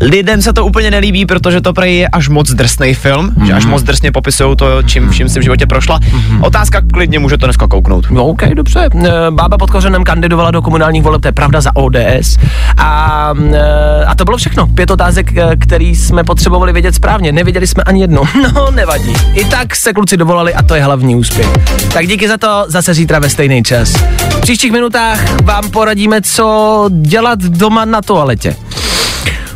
Lidem 0.00 0.42
se 0.42 0.52
to 0.52 0.66
úplně 0.66 0.90
nelíbí, 0.90 1.26
protože 1.26 1.60
to 1.60 1.72
prej 1.72 1.96
je 1.96 2.08
až 2.08 2.28
moc 2.28 2.50
drsný 2.50 2.94
film, 2.94 3.34
mm. 3.36 3.46
že 3.46 3.52
až 3.52 3.66
moc 3.66 3.79
drsně 3.82 4.12
popisují 4.12 4.56
to, 4.56 4.82
čím 4.82 5.10
vším 5.10 5.28
si 5.28 5.40
v 5.40 5.42
životě 5.42 5.66
prošla. 5.66 6.00
Mhm. 6.12 6.44
Otázka, 6.44 6.80
klidně 6.92 7.18
může 7.18 7.38
to 7.38 7.46
dneska 7.46 7.66
kouknout. 7.68 8.10
No, 8.10 8.26
OK, 8.26 8.42
dobře. 8.54 8.88
Eh, 9.04 9.10
Bába 9.30 9.58
pod 9.58 9.70
kořenem 9.70 10.04
kandidovala 10.04 10.50
do 10.50 10.62
komunálních 10.62 11.02
voleb, 11.02 11.22
to 11.22 11.28
je 11.28 11.32
pravda, 11.32 11.60
za 11.60 11.76
ODS. 11.76 12.36
A, 12.76 13.34
eh, 13.52 14.04
a 14.04 14.14
to 14.14 14.24
bylo 14.24 14.36
všechno. 14.36 14.66
Pět 14.66 14.90
otázek, 14.90 15.36
eh, 15.36 15.56
který 15.56 15.96
jsme 15.96 16.24
potřebovali 16.24 16.72
vědět 16.72 16.94
správně. 16.94 17.32
Nevěděli 17.32 17.66
jsme 17.66 17.82
ani 17.82 18.00
jednu. 18.00 18.22
No, 18.54 18.70
nevadí. 18.70 19.12
I 19.34 19.44
tak 19.44 19.76
se 19.76 19.92
kluci 19.92 20.16
dovolali 20.16 20.54
a 20.54 20.62
to 20.62 20.74
je 20.74 20.84
hlavní 20.84 21.16
úspěch. 21.16 21.48
Tak 21.92 22.06
díky 22.06 22.28
za 22.28 22.36
to, 22.36 22.64
zase 22.68 22.94
zítra 22.94 23.18
ve 23.18 23.30
stejný 23.30 23.62
čas. 23.62 23.92
V 24.30 24.40
příštích 24.40 24.72
minutách 24.72 25.40
vám 25.42 25.70
poradíme, 25.70 26.22
co 26.22 26.88
dělat 26.92 27.38
doma 27.38 27.84
na 27.84 28.02
toaletě. 28.02 28.56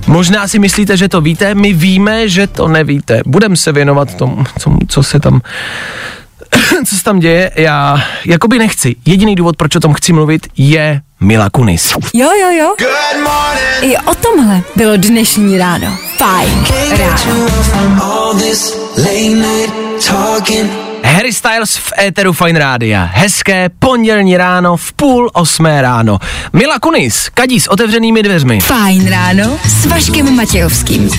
Možná 0.07 0.49
si 0.49 0.59
myslíte, 0.59 0.97
že 0.97 1.09
to 1.09 1.21
víte, 1.21 1.55
my 1.55 1.73
víme, 1.73 2.29
že 2.29 2.47
to 2.47 2.69
nevíte. 2.69 3.23
Budeme 3.27 3.57
se 3.57 3.73
věnovat 3.73 4.15
tomu, 4.15 4.45
co, 4.59 4.77
co 4.89 5.03
se 5.03 5.21
tam 5.21 5.41
co 6.89 6.97
se 6.97 7.05
tam 7.05 7.19
děje, 7.19 7.51
já 7.57 8.05
jakoby 8.27 8.59
nechci. 8.59 8.97
Jediný 9.07 9.35
důvod, 9.35 9.57
proč 9.57 9.77
o 9.77 9.81
tom 9.81 9.95
chci 9.95 10.13
mluvit, 10.13 10.47
je 10.57 11.01
Mila 11.21 11.51
Kunis. 11.51 11.95
Jo, 12.15 12.31
jo, 12.41 12.51
jo. 12.51 12.75
I 13.83 13.97
o 13.97 14.15
tomhle 14.15 14.63
bylo 14.77 14.97
dnešní 14.97 15.59
ráno. 15.59 15.99
Fajn 16.17 16.65
ráno. 16.99 17.47
Harry 21.05 21.33
Styles 21.33 21.77
v 21.77 21.93
éteru 21.99 22.33
Fine 22.33 22.59
Rádia. 22.59 23.11
Hezké 23.13 23.69
pondělní 23.79 24.37
ráno 24.37 24.77
v 24.77 24.93
půl 24.93 25.31
osmé 25.33 25.83
ráno. 25.83 26.19
Mila 26.53 26.79
Kunis, 26.79 27.29
kadí 27.35 27.61
s 27.61 27.69
otevřenými 27.69 28.23
dveřmi. 28.23 28.61
Fajn 28.61 29.09
ráno 29.09 29.59
s 29.69 29.87
Vaškem 29.87 30.37
Matějovským. 30.37 31.11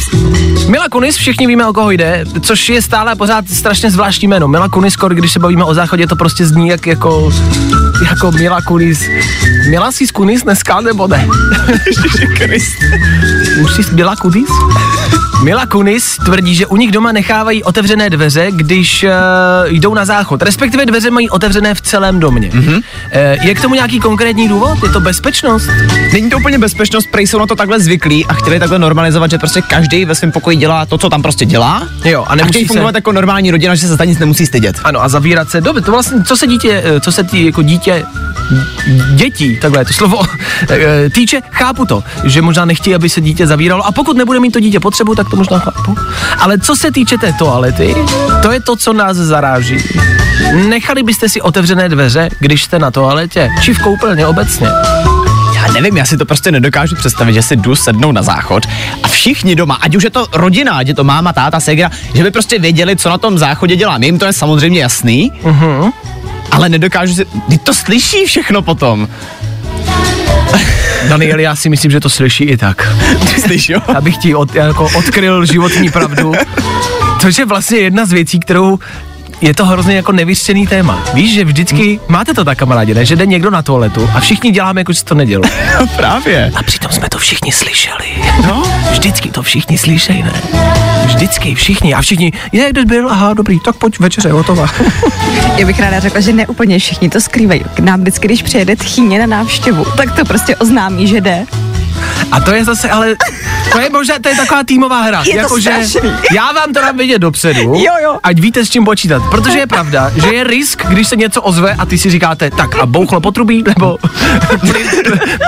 Mila 0.68 0.90
Kunis, 0.90 1.16
všichni 1.18 1.48
víme, 1.48 1.68
o 1.68 1.74
koho 1.74 1.92
jde, 1.92 2.26
což 2.42 2.70
je 2.70 2.82
stále 2.82 3.16
pořád 3.16 3.50
strašně 3.50 3.92
zvláštní 3.92 4.28
jméno. 4.28 4.48
Mila 4.48 4.70
Kunis, 4.70 4.94
skoro 4.94 5.16
když 5.16 5.32
se 5.32 5.40
bavíme 5.40 5.64
o 5.64 5.74
záchodě, 5.74 6.08
to 6.08 6.16
prostě 6.16 6.46
zní 6.46 6.68
jak 6.68 6.88
jako, 6.88 7.34
jako 8.10 8.32
Mila 8.32 8.62
Kunis. 8.62 9.10
Mila 9.70 9.92
jsi 9.92 10.08
z 10.08 10.12
Kunis 10.12 10.44
dneska, 10.44 10.82
nebo 10.82 11.08
ne? 11.08 11.28
Už 13.64 13.76
jsi 13.76 13.94
Mila 13.94 14.16
Kunis? 14.16 14.50
Mila 15.44 15.66
Kunis 15.66 16.18
tvrdí, 16.26 16.56
že 16.56 16.66
u 16.66 16.76
nich 16.76 16.92
doma 16.92 17.12
nechávají 17.12 17.64
otevřené 17.64 18.10
dveře, 18.10 18.48
když 18.52 19.04
uh, 19.04 19.72
jdou 19.80 19.94
na 19.94 20.06
záchod. 20.06 20.42
Respektive 20.42 20.86
dveře 20.86 21.12
mají 21.12 21.30
otevřené 21.30 21.74
v 21.76 21.82
celém 21.82 22.20
domě. 22.20 22.50
Mm-hmm. 22.50 22.76
Uh, 22.76 23.46
je 23.46 23.56
k 23.56 23.62
tomu 23.62 23.76
nějaký 23.76 24.00
konkrétní 24.00 24.48
důvod? 24.48 24.78
Je 24.84 24.90
to 24.90 25.00
bezpečnost? 25.00 25.70
Není 26.14 26.30
to 26.30 26.38
úplně 26.38 26.58
bezpečnost, 26.58 27.08
prej 27.12 27.28
jsou 27.28 27.40
na 27.40 27.48
to 27.48 27.56
takhle 27.56 27.80
zvyklí 27.80 28.26
a 28.26 28.34
chtěli 28.34 28.60
takhle 28.60 28.80
normalizovat, 28.80 29.32
že 29.32 29.38
prostě 29.38 29.62
každý 29.62 30.06
ve 30.06 30.16
svém 30.16 30.32
pokoji 30.32 30.58
dělá 30.58 30.86
to, 30.86 30.98
co 30.98 31.10
tam 31.10 31.22
prostě 31.22 31.46
dělá. 31.46 31.88
Jo, 32.06 32.26
a 32.28 32.36
A 32.36 32.36
nemusí 32.36 32.52
chtějí 32.52 32.68
se... 32.68 32.74
fungovat 32.74 32.96
jako 32.96 33.12
normální 33.12 33.52
rodina, 33.52 33.76
že 33.76 33.88
se 33.88 33.96
za 33.96 34.06
nic 34.06 34.20
nemusí 34.20 34.46
stydět. 34.46 34.80
Ano, 34.84 35.04
a 35.04 35.10
zavírat 35.10 35.50
se. 35.50 35.62
Dobře, 35.62 35.82
to 35.82 35.92
vlastně, 35.92 36.24
co 36.24 36.38
se 36.38 36.48
dítě, 36.48 36.84
eh, 36.86 37.00
co 37.00 37.12
se 37.12 37.24
tý, 37.24 37.46
jako 37.46 37.62
dítě, 37.62 38.04
dětí, 39.16 39.58
takhle 39.62 39.86
to 39.86 39.94
slovo, 39.94 40.22
eh, 40.70 41.10
týče, 41.10 41.42
chápu 41.52 41.86
to, 41.86 42.04
že 42.24 42.42
možná 42.42 42.66
nechtějí, 42.66 42.96
aby 42.96 43.10
se 43.10 43.22
dítě 43.22 43.48
zavíralo 43.48 43.86
a 43.86 43.92
pokud 43.92 44.18
nebude 44.18 44.40
mít 44.40 44.52
to 44.52 44.60
dítě 44.60 44.80
potřebu, 44.80 45.16
tak 45.16 45.30
to 45.30 45.36
možná 45.36 45.60
chápu. 45.60 45.96
Ale 46.40 46.58
co 46.60 46.76
se 46.76 46.92
týče 46.92 47.18
té 47.18 47.34
toalety, 47.34 47.96
to 48.42 48.52
je 48.52 48.62
to, 48.62 48.76
co 48.76 48.94
nás 48.94 49.18
zaráží. 49.18 49.78
Nechali 50.54 51.04
byste 51.04 51.30
si 51.30 51.42
otevřené 51.42 51.90
dveře, 51.90 52.30
když 52.40 52.64
jste 52.64 52.80
na 52.80 52.92
toaletě, 52.92 53.50
či 53.62 53.74
v 53.74 53.80
koupelně 53.80 54.28
obecně? 54.28 54.68
Já 55.56 55.72
nevím, 55.72 55.98
já 55.98 56.06
si 56.06 56.18
to 56.18 56.26
prostě 56.26 56.52
nedokážu 56.52 56.96
představit, 56.96 57.34
že 57.34 57.42
si 57.42 57.56
jdu 57.56 57.76
sednout 57.76 58.12
na 58.12 58.22
záchod 58.22 58.66
a 59.04 59.08
všichni 59.08 59.56
doma, 59.56 59.76
ať 59.76 59.96
už 59.96 60.04
je 60.04 60.10
to 60.10 60.28
rodina, 60.34 60.74
ať 60.78 60.88
je 60.88 60.94
to 60.94 61.04
máma, 61.04 61.34
táta, 61.34 61.60
segra, 61.60 61.92
že 62.14 62.24
by 62.24 62.32
prostě 62.32 62.60
věděli, 62.60 62.96
co 62.96 63.10
na 63.10 63.18
tom 63.18 63.38
záchodě 63.38 63.76
dělám. 63.76 64.04
Jim 64.04 64.20
to 64.20 64.26
je 64.26 64.34
samozřejmě 64.34 64.82
jasný, 64.82 65.32
uh-huh. 65.44 65.92
Ale 66.56 66.70
nedokážu 66.70 67.16
si, 67.16 67.26
ty 67.50 67.58
to 67.58 67.74
slyší 67.74 68.26
všechno 68.26 68.62
potom. 68.62 69.08
Daniel, 71.08 71.40
já 71.40 71.56
si 71.56 71.70
myslím, 71.70 71.92
že 71.92 72.00
to 72.00 72.10
slyší 72.10 72.44
i 72.44 72.58
tak. 72.58 72.96
Myslíš, 73.34 73.70
jo? 73.70 73.82
Abych 73.96 74.18
ti 74.18 74.36
od, 74.36 74.56
jako 74.56 74.90
odkryl 74.96 75.46
životní 75.46 75.92
pravdu. 75.92 76.34
Což 77.22 77.38
je 77.38 77.46
vlastně 77.46 77.78
jedna 77.78 78.06
z 78.06 78.12
věcí, 78.12 78.40
kterou 78.40 78.80
je 79.42 79.54
to 79.54 79.66
hrozně 79.66 79.96
jako 79.96 80.12
nevyřčený 80.12 80.68
téma. 80.68 81.04
Víš, 81.14 81.34
že 81.34 81.46
vždycky, 81.46 82.00
máte 82.08 82.34
to 82.34 82.44
tak 82.44 82.58
kamarádi, 82.58 82.94
ne? 82.94 83.06
že 83.06 83.16
jde 83.16 83.26
někdo 83.26 83.50
na 83.50 83.62
toaletu 83.62 84.10
a 84.14 84.20
všichni 84.20 84.52
děláme, 84.52 84.82
jako 84.82 84.94
že 84.94 85.04
to 85.04 85.16
nedělo. 85.16 85.44
Právě. 85.96 86.52
A 86.56 86.64
přitom 86.64 86.92
jsme 86.92 87.10
to 87.10 87.18
všichni 87.18 87.52
slyšeli. 87.52 88.06
No, 88.48 88.64
vždycky 88.92 89.30
to 89.30 89.44
všichni 89.44 89.78
slyšejí, 89.78 90.24
ne? 90.24 90.34
Vždycky, 91.06 91.56
všichni. 91.56 91.94
A 91.94 92.02
všichni, 92.02 92.32
je, 92.52 92.70
kde 92.70 92.86
byl? 92.86 93.10
Aha, 93.10 93.34
dobrý, 93.34 93.60
tak 93.60 93.76
pojď, 93.76 94.00
večeře, 94.00 94.32
hotová. 94.32 94.68
Já 95.58 95.66
bych 95.66 95.80
ráda 95.80 96.00
řekla, 96.00 96.20
že 96.20 96.34
ne 96.34 96.48
úplně 96.48 96.80
všichni 96.80 97.10
to 97.10 97.22
skrývají. 97.22 97.64
K 97.74 97.80
nám 97.80 98.02
vždycky, 98.02 98.28
když 98.28 98.44
přijede 98.44 98.76
tchýně 98.76 99.20
na 99.20 99.26
návštěvu, 99.26 99.86
tak 99.98 100.16
to 100.16 100.26
prostě 100.26 100.56
oznámí, 100.56 101.08
že 101.08 101.22
jde. 101.22 101.46
A 102.32 102.40
to 102.40 102.52
je 102.52 102.66
zase, 102.66 102.90
ale 102.90 103.16
to 103.72 103.80
je 103.80 103.90
možná, 103.90 104.16
to 104.22 104.30
je 104.30 104.36
taková 104.36 104.64
týmová 104.64 105.02
hra. 105.02 105.24
Je 105.26 105.32
to 105.34 105.38
jako, 105.38 105.60
že 105.60 105.72
strašný. 105.84 106.10
já 106.36 106.52
vám 106.52 106.74
to 106.74 106.82
dám 106.82 106.98
vědět 106.98 107.20
dopředu, 107.20 107.60
Jo, 107.76 107.94
jo. 108.04 108.18
ať 108.24 108.40
víte 108.40 108.66
s 108.66 108.70
čím 108.70 108.86
počítat. 108.86 109.22
Protože 109.32 109.58
je 109.58 109.68
pravda, 109.68 110.12
že 110.16 110.28
je 110.36 110.44
risk, 110.44 110.86
když 110.90 111.08
se 111.08 111.16
něco 111.16 111.42
ozve 111.42 111.74
a 111.74 111.86
ty 111.86 111.98
si 111.98 112.10
říkáte, 112.10 112.52
tak 112.52 112.76
a 112.76 112.86
bouchlo 112.86 113.22
potrubí, 113.22 113.64
nebo 113.68 113.98
plyn, 114.60 114.88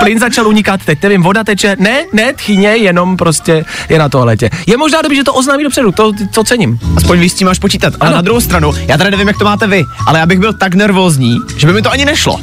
plyn 0.00 0.18
začal 0.18 0.48
unikat, 0.48 0.80
teď 0.84 1.02
nevím, 1.02 1.22
voda 1.22 1.44
teče. 1.44 1.76
Ne, 1.78 2.04
ne, 2.12 2.32
tchyně, 2.34 2.68
jenom 2.68 3.16
prostě 3.16 3.64
je 3.88 3.98
na 3.98 4.08
toaletě. 4.08 4.50
Je 4.66 4.76
možná 4.76 5.02
dobrý, 5.02 5.16
že 5.16 5.24
to 5.24 5.34
oznámí 5.34 5.64
dopředu, 5.64 5.92
to, 5.92 6.12
to 6.34 6.44
cením. 6.44 6.78
Aspoň 6.96 7.18
víš, 7.20 7.32
s 7.32 7.34
tím 7.34 7.46
máš 7.46 7.58
počítat. 7.58 7.94
Ale 8.00 8.08
Ano. 8.08 8.16
na 8.16 8.22
druhou 8.22 8.40
stranu, 8.40 8.72
já 8.86 8.96
tady 8.96 9.10
nevím, 9.10 9.28
jak 9.28 9.38
to 9.38 9.44
máte 9.44 9.66
vy, 9.66 9.84
ale 10.06 10.18
já 10.18 10.26
bych 10.26 10.38
byl 10.38 10.52
tak 10.52 10.74
nervózní, 10.74 11.38
že 11.56 11.66
by 11.66 11.72
mi 11.72 11.82
to 11.82 11.90
ani 11.90 12.04
nešlo. 12.04 12.40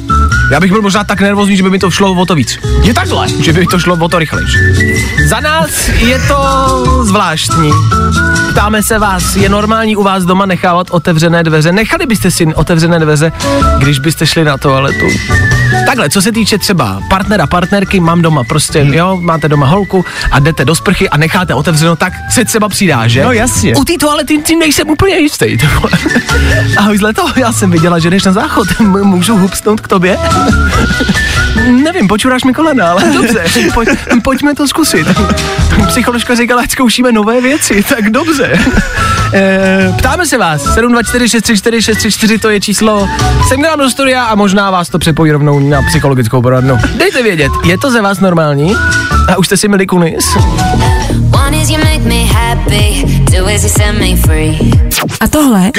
Já 0.52 0.60
bych 0.60 0.72
byl 0.72 0.82
možná 0.82 1.04
tak 1.04 1.20
nervózní, 1.20 1.56
že 1.56 1.62
by 1.62 1.70
mi 1.70 1.78
to 1.78 1.90
šlo 1.90 2.12
o 2.12 2.26
to 2.26 2.34
víc. 2.34 2.58
Je 2.82 2.94
takhle. 2.94 3.28
Že 3.28 3.52
by 3.52 3.66
to 3.66 3.78
šlo 3.78 3.96
o 4.00 4.08
to 4.08 4.18
rychlejš. 4.18 4.50
Za 5.28 5.40
nás 5.40 5.65
je 5.98 6.18
to 6.28 7.02
zvláštní. 7.02 7.70
Ptáme 8.56 8.82
se 8.82 8.98
vás, 8.98 9.36
je 9.36 9.48
normální 9.48 9.96
u 9.96 10.02
vás 10.02 10.24
doma 10.24 10.46
nechávat 10.46 10.86
otevřené 10.90 11.42
dveře? 11.42 11.72
Nechali 11.72 12.06
byste 12.06 12.30
si 12.30 12.46
otevřené 12.54 12.98
dveře, 12.98 13.32
když 13.78 13.98
byste 13.98 14.26
šli 14.26 14.44
na 14.44 14.58
toaletu? 14.58 15.04
Takhle, 15.86 16.10
co 16.10 16.22
se 16.22 16.32
týče 16.32 16.58
třeba 16.58 17.00
partnera, 17.10 17.46
partnerky, 17.46 18.00
mám 18.00 18.22
doma 18.22 18.44
prostě, 18.44 18.80
hmm. 18.82 18.94
jo, 18.94 19.18
máte 19.20 19.48
doma 19.48 19.66
holku 19.66 20.04
a 20.30 20.38
jdete 20.38 20.64
do 20.64 20.74
sprchy 20.74 21.08
a 21.08 21.16
necháte 21.16 21.54
otevřeno, 21.54 21.96
tak 21.96 22.12
se 22.30 22.44
třeba 22.44 22.68
přidá, 22.68 23.08
že? 23.08 23.24
No 23.24 23.32
jasně. 23.32 23.76
U 23.76 23.84
té 23.84 23.92
toalety 24.00 24.38
tím 24.38 24.58
nejsem 24.58 24.90
úplně 24.90 25.16
jistý. 25.18 25.58
Ahoj 26.76 26.98
zleto, 26.98 27.22
já 27.36 27.52
jsem 27.52 27.70
viděla, 27.70 27.98
že 27.98 28.10
jdeš 28.10 28.24
na 28.24 28.32
záchod, 28.32 28.68
M- 28.80 29.04
můžu 29.04 29.36
hupsnout 29.36 29.80
k 29.80 29.88
tobě? 29.88 30.18
Nevím, 31.70 32.08
počuráš 32.08 32.44
mi 32.44 32.54
kolena, 32.54 32.90
ale 32.90 33.04
dobře, 33.12 33.44
pojď, 33.74 33.88
pojďme 34.24 34.54
to 34.54 34.68
zkusit. 34.68 35.06
Psycholožka 35.88 36.34
říkala, 36.34 36.62
ať 36.62 36.70
zkoušíme 36.70 37.12
nové 37.12 37.40
věci, 37.40 37.84
tak 37.88 38.10
dobře. 38.10 38.45
E, 39.34 39.94
ptáme 39.98 40.26
se 40.26 40.38
vás, 40.38 40.62
724 40.74 41.28
634 41.28 41.82
634 41.82 42.38
to 42.38 42.50
je 42.50 42.60
číslo, 42.60 43.08
jsem 43.48 43.62
nám 43.62 43.78
do 43.78 43.90
studia 43.90 44.24
a 44.24 44.34
možná 44.34 44.70
vás 44.70 44.88
to 44.88 44.98
přepojí 44.98 45.32
rovnou 45.32 45.58
na 45.58 45.82
psychologickou 45.82 46.42
poradnu. 46.42 46.78
Dejte 46.96 47.22
vědět, 47.22 47.52
je 47.64 47.78
to 47.78 47.90
ze 47.90 48.02
vás 48.02 48.20
normální? 48.20 48.76
A 49.28 49.36
už 49.36 49.46
jste 49.46 49.56
si 49.56 49.68
měli 49.68 49.86
kunis? 49.86 50.36
A 55.20 55.28
tohle 55.28 55.70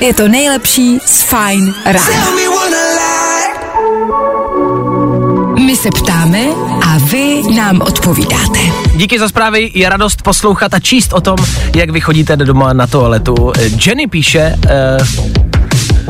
je 0.00 0.14
to 0.14 0.28
nejlepší 0.28 0.98
z 1.06 1.22
Fajn 1.22 1.74
rána. 1.84 2.26
My 5.66 5.76
se 5.76 5.88
ptáme 5.90 6.44
a 6.86 6.98
vy 6.98 7.42
nám 7.56 7.80
odpovídáte. 7.80 8.89
Díky 9.00 9.18
za 9.18 9.28
zprávy, 9.28 9.70
je 9.74 9.88
radost 9.88 10.22
poslouchat 10.22 10.74
a 10.74 10.80
číst 10.80 11.12
o 11.12 11.20
tom, 11.20 11.36
jak 11.76 11.90
vy 11.90 12.00
chodíte 12.00 12.36
doma 12.36 12.72
na 12.72 12.86
toaletu. 12.86 13.52
Jenny 13.86 14.06
píše, 14.06 14.58
uh, 14.64 15.49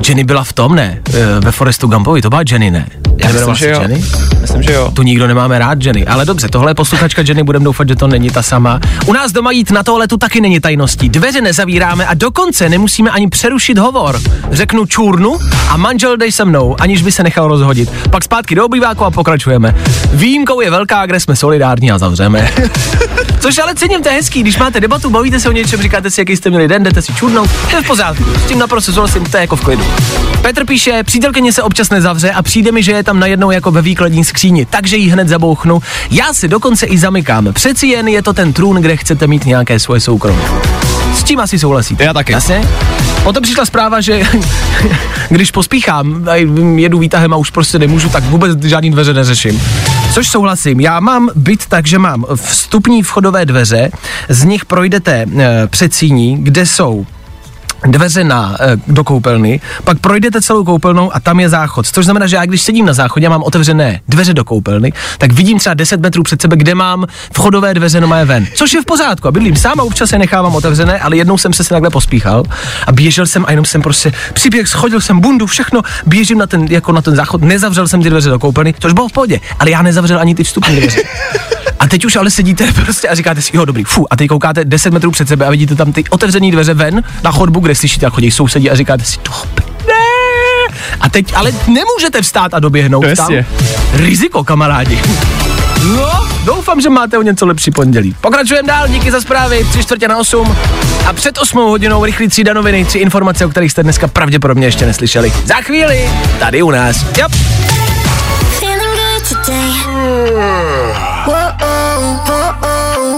Jenny 0.09 0.25
byla 0.25 0.45
v 0.45 0.53
tom, 0.53 0.75
ne? 0.75 1.01
Uh, 1.09 1.45
ve 1.45 1.53
Forestu 1.53 1.87
Gumpovi, 1.87 2.23
to 2.23 2.31
byla 2.31 2.43
Jenny, 2.51 2.71
ne? 2.71 2.87
Já 3.19 3.33
myslím, 3.33 3.55
že 3.55 3.71
jo. 3.71 3.81
Jenny? 3.81 4.05
Myslím, 4.41 4.63
že 4.63 4.73
jo. 4.73 4.91
Tu 4.95 5.03
nikdo 5.03 5.27
nemáme 5.27 5.59
rád, 5.59 5.85
Jenny. 5.85 6.07
Ale 6.07 6.25
dobře, 6.25 6.49
tohle 6.49 6.71
je 6.71 6.75
posluchačka 6.75 7.23
Jenny, 7.27 7.43
budeme 7.43 7.65
doufat, 7.65 7.89
že 7.89 7.97
to 7.97 8.07
není 8.07 8.31
ta 8.31 8.43
sama. 8.43 8.81
U 9.07 9.13
nás 9.13 9.33
doma 9.33 9.51
jít 9.51 9.71
na 9.71 9.83
toaletu 9.83 10.17
taky 10.17 10.41
není 10.41 10.61
tajností. 10.61 11.09
Dveře 11.09 11.41
nezavíráme 11.41 12.07
a 12.07 12.15
dokonce 12.15 12.69
nemusíme 12.69 13.11
ani 13.11 13.29
přerušit 13.29 13.79
hovor. 13.79 14.21
Řeknu 14.51 14.87
čůrnu 14.87 15.39
a 15.69 15.77
manžel 15.77 16.17
dej 16.17 16.33
se 16.33 16.45
mnou, 16.45 16.77
aniž 16.81 17.03
by 17.03 17.13
se 17.13 17.23
nechal 17.23 17.49
rozhodit. 17.49 17.91
Pak 18.11 18.25
zpátky 18.25 18.55
do 18.55 18.67
obýváku 18.67 19.05
a 19.05 19.11
pokračujeme. 19.11 19.75
Výjimkou 20.13 20.61
je 20.61 20.71
velká, 20.71 21.07
kde 21.07 21.21
jsme 21.21 21.37
solidární 21.37 21.91
a 21.91 21.99
zavřeme. 21.99 22.51
Což 23.41 23.59
ale 23.59 23.75
cením, 23.75 24.03
to 24.03 24.09
je 24.09 24.15
hezký, 24.15 24.41
když 24.41 24.59
máte 24.59 24.81
debatu, 24.81 25.11
bavíte 25.11 25.41
se 25.41 25.49
o 25.49 25.53
něčem, 25.53 25.83
říkáte 25.83 26.11
si, 26.11 26.21
jaký 26.21 26.37
jste 26.37 26.51
měli 26.51 26.69
den, 26.69 26.83
jdete 26.83 27.03
si 27.03 27.15
čurnout, 27.15 27.51
je 27.73 27.83
v 27.83 27.87
pořádku, 27.87 28.25
s 28.25 28.49
tím 28.49 28.59
naprosto 28.59 28.93
souhlasím, 28.93 29.25
to 29.25 29.37
je 29.37 29.41
jako 29.41 29.57
v 29.57 29.61
klidu. 29.61 29.85
Petr 30.43 30.67
píše, 30.67 31.03
přítelkyně 31.03 31.53
se 31.53 31.63
občas 31.63 31.91
nezavře 31.91 32.31
a 32.31 32.43
přijde 32.43 32.73
mi, 32.73 32.83
že 32.83 32.93
je 32.93 33.03
tam 33.03 33.19
najednou 33.21 33.51
jako 33.51 33.71
ve 33.71 33.83
výkladní 33.83 34.25
skříni, 34.25 34.67
takže 34.67 34.97
ji 34.97 35.09
hned 35.09 35.29
zabouchnu. 35.29 35.83
Já 36.11 36.33
si 36.33 36.49
dokonce 36.49 36.87
i 36.87 36.99
zamykám. 36.99 37.53
Přeci 37.53 37.87
jen 37.87 38.09
je 38.09 38.23
to 38.23 38.33
ten 38.33 38.53
trůn, 38.53 38.77
kde 38.77 38.97
chcete 38.97 39.27
mít 39.27 39.47
nějaké 39.47 39.79
svoje 39.79 40.01
soukromí. 40.01 40.41
S 41.15 41.23
tím 41.23 41.41
asi 41.41 41.59
souhlasíte. 41.59 42.05
Já 42.05 42.13
taky. 42.13 42.33
Jasně? 42.33 42.69
Potom 43.23 43.43
přišla 43.43 43.65
zpráva, 43.65 44.01
že 44.01 44.23
když 45.29 45.51
pospíchám, 45.51 46.29
a 46.31 46.35
jedu 46.77 46.99
výtahem 46.99 47.33
a 47.33 47.37
už 47.37 47.51
prostě 47.51 47.79
nemůžu, 47.79 48.09
tak 48.09 48.25
vůbec 48.25 48.63
žádný 48.63 48.91
dveře 48.91 49.15
neřeším. 49.15 49.63
Což 50.13 50.29
souhlasím, 50.29 50.81
já 50.81 51.01
mám 51.01 51.31
byt 51.35 51.67
tak, 51.67 51.87
že 51.87 51.99
mám 51.99 52.27
vstupní 52.35 53.03
vchodové 53.03 53.47
dveře, 53.47 53.91
z 54.29 54.45
nich 54.45 54.65
projdete 54.65 55.13
e, 55.13 55.67
předsíní, 55.67 56.45
kde 56.45 56.67
jsou 56.67 57.07
dveře 57.87 58.25
na, 58.25 58.57
e, 58.61 58.77
do 58.87 59.05
koupelny, 59.05 59.61
pak 59.85 59.99
projdete 59.99 60.43
celou 60.43 60.65
koupelnou 60.65 61.15
a 61.15 61.21
tam 61.21 61.41
je 61.41 61.49
záchod. 61.49 61.87
Což 61.87 62.05
znamená, 62.05 62.27
že 62.27 62.37
já 62.37 62.45
když 62.45 62.63
sedím 62.63 62.87
na 62.87 62.93
záchodě 62.93 63.27
a 63.27 63.31
mám 63.31 63.43
otevřené 63.43 64.01
dveře 64.09 64.35
do 64.35 64.45
koupelny, 64.45 64.93
tak 65.19 65.33
vidím 65.33 65.59
třeba 65.59 65.75
10 65.75 66.01
metrů 66.01 66.23
před 66.23 66.43
sebe, 66.43 66.57
kde 66.57 66.75
mám 66.75 67.07
vchodové 67.33 67.75
dveře 67.75 68.01
no 68.01 68.07
moje 68.07 68.25
ven. 68.25 68.47
Což 68.55 68.73
je 68.73 68.83
v 68.83 68.85
pořádku. 68.85 69.29
A 69.29 69.33
bydlím 69.33 69.57
sám 69.57 69.81
a 69.81 69.83
občas 69.83 70.13
je 70.13 70.19
nechávám 70.19 70.55
otevřené, 70.55 71.01
ale 71.01 71.17
jednou 71.17 71.39
jsem 71.39 71.53
se 71.53 71.65
takhle 71.65 71.91
pospíchal 71.91 72.45
a 72.87 72.93
běžel 72.93 73.27
jsem 73.27 73.45
a 73.49 73.51
jenom 73.51 73.65
jsem 73.65 73.83
prostě 73.83 74.13
přiběh, 74.33 74.69
schodil 74.69 75.01
jsem 75.01 75.21
bundu, 75.21 75.47
všechno, 75.47 75.83
běžím 76.07 76.39
na 76.39 76.47
ten, 76.47 76.67
jako 76.71 76.93
na 76.93 77.03
ten 77.03 77.17
záchod, 77.17 77.43
nezavřel 77.43 77.89
jsem 77.89 78.03
ty 78.03 78.11
dveře 78.11 78.31
do 78.31 78.39
koupelny, 78.39 78.75
což 78.79 78.93
bylo 78.93 79.09
v 79.09 79.13
pohodě, 79.13 79.41
ale 79.59 79.71
já 79.71 79.83
nezavřel 79.83 80.19
ani 80.19 80.35
ty 80.35 80.45
vstupní 80.45 80.77
dveře. 80.77 81.01
A 81.81 81.87
teď 81.87 82.05
už 82.05 82.17
ale 82.17 82.31
sedíte 82.31 82.73
prostě 82.85 83.09
a 83.09 83.15
říkáte 83.15 83.43
si, 83.43 83.57
jo, 83.57 83.65
dobrý, 83.65 83.85
fu, 83.85 84.13
a 84.13 84.17
teď 84.17 84.29
koukáte 84.29 84.65
10 84.65 84.93
metrů 84.93 85.11
před 85.11 85.29
sebe 85.29 85.47
a 85.47 85.51
vidíte 85.51 85.75
tam 85.75 85.93
ty 85.93 86.05
otevřené 86.11 86.51
dveře 86.51 86.75
ven 86.75 87.03
na 87.25 87.33
chodbu, 87.33 87.61
kde 87.71 87.75
slyšíte, 87.75 88.07
jak 88.07 88.13
chodí 88.13 88.31
sousedí 88.31 88.71
a 88.71 88.75
říkáte 88.75 89.05
si, 89.05 89.19
to 89.19 89.33
ne. 89.87 90.77
A 91.01 91.09
teď 91.09 91.33
ale 91.35 91.53
nemůžete 91.67 92.23
vstát 92.23 92.55
a 92.55 92.59
doběhnout 92.59 93.05
No 93.09 93.17
tam. 93.17 93.35
Riziko, 93.93 94.45
kamarádi. 94.45 95.03
No, 95.97 96.29
doufám, 96.45 96.81
že 96.81 96.91
máte 96.91 97.19
o 97.19 97.23
něco 97.23 97.47
lepší 97.47 97.71
pondělí. 97.71 98.17
Pokračujeme 98.21 98.69
dál, 98.69 98.89
díky 98.89 99.11
za 99.11 99.21
zprávy, 99.21 99.67
tři 99.71 99.83
čtvrtě 99.83 100.09
na 100.09 100.19
8 100.19 100.57
a 101.07 101.13
před 101.13 101.39
8 101.39 101.59
hodinou 101.59 102.05
rychlý 102.05 102.29
třída 102.29 102.53
noviny, 102.53 102.85
tři 102.85 102.99
informace, 102.99 103.47
o 103.47 103.49
kterých 103.49 103.73
jste 103.73 103.83
dneska 103.83 104.09
pravděpodobně 104.09 104.67
ještě 104.67 104.87
neslyšeli. 104.87 105.33
Za 105.45 105.55
chvíli, 105.55 106.11
tady 106.39 106.63
u 106.63 106.71
nás. 106.71 106.97
Yep. 107.17 107.33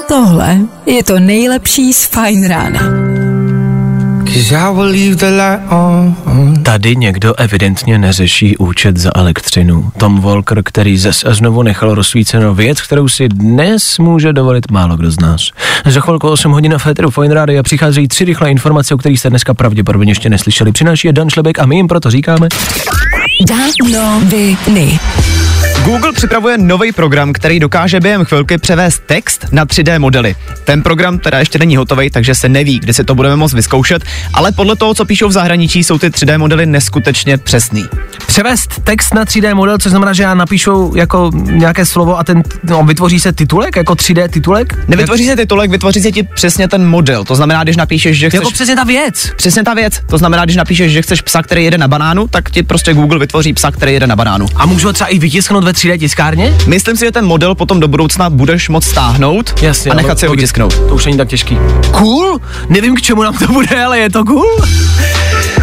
Tohle 0.09 0.57
je 0.87 1.05
to 1.05 1.21
nejlepší 1.21 1.93
z 1.93 2.05
Fine 2.05 2.49
Rána. 2.49 3.12
Tady 6.63 6.97
někdo 6.97 7.35
evidentně 7.35 7.99
neřeší 7.99 8.57
účet 8.57 8.97
za 8.97 9.11
elektřinu. 9.15 9.93
Tom 9.97 10.21
Walker, 10.21 10.63
který 10.65 10.99
zes 10.99 11.25
a 11.25 11.35
znovu 11.35 11.63
nechal 11.63 11.95
rozsvícenou 11.95 12.55
věc, 12.55 12.81
kterou 12.81 13.09
si 13.09 13.29
dnes 13.29 13.99
může 13.99 14.33
dovolit 14.33 14.71
málo 14.71 14.97
kdo 14.97 15.11
z 15.11 15.21
nás. 15.21 15.43
Za 15.87 16.01
chvilku 16.01 16.29
8 16.29 16.53
hodin 16.53 16.73
na 16.73 16.79
Féteru 16.79 17.11
Fine 17.11 17.35
Radio 17.35 17.63
přicházejí 17.63 18.09
tři 18.09 18.25
rychlé 18.25 18.51
informace, 18.51 18.95
o 18.95 18.99
kterých 18.99 19.21
jste 19.21 19.31
dneska 19.31 19.55
pravděpodobně 19.55 20.11
ještě 20.11 20.29
neslyšeli. 20.29 20.73
Přináší 20.73 21.09
je 21.09 21.13
Dan 21.13 21.31
Šlebek 21.31 21.59
a 21.59 21.67
my 21.67 21.77
jim 21.77 21.89
proto 21.89 22.11
říkáme. 22.11 22.49
Danoviny. 23.49 24.99
Google 25.85 26.13
připravuje 26.13 26.59
nový 26.59 26.93
program, 26.93 27.33
který 27.33 27.61
dokáže 27.61 28.01
během 28.01 28.25
chvilky 28.25 28.59
převést 28.59 29.03
text 29.07 29.47
na 29.53 29.67
3D 29.67 29.99
modely. 29.99 30.37
Ten 30.65 30.83
program 30.83 31.19
teda 31.19 31.39
ještě 31.39 31.59
není 31.59 31.77
hotový, 31.77 32.11
takže 32.11 32.35
se 32.35 32.49
neví, 32.49 32.79
kdy 32.79 32.95
si 32.95 33.05
to 33.05 33.15
budeme 33.15 33.37
moct 33.37 33.53
vyzkoušet, 33.53 34.03
ale 34.35 34.53
podle 34.53 34.77
toho, 34.77 34.95
co 34.95 35.05
píšou 35.05 35.29
v 35.29 35.33
zahraničí, 35.33 35.85
jsou 35.85 35.99
ty 35.99 36.09
3D 36.09 36.39
modely 36.39 36.67
neskutečně 36.67 37.39
přesný. 37.39 37.85
Převést 38.27 38.81
text 38.85 39.15
na 39.15 39.25
3D 39.25 39.55
model, 39.55 39.79
což 39.79 39.91
znamená, 39.91 40.13
že 40.13 40.23
já 40.23 40.35
napíšu 40.35 40.93
jako 40.97 41.31
nějaké 41.35 41.87
slovo 41.87 42.19
a 42.19 42.25
ten 42.25 42.43
no, 42.63 42.85
vytvoří 42.85 43.21
se 43.21 43.33
titulek, 43.33 43.77
jako 43.77 43.93
3D 43.93 44.29
titulek? 44.29 44.89
Nevytvoří 44.89 45.27
se 45.27 45.37
titulek, 45.37 45.71
vytvoří 45.71 46.01
se 46.01 46.13
ti 46.13 46.23
přesně 46.23 46.69
ten 46.69 46.89
model. 46.89 47.25
To 47.25 47.35
znamená, 47.37 47.65
když 47.65 47.77
napíšeš, 47.77 48.19
že 48.19 48.31
chceš... 48.31 48.41
Jako 48.41 48.51
přesně 48.51 48.77
ta 48.77 48.85
věc. 48.85 49.31
Přesně 49.37 49.63
ta 49.63 49.75
věc. 49.75 50.01
To 50.07 50.19
znamená, 50.19 50.45
když 50.45 50.57
napíšeš, 50.57 50.93
že 50.93 51.03
chceš 51.03 51.21
psa, 51.21 51.43
který 51.43 51.65
jede 51.65 51.79
na 51.79 51.89
banánu, 51.89 52.29
tak 52.29 52.51
ti 52.51 52.63
prostě 52.63 52.95
Google 52.95 53.19
vytvoří 53.19 53.53
psa, 53.53 53.71
který 53.71 53.93
jede 53.93 54.07
na 54.07 54.17
banánu. 54.17 54.47
A 54.57 54.67
můžu 54.67 54.87
ho 54.87 54.93
třeba 54.93 55.09
i 55.09 55.19
vytisknout 55.19 55.65
ve 55.65 55.72
3D 55.73 55.99
tiskárně? 55.99 56.57
Myslím 56.67 56.97
si, 56.97 57.05
že 57.05 57.13
ten 57.13 57.25
model 57.25 57.55
potom 57.55 57.81
do 57.81 57.89
budoucna 57.89 58.31
budeš 58.31 58.69
moct 58.69 58.85
stáhnout 58.85 59.55
Jasně, 59.63 59.91
a 59.91 59.95
nechat 59.95 60.11
ale 60.11 60.19
si 60.19 60.27
ho 60.27 60.37
tisknout. 60.37 60.75
To 60.75 60.95
už 60.95 61.05
není 61.05 61.17
tak 61.17 61.29
těžký. 61.29 61.59
Cool? 61.91 62.41
Nevím, 62.69 62.97
k 62.97 63.03
čemu 63.03 63.23
nám 63.23 63.39
to 63.39 63.53
bude, 63.53 63.85
ale 63.85 63.99
je 63.99 64.11
to 64.11 64.25
cool. 64.25 64.57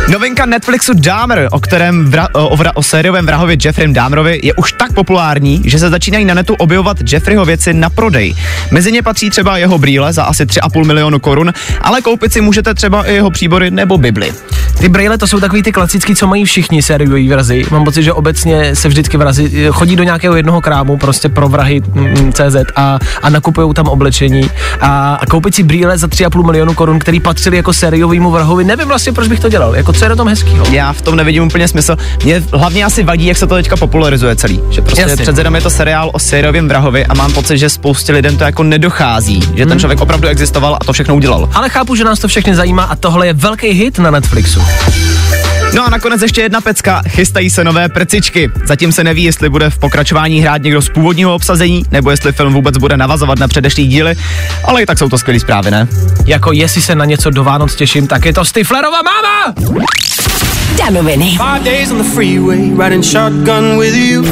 Novinka 0.09 0.45
Netflixu 0.45 0.93
Dahmer, 0.93 1.47
o 1.51 1.59
kterém 1.59 2.11
vra, 2.11 2.27
o, 2.33 2.57
vra, 2.57 2.71
o 2.75 2.83
sériovém 2.83 3.25
vrahově 3.25 3.57
Jeffrey 3.65 3.93
Dahmerovi, 3.93 4.39
je 4.43 4.53
už 4.53 4.71
tak 4.71 4.93
populární, 4.93 5.61
že 5.65 5.79
se 5.79 5.89
začínají 5.89 6.25
na 6.25 6.33
netu 6.33 6.53
objevovat 6.53 6.97
Jeffreyho 7.11 7.45
věci 7.45 7.73
na 7.73 7.89
prodej. 7.89 8.35
Mezi 8.71 8.91
ně 8.91 9.01
patří 9.01 9.29
třeba 9.29 9.57
jeho 9.57 9.77
brýle 9.77 10.13
za 10.13 10.23
asi 10.23 10.45
3,5 10.45 10.85
milionu 10.85 11.19
korun, 11.19 11.53
ale 11.81 12.01
koupit 12.01 12.33
si 12.33 12.41
můžete 12.41 12.73
třeba 12.73 13.05
i 13.05 13.13
jeho 13.13 13.31
příbory 13.31 13.71
nebo 13.71 13.97
Bibli. 13.97 14.33
Ty 14.79 14.89
brýle 14.89 15.17
to 15.17 15.27
jsou 15.27 15.39
takový 15.39 15.63
ty 15.63 15.71
klasický, 15.71 16.15
co 16.15 16.27
mají 16.27 16.45
všichni 16.45 16.81
sériový 16.81 17.29
vrazy. 17.29 17.65
Mám 17.71 17.83
pocit, 17.83 18.03
že 18.03 18.13
obecně 18.13 18.75
se 18.75 18.87
vždycky 18.87 19.17
vrazy 19.17 19.67
chodí 19.71 19.95
do 19.95 20.03
nějakého 20.03 20.35
jednoho 20.35 20.61
krámu, 20.61 20.97
prostě 20.97 21.29
pro 21.29 21.49
vrahy 21.49 21.81
mm, 21.93 22.33
CZ 22.33 22.55
a, 22.75 22.99
a 23.21 23.29
nakupují 23.29 23.73
tam 23.73 23.87
oblečení. 23.87 24.51
A, 24.81 25.15
a 25.21 25.25
koupit 25.25 25.55
si 25.55 25.63
brýle 25.63 25.97
za 25.97 26.07
3,5 26.07 26.45
milionu 26.45 26.73
korun, 26.73 26.99
který 26.99 27.19
patřili 27.19 27.57
jako 27.57 27.73
sériovýmu 27.73 28.31
vrahovi, 28.31 28.63
nevím 28.63 28.87
vlastně, 28.87 29.13
proč 29.13 29.27
bych 29.27 29.39
to 29.39 29.49
dělal. 29.49 29.75
Jako 29.75 29.93
co 29.93 30.05
je 30.05 30.09
na 30.09 30.15
tom 30.15 30.27
hezkýho? 30.27 30.65
Já 30.71 30.93
v 30.93 31.01
tom 31.01 31.15
nevidím 31.15 31.43
úplně 31.43 31.67
smysl. 31.67 31.97
Mě 32.23 32.43
hlavně 32.53 32.85
asi 32.85 33.03
vadí, 33.03 33.25
jak 33.25 33.37
se 33.37 33.47
to 33.47 33.55
teďka 33.55 33.75
popularizuje 33.75 34.35
celý. 34.35 34.61
Že 34.69 34.81
prostě 34.81 35.01
Jasně. 35.01 35.23
před 35.23 35.37
je 35.37 35.61
to 35.61 35.69
seriál 35.69 36.09
o 36.13 36.19
sériovém 36.19 36.67
vrahovi 36.67 37.05
a 37.05 37.13
mám 37.13 37.33
pocit, 37.33 37.57
že 37.57 37.69
spoustě 37.69 38.13
lidem 38.13 38.37
to 38.37 38.43
jako 38.43 38.63
nedochází, 38.63 39.41
že 39.55 39.65
ten 39.65 39.79
člověk 39.79 40.01
opravdu 40.01 40.27
existoval 40.27 40.77
a 40.81 40.83
to 40.85 40.93
všechno 40.93 41.15
udělal. 41.15 41.49
Ale 41.53 41.69
chápu, 41.69 41.95
že 41.95 42.03
nás 42.03 42.19
to 42.19 42.27
všechny 42.27 42.55
zajímá 42.55 42.83
a 42.83 42.95
tohle 42.95 43.27
je 43.27 43.33
velký 43.33 43.67
hit 43.67 43.99
na 43.99 44.11
Netflixu. 44.11 44.68
No 45.73 45.85
a 45.85 45.89
nakonec 45.89 46.21
ještě 46.21 46.41
jedna 46.41 46.61
pecka, 46.61 47.01
chystají 47.07 47.49
se 47.49 47.63
nové 47.63 47.89
prcičky. 47.89 48.51
Zatím 48.65 48.91
se 48.91 49.03
neví, 49.03 49.23
jestli 49.23 49.49
bude 49.49 49.69
v 49.69 49.77
pokračování 49.77 50.41
hrát 50.41 50.61
někdo 50.61 50.81
z 50.81 50.89
původního 50.89 51.35
obsazení, 51.35 51.83
nebo 51.91 52.11
jestli 52.11 52.31
film 52.31 52.53
vůbec 52.53 52.77
bude 52.77 52.97
navazovat 52.97 53.39
na 53.39 53.47
předešlý 53.47 53.87
díly, 53.87 54.15
ale 54.63 54.81
i 54.81 54.85
tak 54.85 54.97
jsou 54.97 55.09
to 55.09 55.17
skvělé 55.17 55.39
zprávy, 55.39 55.71
ne? 55.71 55.87
Jako 56.25 56.51
jestli 56.51 56.81
se 56.81 56.95
na 56.95 57.05
něco 57.05 57.29
do 57.29 57.43
Vánoc 57.43 57.75
těším, 57.75 58.07
tak 58.07 58.25
je 58.25 58.33
to 58.33 58.45
Stiflerova 58.45 59.01
máma! 59.01 59.53
Danoviny. 60.77 61.29
Five 61.31 61.63
days 61.63 61.91
on 61.91 61.97
the 61.97 62.09
freeway, 62.09 62.71
riding 62.83 63.03
shotgun 63.03 63.79
with 63.79 63.95
you. 63.95 64.25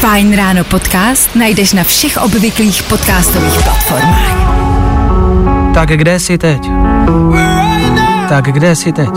Fajn 0.00 0.36
ráno 0.36 0.64
podcast 0.64 1.32
najdeš 1.34 1.72
na 1.72 1.84
všech 1.84 2.16
obvyklých 2.16 2.82
podcastových 2.82 3.54
platformách. 3.62 4.43
Tak 5.74 5.88
kde 5.88 6.20
jsi 6.20 6.38
teď? 6.38 6.70
Tak 8.28 8.44
kde 8.44 8.76
jsi 8.76 8.92
teď? 8.92 9.08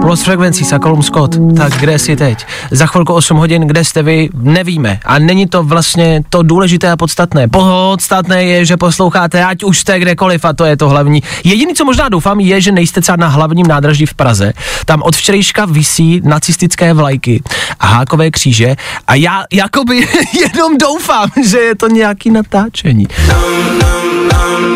Plus 0.00 0.22
frekvencí 0.22 0.64
Sakolum 0.64 1.02
Scott, 1.02 1.36
tak 1.56 1.72
kde 1.72 1.98
jsi 1.98 2.16
teď? 2.16 2.46
Za 2.70 2.86
chvilku 2.86 3.12
8 3.14 3.36
hodin, 3.36 3.62
kde 3.62 3.84
jste 3.84 4.02
vy, 4.02 4.28
nevíme. 4.34 5.00
A 5.04 5.18
není 5.18 5.46
to 5.46 5.62
vlastně 5.62 6.22
to 6.28 6.42
důležité 6.42 6.90
a 6.90 6.96
podstatné. 6.96 7.48
Podstatné 7.48 8.44
je, 8.44 8.64
že 8.64 8.76
posloucháte, 8.76 9.44
ať 9.44 9.64
už 9.64 9.78
jste 9.78 10.00
kdekoliv, 10.00 10.44
a 10.44 10.52
to 10.52 10.64
je 10.64 10.76
to 10.76 10.88
hlavní. 10.88 11.22
Jediný, 11.44 11.74
co 11.74 11.84
možná 11.84 12.08
doufám, 12.08 12.40
je, 12.40 12.60
že 12.60 12.72
nejste 12.72 13.00
třeba 13.00 13.16
na 13.16 13.28
hlavním 13.28 13.66
nádraží 13.66 14.06
v 14.06 14.14
Praze. 14.14 14.52
Tam 14.84 15.02
od 15.02 15.16
včerejška 15.16 15.64
visí 15.64 16.20
nacistické 16.24 16.92
vlajky 16.92 17.42
a 17.80 17.86
hákové 17.86 18.30
kříže 18.30 18.76
a 19.06 19.14
já 19.14 19.44
jakoby 19.52 19.96
jenom 20.40 20.78
doufám, 20.78 21.28
že 21.44 21.58
je 21.58 21.74
to 21.74 21.88
nějaký 21.88 22.30
natáčení. 22.30 23.06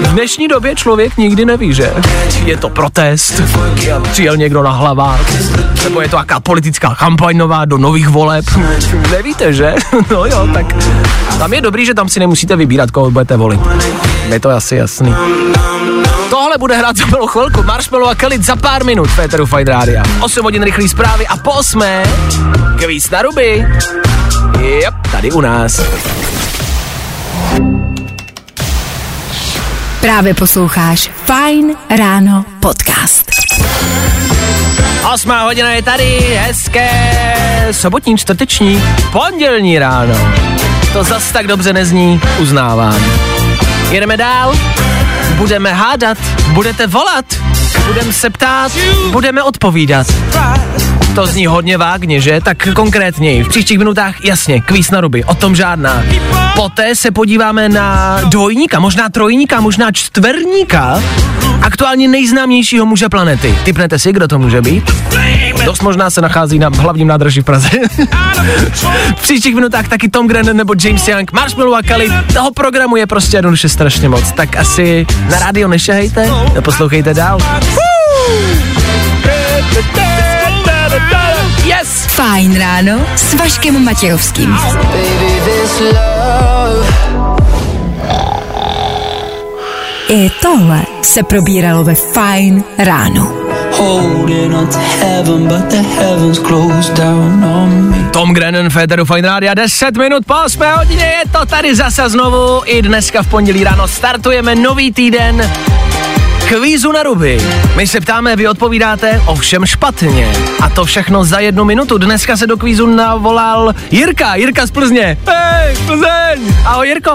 V 0.08 0.12
dnešní 0.12 0.48
době 0.48 0.74
člověk 0.74 1.16
nikdy 1.16 1.44
neví, 1.44 1.74
že 1.74 1.92
je 2.44 2.56
to 2.56 2.68
protest, 2.68 3.42
přijel 4.12 4.36
někdo 4.36 4.62
na 4.62 4.70
hlavách, 4.70 5.20
nebo 5.84 6.00
je 6.00 6.08
to 6.08 6.16
jaká 6.16 6.40
politická 6.40 6.94
kampaň 6.94 7.36
nová 7.36 7.64
do 7.64 7.78
nových 7.78 8.08
voleb. 8.08 8.44
Nevíte, 9.10 9.52
že? 9.52 9.74
No 10.10 10.24
jo, 10.26 10.48
tak 10.54 10.66
tam 11.38 11.52
je 11.52 11.60
dobrý, 11.60 11.86
že 11.86 11.94
tam 11.94 12.08
si 12.08 12.20
nemusíte 12.20 12.56
vybírat, 12.56 12.90
koho 12.90 13.10
budete 13.10 13.36
volit. 13.36 13.60
Je 14.28 14.40
to 14.40 14.50
asi 14.50 14.76
jasný. 14.76 15.14
Tohle 16.30 16.58
bude 16.58 16.76
hrát 16.76 16.96
za 16.96 17.06
malou 17.06 17.26
chvilku. 17.26 17.62
Marshmallow 17.62 18.08
a 18.08 18.14
Kelly 18.14 18.42
za 18.42 18.56
pár 18.56 18.84
minut 18.84 19.10
v 19.10 19.18
Eteru 19.18 19.46
Fight 19.46 19.68
Rádia. 19.68 20.02
8 20.20 20.44
hodin 20.44 20.62
rychlý 20.62 20.88
zprávy 20.88 21.26
a 21.26 21.36
po 21.36 21.50
8. 21.50 21.82
kvíz 22.76 23.10
na 23.10 23.22
ruby. 23.22 23.66
Yep, 24.60 24.94
tady 25.12 25.32
u 25.32 25.40
nás. 25.40 25.80
Právě 30.00 30.34
posloucháš 30.34 31.10
Fajn 31.24 31.76
ráno 31.98 32.44
podcast. 32.60 33.30
Osmá 35.14 35.42
hodina 35.42 35.70
je 35.70 35.82
tady, 35.82 36.38
hezké 36.40 36.90
sobotní, 37.70 38.16
čtvrteční, 38.16 38.82
pondělní 39.12 39.78
ráno. 39.78 40.14
To 40.92 41.04
zas 41.04 41.32
tak 41.32 41.46
dobře 41.46 41.72
nezní, 41.72 42.20
uznávám. 42.38 43.04
Jedeme 43.90 44.16
dál. 44.16 44.54
budeme 45.36 45.72
hádat, 45.72 46.18
budete 46.52 46.86
volat, 46.86 47.24
budeme 47.86 48.12
se 48.12 48.30
ptát, 48.30 48.72
budeme 49.10 49.42
odpovídat. 49.42 50.06
To 51.14 51.26
zní 51.26 51.46
hodně 51.46 51.78
vágně, 51.78 52.20
že? 52.20 52.40
Tak 52.44 52.68
konkrétněji. 52.74 53.44
V 53.44 53.48
příštích 53.48 53.78
minutách 53.78 54.24
jasně, 54.24 54.60
kvíz 54.60 54.90
na 54.90 55.00
ruby, 55.00 55.24
o 55.24 55.34
tom 55.34 55.56
žádná. 55.56 56.02
Poté 56.54 56.96
se 56.96 57.10
podíváme 57.10 57.68
na 57.68 58.20
dvojníka, 58.24 58.80
možná 58.80 59.08
trojníka, 59.08 59.60
možná 59.60 59.92
čtverníka, 59.92 61.02
aktuálně 61.62 62.08
nejznámějšího 62.08 62.86
muže 62.86 63.08
planety. 63.08 63.58
Typnete 63.64 63.98
si, 63.98 64.12
kdo 64.12 64.28
to 64.28 64.38
může 64.38 64.62
být? 64.62 64.90
Dost 65.64 65.82
možná 65.82 66.10
se 66.10 66.20
nachází 66.20 66.58
na 66.58 66.68
hlavním 66.68 67.08
nádraží 67.08 67.40
v 67.40 67.44
Praze. 67.44 67.68
v 69.16 69.22
příštích 69.22 69.54
minutách 69.54 69.88
taky 69.88 70.08
Tom 70.08 70.28
Grennan 70.28 70.56
nebo 70.56 70.74
James 70.84 71.08
Young, 71.08 71.32
Marshmallow 71.32 71.74
a 71.74 71.82
Kali. 71.82 72.12
Toho 72.34 72.50
programu 72.52 72.96
je 72.96 73.06
prostě 73.06 73.36
jednoduše 73.36 73.68
strašně 73.68 74.08
moc. 74.08 74.32
Tak 74.32 74.56
asi 74.56 75.06
na 75.30 75.38
rádio 75.38 75.68
nešahejte, 75.68 76.30
poslouchejte 76.64 77.14
dál. 77.14 77.38
Yes! 81.64 82.06
Fajn 82.06 82.58
ráno 82.58 83.06
s 83.16 83.34
Vaškem 83.34 83.84
Matějovským. 83.84 84.58
I 90.08 90.30
tohle 90.42 90.82
se 91.02 91.22
probíralo 91.22 91.84
ve 91.84 91.94
Fajn 91.94 92.64
ráno. 92.78 93.32
Tom 98.12 98.34
Grennan, 98.34 98.70
Féteru 98.70 99.04
Fine 99.04 99.28
Radio, 99.28 99.54
10 99.54 99.96
minut 99.96 100.26
po 100.26 100.34
8 100.34 100.62
hodině 100.76 101.04
je 101.04 101.22
to 101.32 101.46
tady 101.46 101.74
zase 101.74 102.08
znovu. 102.08 102.62
I 102.64 102.82
dneska 102.82 103.22
v 103.22 103.26
pondělí 103.26 103.64
ráno 103.64 103.88
startujeme 103.88 104.54
nový 104.54 104.92
týden 104.92 105.50
kvízu 106.48 106.92
na 106.92 107.02
ruby. 107.02 107.38
My 107.76 107.86
se 107.86 108.00
ptáme, 108.00 108.36
vy 108.36 108.48
odpovídáte, 108.48 109.22
ovšem 109.26 109.66
špatně. 109.66 110.32
A 110.62 110.70
to 110.70 110.84
všechno 110.84 111.24
za 111.24 111.38
jednu 111.38 111.64
minutu. 111.64 111.98
Dneska 111.98 112.36
se 112.36 112.46
do 112.46 112.56
kvízu 112.56 112.86
navolal 112.86 113.74
Jirka, 113.90 114.34
Jirka 114.34 114.66
z 114.66 114.70
Plzně. 114.70 115.18
Hej, 115.28 115.76
Plzeň! 115.86 116.54
Ahoj 116.66 116.88
Jirko. 116.88 117.10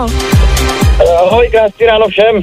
Ahoj, 1.20 1.50
krásný 1.52 1.86
ráno 1.86 2.08
všem. 2.08 2.42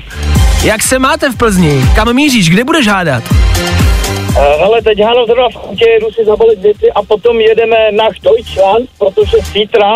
Jak 0.64 0.82
se 0.82 0.99
máte 0.99 1.30
v 1.30 1.36
Plzni? 1.36 1.84
Kam 1.95 2.14
míříš? 2.14 2.51
Kde 2.51 2.64
budeš 2.64 2.86
hádat? 2.86 3.22
Uh, 3.30 4.36
hele, 4.36 4.82
teď 4.82 5.03
háno 5.03 5.26
zrovna 5.26 5.49
v 5.49 5.57
autě, 5.57 5.84
jedu 5.88 6.07
si 6.12 6.24
zabalit 6.24 6.59
věci 6.59 6.93
a 6.95 7.03
potom 7.03 7.41
jedeme 7.41 7.76
na 7.97 8.05
Deutschland, 8.22 8.91
protože 8.99 9.36
zítra 9.53 9.93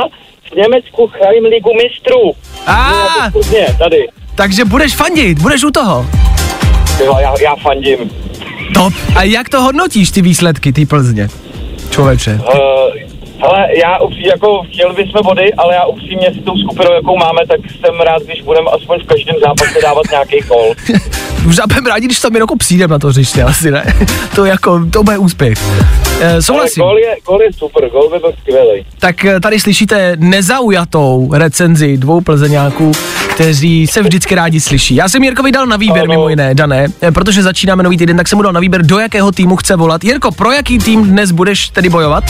v 0.53 0.57
Německu 0.57 1.11
hrajím 1.21 1.45
ligu 1.45 1.71
mistrů. 1.83 2.33
A, 2.67 2.93
Plzně, 3.33 3.67
tady. 3.79 4.09
takže 4.35 4.65
budeš 4.65 4.95
fandit, 4.97 5.39
budeš 5.39 5.65
u 5.65 5.71
toho. 5.71 6.07
Jo, 7.01 7.17
já, 7.21 7.35
já 7.41 7.57
fandím. 7.57 8.11
Top. 8.75 8.93
A 9.17 9.23
jak 9.23 9.49
to 9.49 9.63
hodnotíš, 9.63 10.11
ty 10.11 10.23
výsledky, 10.23 10.73
ty 10.73 10.87
Plzně? 10.87 11.29
Člověče. 11.91 12.41
Uh, 12.55 13.14
hele, 13.45 13.67
já 13.85 13.99
upří, 13.99 14.25
jako 14.27 14.63
chtěli 14.63 14.95
bychom 14.95 15.23
body, 15.25 15.55
ale 15.55 15.75
já 15.75 15.85
upřímně 15.85 16.29
s 16.41 16.45
tou 16.45 16.57
skupinou, 16.59 16.93
jakou 16.95 17.17
máme, 17.17 17.41
tak 17.49 17.61
jsem 17.81 17.95
rád, 18.01 18.23
když 18.23 18.43
budeme 18.43 18.71
aspoň 18.77 18.99
v 19.05 19.07
každém 19.07 19.37
zápase 19.47 19.79
dávat 19.83 20.03
nějaký 20.11 20.39
gol. 20.49 20.73
Už 21.49 21.57
budeme 21.69 21.91
rádi, 21.91 22.07
když 22.07 22.21
tam 22.21 22.37
jako 22.37 22.57
přijdem 22.57 22.91
na 22.91 22.99
to 22.99 23.09
hřiště, 23.09 23.43
asi 23.43 23.71
ne. 23.71 23.85
To 24.35 24.45
jako, 24.45 24.87
to 24.91 25.03
bude 25.03 25.19
úspěch. 25.19 25.59
E, 26.21 26.31
Ale 26.33 26.43
souhlasím. 26.43 26.83
gol 26.83 26.99
je, 26.99 27.17
gol 27.27 27.43
je 27.43 27.53
super, 27.53 27.89
gol 27.91 28.11
by 28.11 28.19
byl 28.19 28.33
skvělý. 28.41 28.87
Tak 28.99 29.25
eh, 29.25 29.41
tady 29.41 29.61
slyšíte 29.61 30.17
nezaujatou 30.17 31.31
recenzi 31.35 31.97
dvou 31.97 32.21
plzeňáků, 32.21 32.93
kteří 33.35 33.87
se 33.87 34.03
vždycky 34.03 34.35
rádi 34.35 34.61
slyší. 34.61 34.95
Já 34.95 35.09
jsem 35.09 35.25
Jirkovi 35.25 35.53
dal 35.53 35.67
na 35.67 35.77
výběr, 35.77 36.05
Ano. 36.05 36.13
mimo 36.13 36.29
jiné, 36.29 36.55
Dané, 36.55 36.87
eh, 37.03 37.13
protože 37.13 37.43
začínáme 37.43 37.83
nový 37.83 37.97
týden, 37.97 38.17
tak 38.17 38.29
jsem 38.29 38.37
mu 38.39 38.43
dal 38.43 38.53
na 38.53 38.61
výběr, 38.61 38.87
do 38.87 38.99
jakého 38.99 39.33
týmu 39.33 39.57
chce 39.57 39.77
volat. 39.77 40.05
Jirko, 40.05 40.33
pro 40.33 40.53
jaký 40.53 40.79
tým 40.79 41.05
dnes 41.05 41.31
budeš 41.31 41.69
tedy 41.69 41.89
bojovat? 41.89 42.25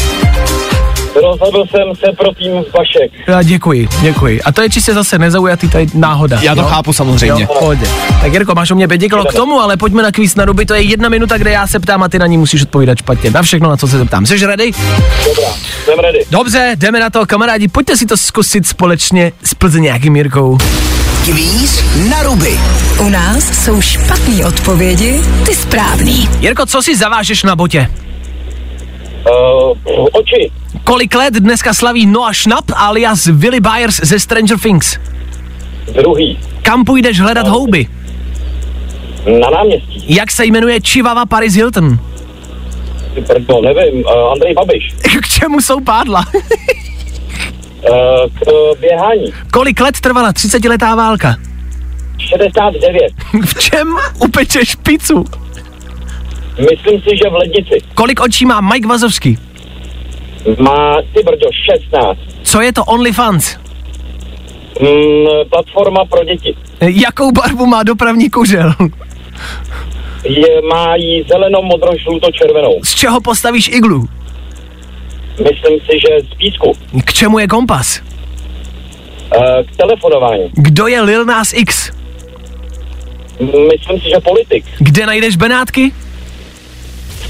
Rozhodl 1.14 1.64
jsem 1.70 1.96
se 1.96 2.16
pro 2.16 2.34
tým 2.34 2.52
Vašek. 2.52 3.12
Já 3.26 3.42
děkuji, 3.42 3.88
děkuji. 4.00 4.42
A 4.42 4.52
to 4.52 4.62
je 4.62 4.70
čistě 4.70 4.94
zase 4.94 5.18
nezaujatý, 5.18 5.68
tady 5.68 5.86
náhoda. 5.94 6.38
Já 6.42 6.54
to 6.54 6.60
jo? 6.60 6.66
chápu 6.66 6.92
samozřejmě. 6.92 7.42
Jo, 7.42 7.54
pohodě. 7.58 7.86
Tak 8.20 8.32
Jirko, 8.32 8.54
máš 8.54 8.70
o 8.70 8.74
mě 8.74 8.88
kilo 8.88 9.24
k 9.24 9.32
tomu, 9.32 9.60
ale 9.60 9.76
pojďme 9.76 10.02
na 10.02 10.12
kvíz 10.12 10.34
na 10.34 10.44
ruby, 10.44 10.66
to 10.66 10.74
je 10.74 10.82
jedna 10.82 11.08
minuta, 11.08 11.38
kde 11.38 11.50
já 11.50 11.66
se 11.66 11.80
ptám 11.80 12.02
a 12.02 12.08
ty 12.08 12.18
na 12.18 12.26
ní 12.26 12.38
musíš 12.38 12.62
odpovídat 12.62 12.98
špatně. 12.98 13.30
Na 13.30 13.42
všechno, 13.42 13.68
na 13.70 13.76
co 13.76 13.88
se 13.88 13.98
zeptám. 13.98 14.26
Jsi 14.26 14.46
ready? 14.46 14.70
Dobrá, 15.24 15.52
jsem 15.84 15.98
ready. 15.98 16.24
Dobře, 16.30 16.72
jdeme 16.76 17.00
na 17.00 17.10
to, 17.10 17.26
kamarádi, 17.26 17.68
pojďte 17.68 17.96
si 17.96 18.06
to 18.06 18.16
zkusit 18.16 18.66
společně 18.66 19.32
s 19.44 19.54
Plzeňákým 19.54 20.16
Jirkou. 20.16 20.58
Kvíz 21.24 21.84
na 22.10 22.22
ruby. 22.22 22.58
U 23.00 23.08
nás 23.08 23.64
jsou 23.64 23.80
špatné 23.80 24.46
odpovědi, 24.46 25.20
ty 25.46 25.54
správný. 25.54 26.28
Jirko, 26.40 26.66
co 26.66 26.82
si 26.82 26.96
zavážeš 26.96 27.42
na 27.42 27.56
botě? 27.56 27.88
Uh, 29.24 29.72
oči. 30.12 30.50
Kolik 30.84 31.14
let 31.14 31.34
dneska 31.34 31.74
slaví 31.74 32.06
Noah 32.06 32.32
Schnapp 32.34 32.70
alias 32.76 33.26
Willy 33.26 33.60
Byers 33.60 34.00
ze 34.02 34.20
Stranger 34.20 34.58
Things? 34.58 34.98
Druhý. 35.94 36.38
Kam 36.62 36.84
půjdeš 36.84 37.20
hledat 37.20 37.48
houby? 37.48 37.86
Na 39.40 39.50
náměstí. 39.50 40.14
Jak 40.14 40.30
se 40.30 40.44
jmenuje 40.44 40.80
Chihuahua 40.80 41.26
Paris 41.26 41.54
Hilton? 41.54 41.98
Ty 43.14 43.20
Brdo, 43.20 43.60
nevím. 43.62 44.04
Uh, 44.04 44.32
Andrej 44.32 44.54
Babiš. 44.54 44.94
K 45.22 45.28
čemu 45.28 45.60
jsou 45.60 45.80
pádla? 45.80 46.24
Uh, 46.32 47.96
k 48.38 48.52
uh, 48.52 48.78
běhání. 48.80 49.32
Kolik 49.52 49.80
let 49.80 50.00
trvala 50.00 50.32
30-letá 50.32 50.94
válka? 50.96 51.36
69. 52.18 53.12
V 53.44 53.60
čem 53.60 53.96
upečeš 54.18 54.74
pizzu? 54.74 55.24
Myslím 56.58 57.00
si, 57.00 57.16
že 57.22 57.30
v 57.30 57.34
lednici. 57.34 57.80
Kolik 57.94 58.20
očí 58.20 58.46
má 58.46 58.60
Mike 58.60 58.88
Vazovský? 58.88 59.38
Má, 60.58 61.02
ty 61.14 61.22
brďo, 61.22 61.48
16. 61.80 62.18
Co 62.42 62.60
je 62.60 62.72
to 62.72 62.84
OnlyFans? 62.84 63.56
Mm, 64.80 65.48
platforma 65.50 66.04
pro 66.04 66.24
děti. 66.24 66.54
Jakou 66.80 67.32
barvu 67.32 67.66
má 67.66 67.82
dopravní 67.82 68.30
kužel? 68.30 68.74
Je, 70.24 70.62
má 70.62 70.96
jí 70.96 71.24
zelenou, 71.28 71.62
modrou, 71.62 71.98
žlutou, 71.98 72.30
červenou. 72.30 72.80
Z 72.82 72.94
čeho 72.94 73.20
postavíš 73.20 73.68
iglu? 73.68 74.08
Myslím 75.38 75.80
si, 75.80 75.98
že 76.00 76.26
z 76.32 76.34
písku. 76.34 76.72
K 77.04 77.12
čemu 77.12 77.38
je 77.38 77.46
kompas? 77.48 78.00
Uh, 79.36 79.42
k 79.72 79.76
telefonování. 79.76 80.50
Kdo 80.52 80.86
je 80.86 81.00
Lil 81.00 81.24
Nas 81.24 81.52
X? 81.52 81.90
Myslím 83.40 84.00
si, 84.00 84.08
že 84.08 84.20
politik. 84.20 84.64
Kde 84.78 85.06
najdeš 85.06 85.36
Benátky? 85.36 85.92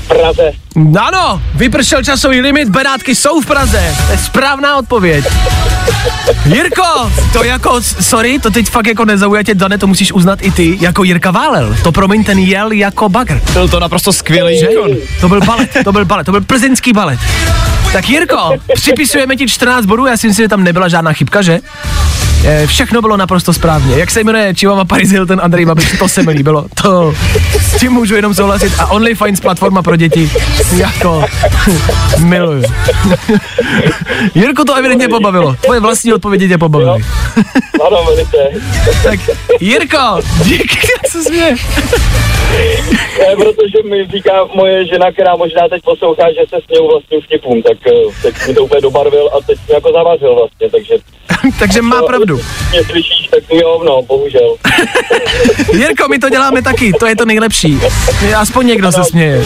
Praze. 0.08 0.52
Ano, 1.00 1.42
vypršel 1.54 2.02
časový 2.02 2.40
limit, 2.40 2.68
Benátky 2.68 3.14
jsou 3.14 3.40
v 3.40 3.46
Praze. 3.46 3.94
To 4.06 4.12
je 4.12 4.18
správná 4.18 4.76
odpověď. 4.76 5.24
Jirko, 6.46 7.12
to 7.32 7.44
jako, 7.44 7.80
sorry, 7.82 8.38
to 8.38 8.50
teď 8.50 8.68
fakt 8.68 8.86
jako 8.86 9.04
nezaujatě, 9.04 9.54
Dane, 9.54 9.78
to 9.78 9.86
musíš 9.86 10.12
uznat 10.12 10.38
i 10.42 10.50
ty, 10.50 10.76
jako 10.80 11.04
Jirka 11.04 11.30
Válel. 11.30 11.76
To 11.82 11.92
promiň, 11.92 12.24
ten 12.24 12.38
jel 12.38 12.72
jako 12.72 13.08
bagr. 13.08 13.40
Byl 13.52 13.68
to 13.68 13.80
naprosto 13.80 14.12
skvělý 14.12 14.58
Že? 14.58 14.66
To 15.20 15.28
byl 15.28 15.40
balet, 15.40 15.70
to 15.84 15.92
byl 15.92 16.04
balet, 16.04 16.24
to 16.24 16.30
byl 16.32 16.40
plzeňský 16.40 16.92
balet. 16.92 17.20
Tak 17.92 18.08
Jirko, 18.08 18.50
připisujeme 18.74 19.36
ti 19.36 19.46
14 19.48 19.86
bodů, 19.86 20.06
já 20.06 20.16
si 20.16 20.26
myslím, 20.28 20.44
že 20.44 20.48
tam 20.48 20.64
nebyla 20.64 20.88
žádná 20.88 21.12
chybka, 21.12 21.42
že? 21.42 21.60
Eh, 22.46 22.66
Všechno 22.66 23.00
bylo 23.00 23.16
naprosto 23.16 23.52
správně. 23.52 23.96
Jak 23.98 24.10
se 24.10 24.20
jmenuje 24.20 24.54
Chihuahua 24.54 24.84
Paris 24.84 25.10
Hilton, 25.10 25.40
Andrej 25.42 25.64
Babiš, 25.66 25.98
to 25.98 26.08
se 26.08 26.22
mi 26.22 26.32
líbilo. 26.32 26.66
To 26.82 27.14
s 27.74 27.80
tím 27.80 27.92
můžu 27.92 28.14
jenom 28.14 28.34
souhlasit. 28.34 28.72
A 28.78 28.86
OnlyFans 28.86 29.40
platforma 29.40 29.82
pro 29.82 29.96
děti. 29.96 30.30
Jako, 30.76 31.24
miluju. 32.18 32.62
Jirko 34.34 34.64
to 34.64 34.74
evidentně 34.74 35.08
pobavilo. 35.08 35.56
Tvoje 35.60 35.80
vlastní 35.80 36.12
odpovědi 36.12 36.48
tě 36.48 36.58
pobavily. 36.58 37.04
Ano. 37.86 38.06
Tak 39.04 39.20
Jirko, 39.60 40.20
díky, 40.42 40.78
jak 40.96 41.12
se 41.12 41.22
směje. 41.22 41.56
Ne, 43.18 43.36
protože 43.36 43.88
mi 43.88 44.06
říká 44.06 44.32
moje 44.54 44.86
žena, 44.86 45.12
která 45.12 45.36
možná 45.36 45.68
teď 45.68 45.82
poslouchá, 45.84 46.22
že 46.32 46.40
se 46.48 46.56
směju 46.66 46.88
vlastním 46.88 47.20
vtipům, 47.20 47.62
tak 47.62 47.78
eh, 47.86 47.92
teď 48.22 48.34
mi 48.48 48.54
to 48.54 48.64
úplně 48.64 48.80
dobarvil 48.80 49.30
a 49.36 49.40
teď 49.46 49.58
mě 49.66 49.74
jako 49.74 49.92
zavařil 49.92 50.34
vlastně, 50.34 50.70
takže... 50.70 50.94
Takže 51.58 51.82
má 51.82 52.02
pravdu. 52.02 52.40
Mě 52.70 52.84
slyšíš, 52.84 53.28
tak 53.28 53.42
jo, 53.50 53.82
no, 53.84 54.02
bohužel. 54.02 54.56
Jirko, 55.72 56.08
my 56.08 56.18
to 56.18 56.30
děláme 56.30 56.62
taky, 56.62 56.92
to 56.92 57.06
je 57.06 57.16
to 57.16 57.24
nejlepší. 57.24 57.63
Aspoň 58.36 58.66
někdo 58.66 58.92
se 58.92 59.04
směje. 59.04 59.44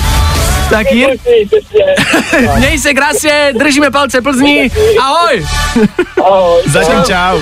Tak 0.70 0.92
Jir... 0.92 1.08
Měj 2.58 2.78
se 2.78 2.94
krásně, 2.94 3.52
držíme 3.58 3.90
palce 3.90 4.20
Plzni. 4.20 4.70
Ahoj. 5.00 5.46
Ahoj. 6.24 6.62
Zatím 6.66 7.02
čau. 7.06 7.40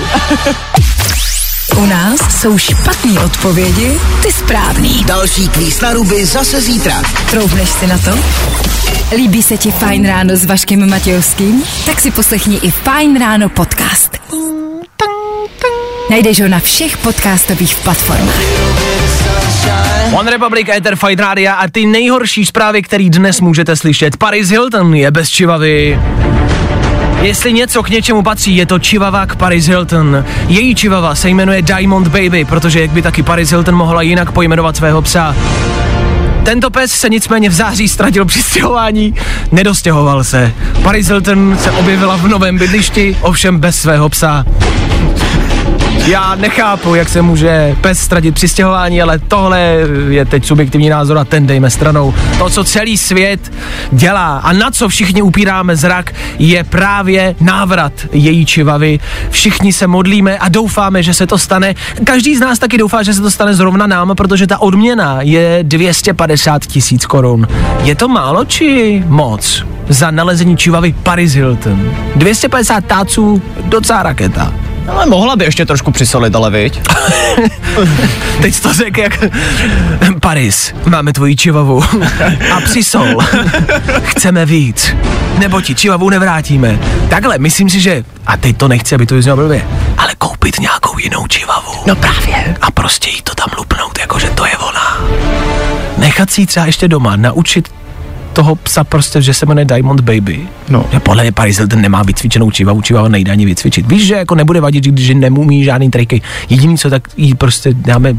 U 1.77 1.85
nás 1.85 2.19
jsou 2.41 2.57
špatné 2.57 3.19
odpovědi, 3.25 3.99
ty 4.23 4.31
správný. 4.31 5.03
Další 5.03 5.49
kvíz 5.49 5.81
na 5.81 5.93
ruby 5.93 6.25
zase 6.25 6.61
zítra. 6.61 7.01
Troubneš 7.31 7.69
si 7.69 7.87
na 7.87 7.97
to? 7.97 8.11
Líbí 9.15 9.43
se 9.43 9.57
ti 9.57 9.71
Fajn 9.71 10.07
ráno 10.07 10.35
s 10.35 10.45
Vaškem 10.45 10.89
Matějovským? 10.89 11.63
Tak 11.85 11.99
si 11.99 12.11
poslechni 12.11 12.57
i 12.57 12.71
Fajn 12.71 13.19
ráno 13.19 13.49
podcast. 13.49 14.17
Najdeš 16.09 16.41
ho 16.41 16.47
na 16.47 16.59
všech 16.59 16.97
podcastových 16.97 17.75
platformách. 17.75 19.16
One 20.13 20.31
Republic 20.31 20.67
Ether 20.69 20.95
Fight 20.95 21.19
Radio 21.19 21.51
a 21.57 21.63
ty 21.71 21.85
nejhorší 21.85 22.45
zprávy, 22.45 22.81
které 22.81 23.09
dnes 23.09 23.41
můžete 23.41 23.75
slyšet. 23.75 24.17
Paris 24.17 24.49
Hilton 24.49 24.95
je 24.95 25.11
bez 25.11 25.29
čivavy. 25.29 25.99
Jestli 27.21 27.53
něco 27.53 27.83
k 27.83 27.89
něčemu 27.89 28.23
patří, 28.23 28.57
je 28.57 28.65
to 28.65 28.79
čivavák 28.79 29.35
Paris 29.35 29.65
Hilton. 29.65 30.25
Její 30.47 30.75
čivava 30.75 31.15
se 31.15 31.29
jmenuje 31.29 31.61
Diamond 31.61 32.07
Baby, 32.07 32.45
protože 32.45 32.81
jak 32.81 32.91
by 32.91 33.01
taky 33.01 33.23
Paris 33.23 33.49
Hilton 33.49 33.75
mohla 33.75 34.01
jinak 34.01 34.31
pojmenovat 34.31 34.77
svého 34.77 35.01
psa. 35.01 35.35
Tento 36.43 36.69
pes 36.69 36.91
se 36.91 37.09
nicméně 37.09 37.49
v 37.49 37.53
září 37.53 37.87
ztratil 37.87 38.25
při 38.25 38.43
stěhování, 38.43 39.15
nedostěhoval 39.51 40.23
se. 40.23 40.53
Paris 40.83 41.07
Hilton 41.07 41.57
se 41.61 41.71
objevila 41.71 42.17
v 42.17 42.27
novém 42.27 42.57
bydlišti, 42.57 43.17
ovšem 43.21 43.59
bez 43.59 43.81
svého 43.81 44.09
psa. 44.09 44.45
Já 46.07 46.35
nechápu, 46.35 46.95
jak 46.95 47.09
se 47.09 47.21
může 47.21 47.75
pes 47.81 47.99
ztratit 47.99 48.35
při 48.35 48.47
stěhování, 48.47 49.01
ale 49.01 49.19
tohle 49.19 49.59
je 50.09 50.25
teď 50.25 50.45
subjektivní 50.45 50.89
názor 50.89 51.17
a 51.17 51.23
ten 51.23 51.47
dejme 51.47 51.69
stranou. 51.69 52.13
To, 52.37 52.49
co 52.49 52.63
celý 52.63 52.97
svět 52.97 53.53
dělá 53.91 54.37
a 54.37 54.53
na 54.53 54.71
co 54.71 54.89
všichni 54.89 55.21
upíráme 55.21 55.75
zrak, 55.75 56.13
je 56.39 56.63
právě 56.63 57.35
návrat 57.41 57.93
její 58.11 58.45
čivavy. 58.45 58.99
Všichni 59.29 59.73
se 59.73 59.87
modlíme 59.87 60.37
a 60.37 60.49
doufáme, 60.49 61.03
že 61.03 61.13
se 61.13 61.27
to 61.27 61.37
stane. 61.37 61.75
Každý 62.03 62.35
z 62.35 62.39
nás 62.39 62.59
taky 62.59 62.77
doufá, 62.77 63.03
že 63.03 63.13
se 63.13 63.21
to 63.21 63.31
stane 63.31 63.53
zrovna 63.53 63.87
nám, 63.87 64.15
protože 64.15 64.47
ta 64.47 64.61
odměna 64.61 65.17
je 65.21 65.59
250 65.61 66.65
tisíc 66.65 67.05
korun. 67.05 67.47
Je 67.83 67.95
to 67.95 68.07
málo 68.07 68.45
či 68.45 69.03
moc? 69.07 69.65
Za 69.89 70.11
nalezení 70.11 70.57
čivavy 70.57 70.95
Paris 71.03 71.33
Hilton. 71.33 71.91
250 72.15 72.85
táců, 72.85 73.41
docela 73.63 74.03
raketa. 74.03 74.66
Ale 74.87 75.05
mohla 75.05 75.35
by 75.35 75.45
ještě 75.45 75.65
trošku 75.65 75.91
přisolit, 75.91 76.35
ale 76.35 76.51
viď? 76.51 76.81
Teď 78.41 78.59
to 78.59 78.73
řekl 78.73 78.99
jak 78.99 79.23
Paris, 80.21 80.73
máme 80.85 81.13
tvoji 81.13 81.35
čivavu 81.35 81.83
a 82.53 82.61
přisol. 82.61 83.17
Chceme 84.03 84.45
víc. 84.45 84.95
Nebo 85.37 85.61
ti 85.61 85.75
čivavu 85.75 86.09
nevrátíme. 86.09 86.79
Takhle, 87.09 87.37
myslím 87.37 87.69
si, 87.69 87.79
že, 87.79 88.03
a 88.27 88.37
teď 88.37 88.57
to 88.57 88.67
nechci, 88.67 88.95
aby 88.95 89.05
to 89.05 89.15
vyznělo 89.15 89.37
blbě, 89.37 89.67
ale 89.97 90.15
koupit 90.17 90.59
nějakou 90.59 90.97
jinou 90.99 91.27
čivavu. 91.27 91.71
No 91.85 91.95
právě. 91.95 92.57
A 92.61 92.71
prostě 92.71 93.09
jí 93.09 93.21
to 93.21 93.35
tam 93.35 93.47
lupnout, 93.57 93.99
jakože 93.99 94.29
to 94.29 94.45
je 94.45 94.57
ona. 94.57 94.97
Nechat 95.97 96.31
si 96.31 96.41
ji 96.41 96.47
třeba 96.47 96.65
ještě 96.65 96.87
doma, 96.87 97.15
naučit 97.15 97.69
toho 98.37 98.55
psa 98.55 98.83
prostě, 98.83 99.21
že 99.21 99.33
se 99.33 99.45
jmenuje 99.45 99.65
Diamond 99.65 100.01
Baby. 100.01 100.39
No. 100.69 100.85
Že 100.91 100.99
podle 100.99 101.23
mě 101.23 101.31
Paris 101.31 101.57
Hilton 101.57 101.81
nemá 101.81 102.03
vycvičenou 102.03 102.51
čivavu, 102.51 102.81
čivava 102.81 103.07
nejde 103.07 103.31
ani 103.31 103.45
vycvičit. 103.45 103.87
Víš, 103.87 104.05
že 104.05 104.15
jako 104.15 104.35
nebude 104.35 104.61
vadit, 104.61 104.83
že 104.83 104.91
když 104.91 105.09
nemumí 105.09 105.63
žádný 105.63 105.89
triky. 105.89 106.21
Jediný 106.49 106.77
co, 106.77 106.89
tak 106.89 107.07
jí 107.17 107.33
prostě 107.33 107.73
dáme 107.73 108.13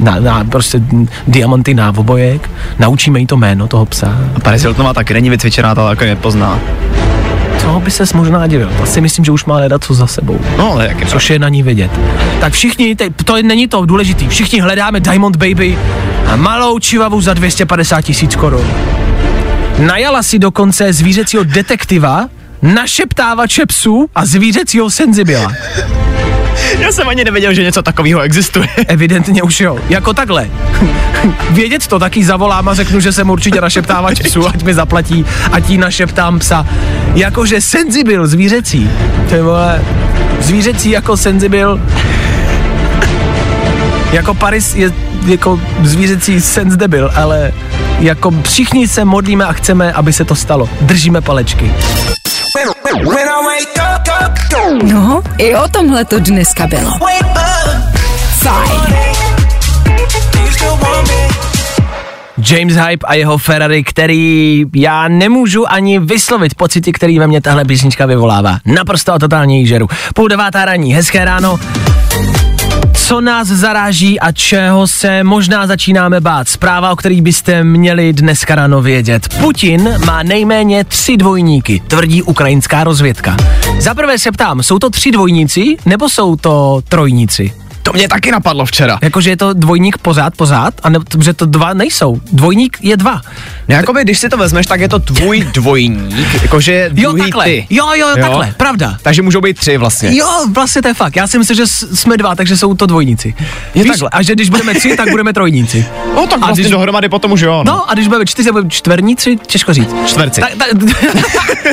na, 0.00 0.20
na 0.20 0.44
prostě 0.44 0.80
diamanty 1.28 1.74
návobojek, 1.74 2.50
naučíme 2.78 3.20
jí 3.20 3.26
to 3.26 3.36
jméno 3.36 3.68
toho 3.68 3.86
psa. 3.86 4.18
A 4.34 4.40
Paris 4.40 4.62
Hilton 4.62 4.84
má 4.84 4.94
taky 4.94 5.14
není 5.14 5.30
vycvičená, 5.30 5.74
to 5.74 5.88
jako 5.88 6.04
nepozná. 6.04 6.58
Co 7.58 7.80
by 7.80 7.90
ses 7.90 8.12
možná 8.12 8.46
divil? 8.46 8.70
To 8.78 8.86
si 8.86 9.00
myslím, 9.00 9.24
že 9.24 9.32
už 9.32 9.44
má 9.44 9.56
hledat 9.56 9.84
co 9.84 9.94
za 9.94 10.06
sebou. 10.06 10.40
No, 10.58 10.72
ale 10.72 10.88
jak 10.88 11.00
je 11.00 11.06
Což 11.06 11.30
je 11.30 11.38
na 11.38 11.48
ní 11.48 11.62
vidět. 11.62 11.90
Tak 12.40 12.52
všichni, 12.52 12.96
te, 12.96 13.10
to 13.10 13.36
je, 13.36 13.42
není 13.42 13.68
to 13.68 13.86
důležitý, 13.86 14.28
všichni 14.28 14.60
hledáme 14.60 15.00
Diamond 15.00 15.36
Baby 15.36 15.78
a 16.26 16.36
malou 16.36 16.78
čivavu 16.78 17.20
za 17.20 17.34
250 17.34 18.02
tisíc 18.02 18.36
korun. 18.36 18.66
Najala 19.78 20.22
si 20.22 20.38
dokonce 20.38 20.92
zvířecího 20.92 21.44
detektiva, 21.44 22.28
našeptávače 22.62 23.66
psů 23.66 24.06
a 24.14 24.26
zvířecího 24.26 24.90
senzibila. 24.90 25.52
Já 26.78 26.92
jsem 26.92 27.08
ani 27.08 27.24
nevěděl, 27.24 27.54
že 27.54 27.62
něco 27.62 27.82
takového 27.82 28.20
existuje. 28.20 28.68
Evidentně 28.86 29.42
už 29.42 29.60
jo. 29.60 29.78
Jako 29.88 30.14
takhle. 30.14 30.50
Vědět 31.50 31.86
to 31.86 31.98
taky 31.98 32.24
zavolám 32.24 32.68
a 32.68 32.74
řeknu, 32.74 33.00
že 33.00 33.12
jsem 33.12 33.30
určitě 33.30 33.60
našeptávač 33.60 34.20
psů, 34.20 34.48
ať 34.48 34.62
mi 34.62 34.74
zaplatí, 34.74 35.24
ať 35.52 35.70
jí 35.70 35.78
našeptám 35.78 36.38
psa. 36.38 36.66
Jakože 37.14 37.60
senzibil 37.60 38.26
zvířecí. 38.26 38.90
Ty 39.28 39.40
vole, 39.40 39.84
zvířecí 40.40 40.90
jako 40.90 41.16
senzibil. 41.16 41.80
Jako 44.12 44.34
Paris 44.34 44.74
je 44.74 44.90
jako 45.26 45.60
zvířecí 45.82 46.40
sens 46.40 46.76
debil, 46.76 47.10
ale 47.14 47.52
jako 47.98 48.30
všichni 48.42 48.88
se 48.88 49.04
modlíme 49.04 49.44
a 49.44 49.52
chceme, 49.52 49.92
aby 49.92 50.12
se 50.12 50.24
to 50.24 50.34
stalo. 50.34 50.68
Držíme 50.80 51.20
palečky. 51.20 51.72
No, 54.82 55.22
i 55.38 55.56
o 55.56 55.68
tomhle 55.68 56.04
to 56.04 56.20
dneska 56.20 56.66
bylo. 56.66 56.90
Fajn. 58.38 58.80
James 62.50 62.74
Hype 62.76 63.06
a 63.06 63.14
jeho 63.14 63.38
Ferrari, 63.38 63.84
který 63.84 64.64
já 64.74 65.08
nemůžu 65.08 65.72
ani 65.72 65.98
vyslovit 65.98 66.54
pocity, 66.54 66.92
který 66.92 67.18
ve 67.18 67.26
mně 67.26 67.40
tahle 67.40 67.64
písnička 67.64 68.06
vyvolává. 68.06 68.58
Naprosto 68.64 69.12
a 69.12 69.18
totálně 69.18 69.58
jí 69.58 69.66
žeru. 69.66 69.86
Půl 70.14 70.28
devátá 70.28 70.64
raní, 70.64 70.94
hezké 70.94 71.24
ráno. 71.24 71.58
Co 73.06 73.20
nás 73.20 73.48
zaráží 73.48 74.20
a 74.20 74.32
čeho 74.32 74.88
se 74.88 75.24
možná 75.24 75.66
začínáme 75.66 76.20
bát? 76.20 76.48
Zpráva, 76.48 76.92
o 76.92 76.96
který 76.96 77.20
byste 77.20 77.64
měli 77.64 78.12
dneska 78.12 78.54
ráno 78.54 78.82
vědět. 78.82 79.28
Putin 79.40 79.94
má 80.06 80.22
nejméně 80.22 80.84
tři 80.84 81.16
dvojníky, 81.16 81.82
tvrdí 81.86 82.22
ukrajinská 82.22 82.84
rozvědka. 82.84 83.36
Za 83.80 83.94
prvé 83.94 84.18
se 84.18 84.32
ptám, 84.32 84.62
jsou 84.62 84.78
to 84.78 84.90
tři 84.90 85.10
dvojníci 85.10 85.76
nebo 85.86 86.08
jsou 86.08 86.36
to 86.36 86.82
trojníci? 86.88 87.52
To 87.88 87.92
mě 87.92 88.08
taky 88.08 88.30
napadlo 88.32 88.66
včera. 88.66 88.98
Jakože 89.02 89.30
je 89.30 89.36
to 89.36 89.52
dvojník 89.52 89.98
pořád, 89.98 90.36
pořád, 90.36 90.74
a 90.82 90.88
ne, 90.88 90.98
že 91.22 91.32
to 91.32 91.46
dva 91.46 91.74
nejsou. 91.74 92.20
Dvojník 92.32 92.78
je 92.82 92.96
dva. 92.96 93.20
No, 93.68 93.74
jakoby, 93.74 94.02
když 94.04 94.18
si 94.18 94.28
to 94.28 94.36
vezmeš, 94.36 94.66
tak 94.66 94.80
je 94.80 94.88
to 94.88 94.98
tvůj 94.98 95.40
dvojník, 95.54 96.42
jakože 96.42 96.90
Jo, 96.94 97.10
druhý 97.12 97.22
takhle. 97.22 97.44
ty. 97.44 97.66
Jo, 97.70 97.86
jo, 97.94 98.06
takhle, 98.20 98.54
pravda. 98.56 98.96
Takže 99.02 99.22
můžou 99.22 99.40
být 99.40 99.58
tři 99.58 99.76
vlastně. 99.76 100.16
Jo, 100.16 100.26
vlastně 100.52 100.82
to 100.82 100.88
je 100.88 100.94
fakt. 100.94 101.16
Já 101.16 101.26
si 101.26 101.38
myslím, 101.38 101.56
že 101.56 101.66
jsme 101.66 102.16
dva, 102.16 102.34
takže 102.34 102.56
jsou 102.56 102.74
to 102.74 102.86
dvojníci. 102.86 103.34
Je 103.74 103.82
Víš, 103.82 103.90
takhle. 103.92 104.08
a 104.12 104.22
že 104.22 104.32
když 104.34 104.50
budeme 104.50 104.74
tři, 104.74 104.96
tak 104.96 105.10
budeme 105.10 105.32
trojníci. 105.32 105.86
No 106.14 106.26
tak 106.26 106.38
A 106.42 106.46
vlastně 106.46 106.62
když- 106.62 106.70
dohromady 106.72 107.08
potom 107.08 107.32
už 107.32 107.40
jo. 107.40 107.62
No 107.66 107.90
a 107.90 107.94
když 107.94 108.06
budeme 108.08 108.26
čtyři, 108.26 108.50
budeme 108.52 108.70
čtverníci, 108.70 109.36
těžko 109.46 109.72
říct. 109.74 109.94
Čtverci. 110.06 110.40
Tak, 110.40 110.50
tak, 110.58 110.68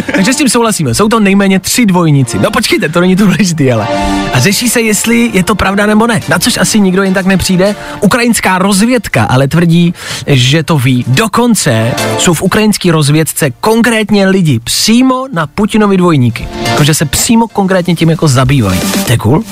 takže 0.16 0.34
s 0.34 0.38
tím 0.38 0.49
souhlasíme. 0.49 0.93
Jsou 0.93 1.07
to 1.09 1.20
nejméně 1.20 1.59
tři 1.59 1.86
dvojníci. 1.86 2.39
No 2.39 2.51
počkejte, 2.51 2.89
to 2.89 2.99
není 3.01 3.16
důležité, 3.16 3.74
ale. 3.74 3.88
A 4.34 4.39
řeší 4.39 4.70
se, 4.70 4.82
jestli 4.82 5.30
je 5.34 5.43
to 5.43 5.55
pravda 5.55 5.86
nebo 5.86 6.05
ne. 6.08 6.22
Na 6.30 6.39
což 6.39 6.58
asi 6.58 6.80
nikdo 6.80 7.03
jen 7.03 7.14
tak 7.14 7.26
nepřijde. 7.26 7.76
Ukrajinská 8.01 8.58
rozvědka 8.58 9.24
ale 9.24 9.47
tvrdí, 9.47 9.93
že 10.28 10.64
to 10.64 10.78
ví. 10.78 11.06
Dokonce 11.08 11.91
jsou 12.20 12.34
v 12.34 12.41
ukrajinské 12.41 12.91
rozvědce 12.91 13.51
konkrétně 13.51 14.28
lidi 14.28 14.60
přímo 14.60 15.26
na 15.34 15.47
Putinovi 15.47 15.97
dvojníky. 15.97 16.47
Jakože 16.68 16.93
se 16.93 17.06
přímo 17.06 17.47
konkrétně 17.47 17.95
tím 17.95 18.10
jako 18.10 18.28
zabývají. 18.28 18.80
To 19.06 19.12
je 19.12 19.18
cool. 19.18 19.43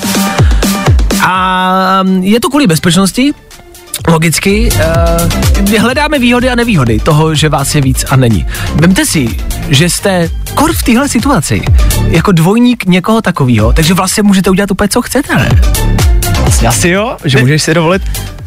A 1.26 2.04
je 2.20 2.40
to 2.40 2.48
kvůli 2.48 2.66
bezpečnosti, 2.66 3.34
Logicky, 4.08 4.68
uh, 5.70 5.78
hledáme 5.78 6.18
výhody 6.18 6.50
a 6.50 6.54
nevýhody 6.54 6.98
toho, 6.98 7.34
že 7.34 7.48
vás 7.48 7.74
je 7.74 7.80
víc 7.80 8.04
a 8.10 8.16
není. 8.16 8.46
Vemte 8.74 9.06
si, 9.06 9.28
že 9.68 9.90
jste 9.90 10.30
kor 10.54 10.72
v 10.72 10.82
téhle 10.82 11.08
situaci, 11.08 11.62
jako 12.06 12.32
dvojník 12.32 12.84
někoho 12.84 13.22
takového, 13.22 13.72
takže 13.72 13.94
vlastně 13.94 14.22
můžete 14.22 14.50
udělat 14.50 14.70
úplně, 14.70 14.88
co 14.88 15.02
chcete, 15.02 15.36
ne? 15.36 15.50
Asi 16.68 16.88
jo, 16.88 17.16
že 17.24 17.38
můžeš 17.38 17.62
si 17.62 17.74
dovolit. 17.74 18.02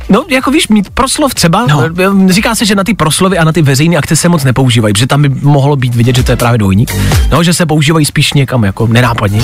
No, 0.10 0.26
jako 0.30 0.52
víš, 0.52 0.68
mít 0.68 0.90
proslov 0.90 1.34
třeba, 1.34 1.66
no. 1.70 1.84
říká 2.30 2.56
se, 2.56 2.66
že 2.66 2.76
na 2.76 2.84
ty 2.84 2.94
proslovy 2.94 3.38
a 3.38 3.44
na 3.44 3.52
ty 3.52 3.62
veřejné 3.62 3.98
akce 3.98 4.16
se 4.16 4.30
moc 4.30 4.44
nepoužívají, 4.44 4.94
protože 4.94 5.08
tam 5.08 5.22
by 5.22 5.30
mohlo 5.30 5.76
být 5.76 5.96
vidět, 5.96 6.16
že 6.16 6.24
to 6.24 6.32
je 6.32 6.36
právě 6.36 6.58
dvojník, 6.58 6.96
no, 7.32 7.44
že 7.44 7.54
se 7.54 7.66
používají 7.66 8.06
spíš 8.06 8.34
někam 8.34 8.64
jako 8.64 8.88
nenápadně. 8.88 9.42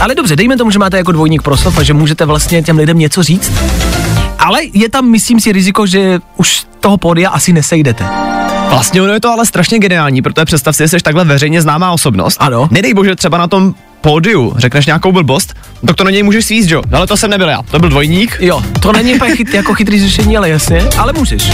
Ale 0.00 0.14
dobře, 0.14 0.36
dejme 0.36 0.56
tomu, 0.56 0.70
že 0.70 0.78
máte 0.78 0.96
jako 0.96 1.12
dvojník 1.12 1.42
proslov 1.42 1.78
a 1.78 1.82
že 1.82 1.94
můžete 1.94 2.24
vlastně 2.24 2.62
těm 2.62 2.78
lidem 2.78 2.98
něco 2.98 3.22
říct, 3.22 3.52
ale 4.38 4.58
je 4.72 4.88
tam, 4.88 5.10
myslím 5.10 5.40
si, 5.40 5.52
riziko, 5.52 5.86
že 5.86 6.20
už 6.36 6.66
toho 6.80 6.96
pódia 6.96 7.30
asi 7.30 7.52
nesejdete. 7.52 8.04
Vlastně 8.70 9.02
ono 9.02 9.12
je 9.12 9.20
to 9.20 9.30
ale 9.30 9.46
strašně 9.46 9.78
geniální, 9.78 10.22
protože 10.22 10.44
představ 10.44 10.76
si, 10.76 10.82
že 10.82 10.88
jsi 10.88 11.00
takhle 11.00 11.24
veřejně 11.24 11.62
známá 11.62 11.90
osobnost. 11.90 12.36
Ano. 12.40 12.68
Nedej 12.70 12.94
bože, 12.94 13.16
třeba 13.16 13.38
na 13.38 13.46
tom 13.46 13.74
pódiu 14.02 14.54
řekneš 14.56 14.86
nějakou 14.86 15.12
blbost, 15.12 15.54
tak 15.86 15.96
to 15.96 16.04
na 16.04 16.10
něj 16.10 16.22
můžeš 16.22 16.44
svíst, 16.44 16.70
jo. 16.70 16.82
Ale 16.92 17.06
to 17.06 17.16
jsem 17.16 17.30
nebyl 17.30 17.48
já, 17.48 17.62
to 17.62 17.78
byl 17.78 17.88
dvojník. 17.88 18.36
Jo, 18.40 18.62
to 18.80 18.92
není 18.92 19.18
chyt, 19.36 19.54
jako 19.54 19.74
chytrý 19.74 20.00
řešení, 20.00 20.36
ale 20.36 20.48
jasně, 20.48 20.82
ale 20.98 21.12
můžeš. 21.12 21.52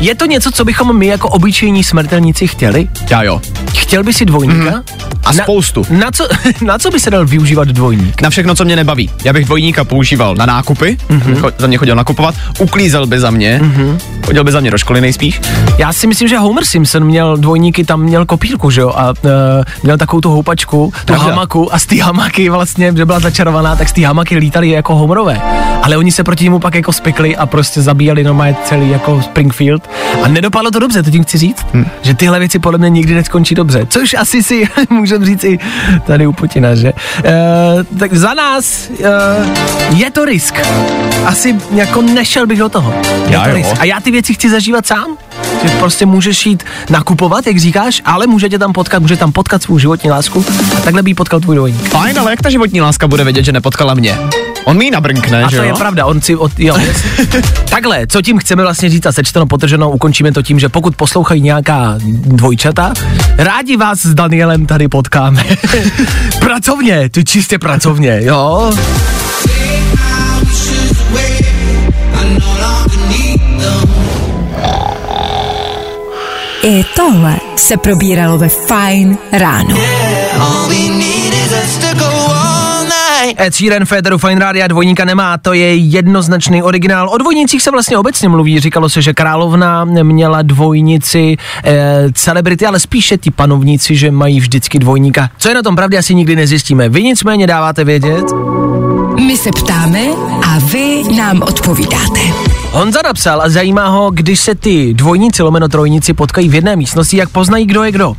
Je 0.00 0.14
to 0.14 0.26
něco, 0.26 0.50
co 0.50 0.64
bychom 0.64 0.98
my 0.98 1.06
jako 1.06 1.28
obyčejní 1.28 1.84
smrtelníci 1.84 2.46
chtěli? 2.46 2.88
Já 3.10 3.22
jo. 3.22 3.40
Chtěl 3.76 4.04
by 4.04 4.12
si 4.12 4.24
dvojníka? 4.24 4.70
Mm-hmm. 4.70 4.82
A 5.24 5.32
spoustu. 5.32 5.86
Na 5.90 6.10
co, 6.10 6.28
na 6.64 6.78
co 6.78 6.90
by 6.90 7.00
se 7.00 7.10
dal 7.10 7.26
využívat 7.26 7.68
dvojník? 7.68 8.22
Na 8.22 8.30
všechno, 8.30 8.54
co 8.54 8.64
mě 8.64 8.76
nebaví. 8.76 9.10
Já 9.24 9.32
bych 9.32 9.44
dvojníka 9.44 9.84
používal 9.84 10.34
na 10.34 10.46
nákupy, 10.46 10.96
mm-hmm. 11.08 11.52
za 11.58 11.66
mě 11.66 11.78
chodil 11.78 11.96
nakupovat, 11.96 12.34
uklízel 12.58 13.06
by 13.06 13.20
za 13.20 13.30
mě, 13.30 13.60
mm-hmm. 13.62 13.98
chodil 14.26 14.44
by 14.44 14.52
za 14.52 14.60
mě 14.60 14.70
do 14.70 14.78
školy 14.78 15.00
nejspíš. 15.00 15.40
Já 15.78 15.92
si 15.92 16.06
myslím, 16.06 16.28
že 16.28 16.38
Homer 16.38 16.64
Simpson 16.64 17.04
měl 17.04 17.36
dvojníky, 17.36 17.84
tam 17.84 18.02
měl 18.02 18.26
kopírku, 18.26 18.70
že 18.70 18.80
jo, 18.80 18.92
a 18.96 19.10
uh, 19.10 19.30
měl 19.82 19.98
takovou 19.98 20.20
tu 20.20 20.30
houpačku, 20.30 20.92
tu 20.98 21.06
Pravda. 21.06 21.24
hamaku 21.24 21.63
a 21.72 21.78
z 21.78 21.86
té 21.86 22.02
hamaky 22.02 22.48
vlastně, 22.48 22.92
že 22.96 23.04
byla 23.04 23.20
ta 23.20 23.34
načarovaná, 23.34 23.76
tak 23.76 23.88
z 23.88 23.92
té 23.92 24.00
hamaky 24.06 24.36
lítali 24.36 24.68
jako 24.68 24.94
homorové. 24.94 25.40
Ale 25.82 25.96
oni 25.96 26.12
se 26.12 26.24
proti 26.24 26.44
němu 26.44 26.58
pak 26.58 26.74
jako 26.74 26.92
spekli 26.92 27.36
a 27.36 27.46
prostě 27.46 27.82
zabíjeli 27.82 28.24
normálně 28.24 28.56
celý 28.64 28.90
jako 28.90 29.22
Springfield. 29.22 29.90
A 30.22 30.28
nedopadlo 30.28 30.70
to 30.70 30.78
dobře, 30.78 31.02
to 31.02 31.10
tím 31.10 31.24
chci 31.24 31.38
říct, 31.38 31.66
hmm. 31.72 31.86
že 32.02 32.14
tyhle 32.14 32.38
věci 32.38 32.58
podle 32.58 32.78
mě 32.78 32.90
nikdy 32.90 33.14
neskončí 33.14 33.54
dobře. 33.54 33.86
Což 33.86 34.14
asi 34.14 34.42
si 34.42 34.68
můžeme 34.90 35.26
říct 35.26 35.44
i 35.44 35.58
tady 36.06 36.26
u 36.26 36.32
Putina, 36.32 36.74
že? 36.74 36.92
Uh, 36.92 37.98
tak 37.98 38.14
za 38.14 38.34
nás 38.34 38.90
uh, 38.90 39.98
je 39.98 40.10
to 40.10 40.24
risk. 40.24 40.58
Asi 41.26 41.56
jako 41.70 42.02
nešel 42.02 42.46
bych 42.46 42.58
do 42.58 42.68
toho. 42.68 42.94
Je 43.26 43.32
Já 43.32 43.42
to 43.42 43.48
jo. 43.48 43.54
risk. 43.54 43.70
A 43.78 43.84
já 43.84 44.00
ty 44.00 44.10
věci 44.10 44.34
chci 44.34 44.50
zažívat 44.50 44.86
sám. 44.86 45.16
Že 45.68 45.78
prostě 45.78 46.06
můžeš 46.06 46.46
jít 46.46 46.64
nakupovat, 46.90 47.46
jak 47.46 47.58
říkáš, 47.58 48.02
ale 48.04 48.26
může 48.26 48.48
tě 48.48 48.58
tam 48.58 48.72
potkat, 48.72 49.02
může 49.02 49.16
tam 49.16 49.32
potkat 49.32 49.62
svou 49.62 49.78
životní 49.78 50.10
lásku 50.10 50.44
a 50.76 50.80
takhle 50.80 51.02
by 51.02 51.10
jí 51.10 51.14
potkal 51.14 51.40
tvůj 51.40 51.56
dvojník. 51.56 51.88
Fajn, 51.88 52.18
ale 52.18 52.30
jak 52.30 52.42
ta 52.42 52.50
životní 52.50 52.80
láska 52.80 53.08
bude 53.08 53.24
vědět, 53.24 53.44
že 53.44 53.52
nepotkala 53.52 53.94
mě? 53.94 54.18
On 54.64 54.76
mi 54.76 54.84
ji 54.84 54.90
nabrnkne, 54.90 55.44
A 55.44 55.50
že 55.50 55.56
to 55.56 55.62
jo? 55.62 55.68
je 55.68 55.74
pravda, 55.74 56.06
on 56.06 56.20
si 56.20 56.36
od, 56.36 56.52
jo. 56.58 56.76
Takhle, 57.70 58.06
co 58.06 58.22
tím 58.22 58.38
chceme 58.38 58.62
vlastně 58.62 58.90
říct 58.90 59.06
a 59.06 59.12
sečteno 59.12 59.46
potrženo, 59.46 59.90
ukončíme 59.90 60.32
to 60.32 60.42
tím, 60.42 60.58
že 60.58 60.68
pokud 60.68 60.96
poslouchají 60.96 61.40
nějaká 61.40 61.94
dvojčata, 62.08 62.92
rádi 63.36 63.76
vás 63.76 63.98
s 64.02 64.14
Danielem 64.14 64.66
tady 64.66 64.88
potkáme. 64.88 65.44
pracovně, 66.40 67.08
ty 67.10 67.24
čistě 67.24 67.58
pracovně, 67.58 68.18
jo? 68.22 68.72
I 76.66 76.84
tohle 76.96 77.36
se 77.56 77.76
probíralo 77.76 78.38
ve 78.38 78.48
Fine 78.48 79.16
ráno. 79.32 79.76
Ed 83.38 83.54
Sheeran, 83.54 83.84
Federu 83.84 84.18
Fine 84.18 84.40
Rádia 84.40 84.68
dvojníka 84.68 85.04
nemá, 85.04 85.38
to 85.38 85.52
je 85.52 85.76
jednoznačný 85.76 86.62
originál. 86.62 87.08
O 87.08 87.18
dvojnicích 87.18 87.62
se 87.62 87.70
vlastně 87.70 87.98
obecně 87.98 88.28
mluví, 88.28 88.60
říkalo 88.60 88.88
se, 88.88 89.02
že 89.02 89.14
královna 89.14 89.84
měla 89.84 90.42
dvojnici 90.42 91.36
eh, 91.64 92.12
celebrity, 92.12 92.66
ale 92.66 92.80
spíše 92.80 93.18
ti 93.18 93.30
panovníci, 93.30 93.96
že 93.96 94.10
mají 94.10 94.40
vždycky 94.40 94.78
dvojníka. 94.78 95.30
Co 95.38 95.48
je 95.48 95.54
na 95.54 95.62
tom 95.62 95.76
pravdy, 95.76 95.98
asi 95.98 96.14
nikdy 96.14 96.36
nezjistíme. 96.36 96.88
Vy 96.88 97.02
nicméně 97.02 97.46
dáváte 97.46 97.84
vědět. 97.84 98.24
My 99.26 99.36
se 99.36 99.50
ptáme 99.50 100.00
a 100.46 100.58
vy 100.58 101.02
nám 101.16 101.42
odpovídáte. 101.42 102.53
Honza 102.74 103.00
napsal 103.04 103.42
a 103.42 103.48
zajímá 103.48 103.88
ho, 103.88 104.10
když 104.10 104.40
se 104.40 104.54
ty 104.54 104.94
dvojníci 104.94 105.42
lomeno 105.42 105.68
trojníci 105.68 106.12
potkají 106.12 106.48
v 106.48 106.54
jedné 106.54 106.76
místnosti, 106.76 107.16
jak 107.16 107.28
poznají, 107.28 107.66
kdo 107.66 107.84
je 107.84 107.92
kdo. 107.92 108.14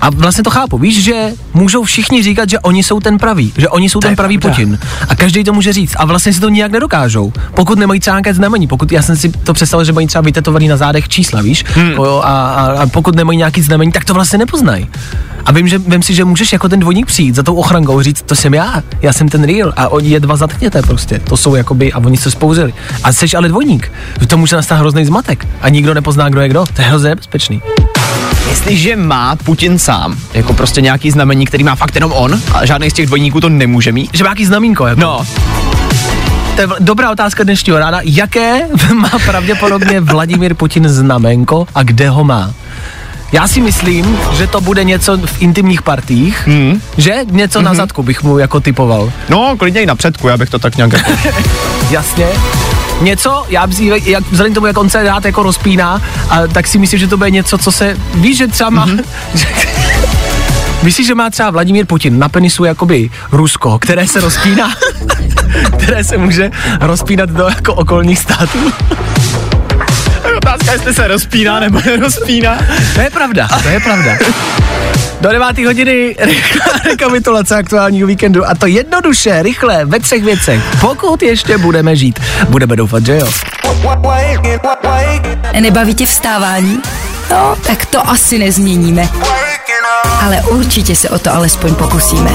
A 0.00 0.10
vlastně 0.10 0.44
to 0.44 0.50
chápu, 0.50 0.78
víš, 0.78 1.04
že 1.04 1.32
můžou 1.54 1.84
všichni 1.84 2.22
říkat, 2.22 2.48
že 2.48 2.58
oni 2.58 2.82
jsou 2.82 3.00
ten 3.00 3.18
pravý, 3.18 3.52
že 3.56 3.68
oni 3.68 3.88
jsou 3.88 4.00
ten 4.00 4.16
pravý 4.16 4.38
Putin. 4.38 4.78
A 5.08 5.16
každý 5.16 5.44
to 5.44 5.52
může 5.52 5.72
říct. 5.72 5.94
A 5.98 6.04
vlastně 6.04 6.32
si 6.32 6.40
to 6.40 6.48
nijak 6.48 6.72
nedokážou. 6.72 7.32
Pokud 7.54 7.78
nemají 7.78 8.00
třeba 8.00 8.16
nějaké 8.16 8.34
znamení, 8.34 8.66
pokud 8.66 8.92
já 8.92 9.02
jsem 9.02 9.16
si 9.16 9.28
to 9.28 9.52
představil, 9.52 9.84
že 9.84 9.92
mají 9.92 10.06
třeba 10.06 10.22
vytetovaný 10.22 10.68
na 10.68 10.76
zádech 10.76 11.08
čísla, 11.08 11.42
víš, 11.42 11.64
hmm. 11.74 12.00
a, 12.00 12.04
a, 12.22 12.82
a, 12.82 12.86
pokud 12.86 13.16
nemají 13.16 13.38
nějaký 13.38 13.62
znamení, 13.62 13.92
tak 13.92 14.04
to 14.04 14.14
vlastně 14.14 14.38
nepoznají. 14.38 14.88
A 15.44 15.52
vím, 15.52 15.68
že 15.68 15.78
vím 15.78 16.02
si, 16.02 16.14
že 16.14 16.24
můžeš 16.24 16.52
jako 16.52 16.68
ten 16.68 16.80
dvojník 16.80 17.06
přijít 17.06 17.34
za 17.34 17.42
tou 17.42 17.54
ochrankou, 17.54 18.02
říct, 18.02 18.22
to 18.22 18.34
jsem 18.34 18.54
já, 18.54 18.82
já 19.02 19.12
jsem 19.12 19.28
ten 19.28 19.44
real 19.44 19.72
a 19.76 19.88
oni 19.88 20.08
je 20.08 20.20
dva 20.20 20.36
zatkněte 20.36 20.82
prostě, 20.82 21.18
to 21.18 21.36
jsou 21.36 21.54
jakoby, 21.54 21.92
a 21.92 21.98
oni 21.98 22.16
se 22.16 22.30
spouzili. 22.30 22.74
A 23.04 23.12
jsi 23.12 23.36
ale 23.36 23.48
dvojník, 23.48 23.92
to 24.26 24.36
může 24.36 24.56
nastat 24.56 24.78
hrozný 24.78 25.04
zmatek 25.04 25.48
a 25.62 25.68
nikdo 25.68 25.94
nepozná, 25.94 26.28
kdo 26.28 26.40
je 26.40 26.48
kdo, 26.48 26.64
to 26.74 26.82
je 26.82 26.88
hrozně 26.88 27.08
nebezpečný. 27.08 27.62
Jestliže 28.48 28.96
má 28.96 29.36
Putin 29.36 29.78
sám, 29.78 30.16
jako 30.34 30.52
prostě 30.52 30.80
nějaký 30.80 31.10
znamení, 31.10 31.46
který 31.46 31.64
má 31.64 31.74
fakt 31.74 31.94
jenom 31.94 32.12
on, 32.12 32.40
a 32.52 32.66
žádný 32.66 32.90
z 32.90 32.94
těch 32.94 33.06
dvojníků 33.06 33.40
to 33.40 33.48
nemůže 33.48 33.92
mít, 33.92 34.10
Že 34.12 34.24
má 34.24 34.28
nějaký 34.28 34.46
znamínko, 34.46 34.86
jako. 34.86 35.00
no, 35.00 35.26
To 36.56 36.60
je 36.60 36.68
dobrá 36.80 37.10
otázka 37.10 37.42
dnešního 37.44 37.78
rána. 37.78 38.00
Jaké 38.04 38.60
má 38.94 39.10
pravděpodobně 39.24 40.00
Vladimír 40.00 40.54
Putin 40.54 40.88
znamenko 40.88 41.66
a 41.74 41.82
kde 41.82 42.08
ho 42.10 42.24
má? 42.24 42.52
Já 43.32 43.48
si 43.48 43.60
myslím, 43.60 44.18
že 44.32 44.46
to 44.46 44.60
bude 44.60 44.84
něco 44.84 45.18
v 45.18 45.42
intimních 45.42 45.82
partích, 45.82 46.46
hmm. 46.46 46.82
že 46.96 47.14
něco 47.30 47.58
mm-hmm. 47.58 47.62
na 47.62 47.74
zadku 47.74 48.02
bych 48.02 48.22
mu 48.22 48.38
jako 48.38 48.60
typoval. 48.60 49.12
no, 49.28 49.56
klidně 49.56 49.82
i 49.82 49.86
na 49.86 49.94
předku, 49.94 50.28
já 50.28 50.36
bych 50.36 50.50
to 50.50 50.58
tak 50.58 50.76
nějak 50.76 50.92
jako... 50.92 51.12
Jasně. 51.90 52.26
Něco, 53.00 53.46
já 53.48 53.68
jak, 54.04 54.24
vzhledem 54.30 54.52
k 54.52 54.54
tomu, 54.54 54.66
jak 54.66 54.78
on 54.78 54.90
se 54.90 55.02
rád 55.02 55.24
jako 55.24 55.42
rozpíná, 55.42 56.02
a, 56.30 56.46
tak 56.46 56.66
si 56.66 56.78
myslím, 56.78 57.00
že 57.00 57.06
to 57.06 57.16
bude 57.16 57.30
něco, 57.30 57.58
co 57.58 57.72
se, 57.72 57.96
víš, 58.14 58.38
že 58.38 58.48
třeba 58.48 58.70
má, 58.70 58.86
mm-hmm. 58.86 59.04
Myslíš, 60.82 61.06
že 61.06 61.14
má 61.14 61.30
třeba 61.30 61.50
Vladimír 61.50 61.86
Putin 61.86 62.18
na 62.18 62.28
penisu 62.28 62.64
jakoby 62.64 63.10
Rusko, 63.32 63.78
které 63.78 64.06
se 64.06 64.20
rozpíná, 64.20 64.70
které 65.78 66.04
se 66.04 66.18
může 66.18 66.50
rozpínat 66.80 67.30
do 67.30 67.44
jako 67.44 67.74
okolních 67.74 68.18
států? 68.18 68.58
Otázka, 70.54 70.72
jestli 70.72 70.94
se 70.94 71.08
rozpíná 71.08 71.60
nebo 71.60 71.80
nerozpíná. 71.86 72.58
To 72.94 73.00
je 73.00 73.10
pravda, 73.10 73.48
to 73.62 73.68
je 73.68 73.80
pravda. 73.80 74.12
Do 75.20 75.32
9. 75.32 75.58
hodiny 75.58 76.16
rychlá 76.18 76.66
rekapitulace 76.84 77.56
aktuálního 77.56 78.06
víkendu 78.06 78.48
a 78.48 78.54
to 78.54 78.66
jednoduše, 78.66 79.42
rychle, 79.42 79.84
ve 79.84 80.00
třech 80.00 80.24
věcech. 80.24 80.62
Pokud 80.80 81.22
ještě 81.22 81.58
budeme 81.58 81.96
žít, 81.96 82.20
budeme 82.48 82.76
doufat, 82.76 83.06
že 83.06 83.16
jo. 83.16 83.28
Nebaví 85.60 85.94
tě 85.94 86.06
vstávání? 86.06 86.78
No, 87.30 87.56
tak 87.66 87.86
to 87.86 88.08
asi 88.10 88.38
nezměníme. 88.38 89.08
Ale 90.22 90.42
určitě 90.50 90.96
se 90.96 91.08
o 91.08 91.18
to 91.18 91.34
alespoň 91.34 91.74
pokusíme. 91.74 92.30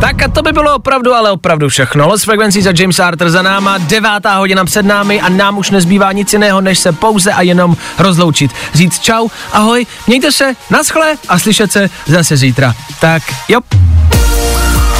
Tak 0.00 0.22
a 0.22 0.28
to 0.28 0.42
by 0.42 0.52
bylo 0.52 0.74
opravdu, 0.74 1.14
ale 1.14 1.30
opravdu 1.30 1.68
všechno. 1.68 2.08
Los 2.08 2.22
Frequencies 2.22 2.66
a 2.66 2.72
James 2.78 2.98
Arthur 3.00 3.30
za 3.30 3.42
náma, 3.42 3.78
devátá 3.78 4.36
hodina 4.36 4.64
před 4.64 4.86
námi 4.86 5.20
a 5.20 5.28
nám 5.28 5.58
už 5.58 5.70
nezbývá 5.70 6.12
nic 6.12 6.32
jiného, 6.32 6.60
než 6.60 6.78
se 6.78 6.92
pouze 6.92 7.32
a 7.32 7.42
jenom 7.42 7.76
rozloučit. 7.98 8.50
Říct 8.74 8.98
čau, 8.98 9.28
ahoj, 9.52 9.86
mějte 10.06 10.32
se, 10.32 10.52
naschle 10.70 11.14
a 11.28 11.38
slyšet 11.38 11.72
se 11.72 11.90
zase 12.06 12.36
zítra. 12.36 12.74
Tak 13.00 13.22
jo. 13.48 13.60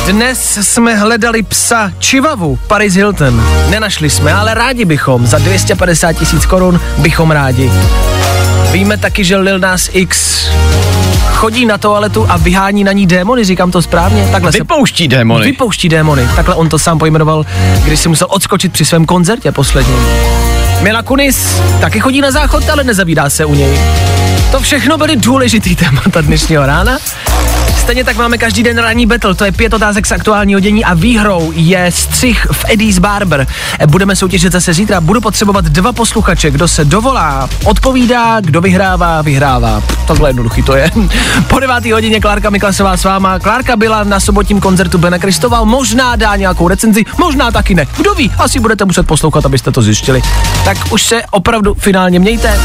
Dnes 0.06 0.58
jsme 0.62 0.94
hledali 0.94 1.42
psa 1.42 1.92
Chivavu 2.00 2.58
Paris 2.66 2.94
Hilton. 2.94 3.44
Nenašli 3.68 4.10
jsme, 4.10 4.32
ale 4.32 4.54
rádi 4.54 4.84
bychom. 4.84 5.26
Za 5.26 5.38
250 5.38 6.12
tisíc 6.12 6.46
korun 6.46 6.80
bychom 6.98 7.30
rádi. 7.30 7.72
Víme 8.72 8.96
taky, 8.96 9.24
že 9.24 9.36
Lil 9.36 9.58
Nas 9.58 9.88
X 9.92 10.40
chodí 11.40 11.66
na 11.66 11.78
toaletu 11.78 12.26
a 12.30 12.36
vyhání 12.36 12.84
na 12.84 12.92
ní 12.92 13.06
démony, 13.06 13.44
říkám 13.44 13.70
to 13.70 13.82
správně? 13.82 14.28
Takhle 14.32 14.52
se 14.52 14.58
Vypouští 14.58 15.08
démony. 15.08 15.44
Vypouští 15.44 15.88
démony. 15.88 16.28
Takhle 16.36 16.54
on 16.54 16.68
to 16.68 16.78
sám 16.78 16.98
pojmenoval, 16.98 17.46
když 17.84 18.00
si 18.00 18.08
musel 18.08 18.26
odskočit 18.30 18.72
při 18.72 18.84
svém 18.84 19.06
koncertě 19.06 19.52
posledním. 19.52 19.98
Mila 20.80 21.02
Kunis 21.02 21.60
taky 21.80 22.00
chodí 22.00 22.20
na 22.20 22.30
záchod, 22.30 22.68
ale 22.68 22.84
nezavídá 22.84 23.30
se 23.30 23.44
u 23.44 23.54
něj. 23.54 23.78
To 24.50 24.60
všechno 24.60 24.98
byly 24.98 25.16
důležitý 25.16 25.76
témata 25.76 26.20
dnešního 26.20 26.66
rána. 26.66 26.98
Stejně 27.90 28.04
tak 28.04 28.16
máme 28.16 28.38
každý 28.38 28.62
den 28.62 28.78
ranní 28.78 29.06
battle, 29.06 29.34
to 29.34 29.44
je 29.44 29.52
pět 29.52 29.74
otázek 29.74 30.06
z 30.06 30.12
aktuálního 30.12 30.60
dění 30.60 30.84
a 30.84 30.94
výhrou 30.94 31.52
je 31.54 31.92
střih 31.92 32.46
v 32.52 32.64
Eddie's 32.68 32.98
Barber. 32.98 33.46
Budeme 33.86 34.16
soutěžit 34.16 34.52
zase 34.52 34.74
zítra, 34.74 35.00
budu 35.00 35.20
potřebovat 35.20 35.64
dva 35.64 35.92
posluchače, 35.92 36.50
kdo 36.50 36.68
se 36.68 36.84
dovolá, 36.84 37.48
odpovídá, 37.64 38.40
kdo 38.40 38.60
vyhrává, 38.60 39.22
vyhrává. 39.22 39.80
Pff, 39.80 40.06
Takhle 40.06 40.28
jednoduchý 40.28 40.62
to 40.62 40.76
je. 40.76 40.90
Po 41.48 41.60
devátý 41.60 41.92
hodině 41.92 42.20
Klárka 42.20 42.50
Miklasová 42.50 42.96
s 42.96 43.04
váma. 43.04 43.38
Klárka 43.38 43.76
byla 43.76 44.04
na 44.04 44.20
sobotním 44.20 44.60
koncertu 44.60 44.98
Bena 44.98 45.18
Kristoval, 45.18 45.66
možná 45.66 46.16
dá 46.16 46.36
nějakou 46.36 46.68
recenzi, 46.68 47.04
možná 47.18 47.50
taky 47.50 47.74
ne. 47.74 47.86
Kdo 47.96 48.14
ví, 48.14 48.32
asi 48.38 48.60
budete 48.60 48.84
muset 48.84 49.06
poslouchat, 49.06 49.46
abyste 49.46 49.72
to 49.72 49.82
zjistili. 49.82 50.22
Tak 50.64 50.78
už 50.92 51.02
se 51.02 51.22
opravdu 51.30 51.74
finálně 51.74 52.18
mějte. 52.18 52.60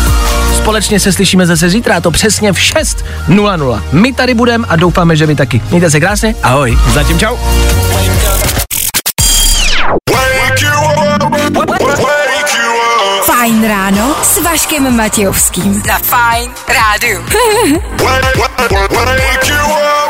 Společně 0.66 1.00
se 1.00 1.14
slyšíme 1.14 1.46
zase 1.46 1.70
zítra, 1.70 1.96
a 1.96 2.02
to 2.02 2.12
přesně 2.12 2.54
v 2.54 2.58
6.00. 2.58 3.84
My 3.92 4.14
tady 4.14 4.34
budeme 4.34 4.68
a 4.70 4.76
doufáme, 4.76 5.16
že 5.16 5.26
vy 5.26 5.36
taky. 5.36 5.62
Mějte 5.70 5.92
se 5.92 6.00
krásně, 6.00 6.36
ahoj. 6.44 6.78
Zatím 6.94 7.20
čau. 7.20 7.38
Fajn 13.26 13.68
ráno 13.68 14.16
s 14.24 14.42
Vaškem 14.44 14.98
Matějovským. 14.98 15.84
Na 15.88 16.00
Fajn 16.00 16.52
rádu. 16.68 17.26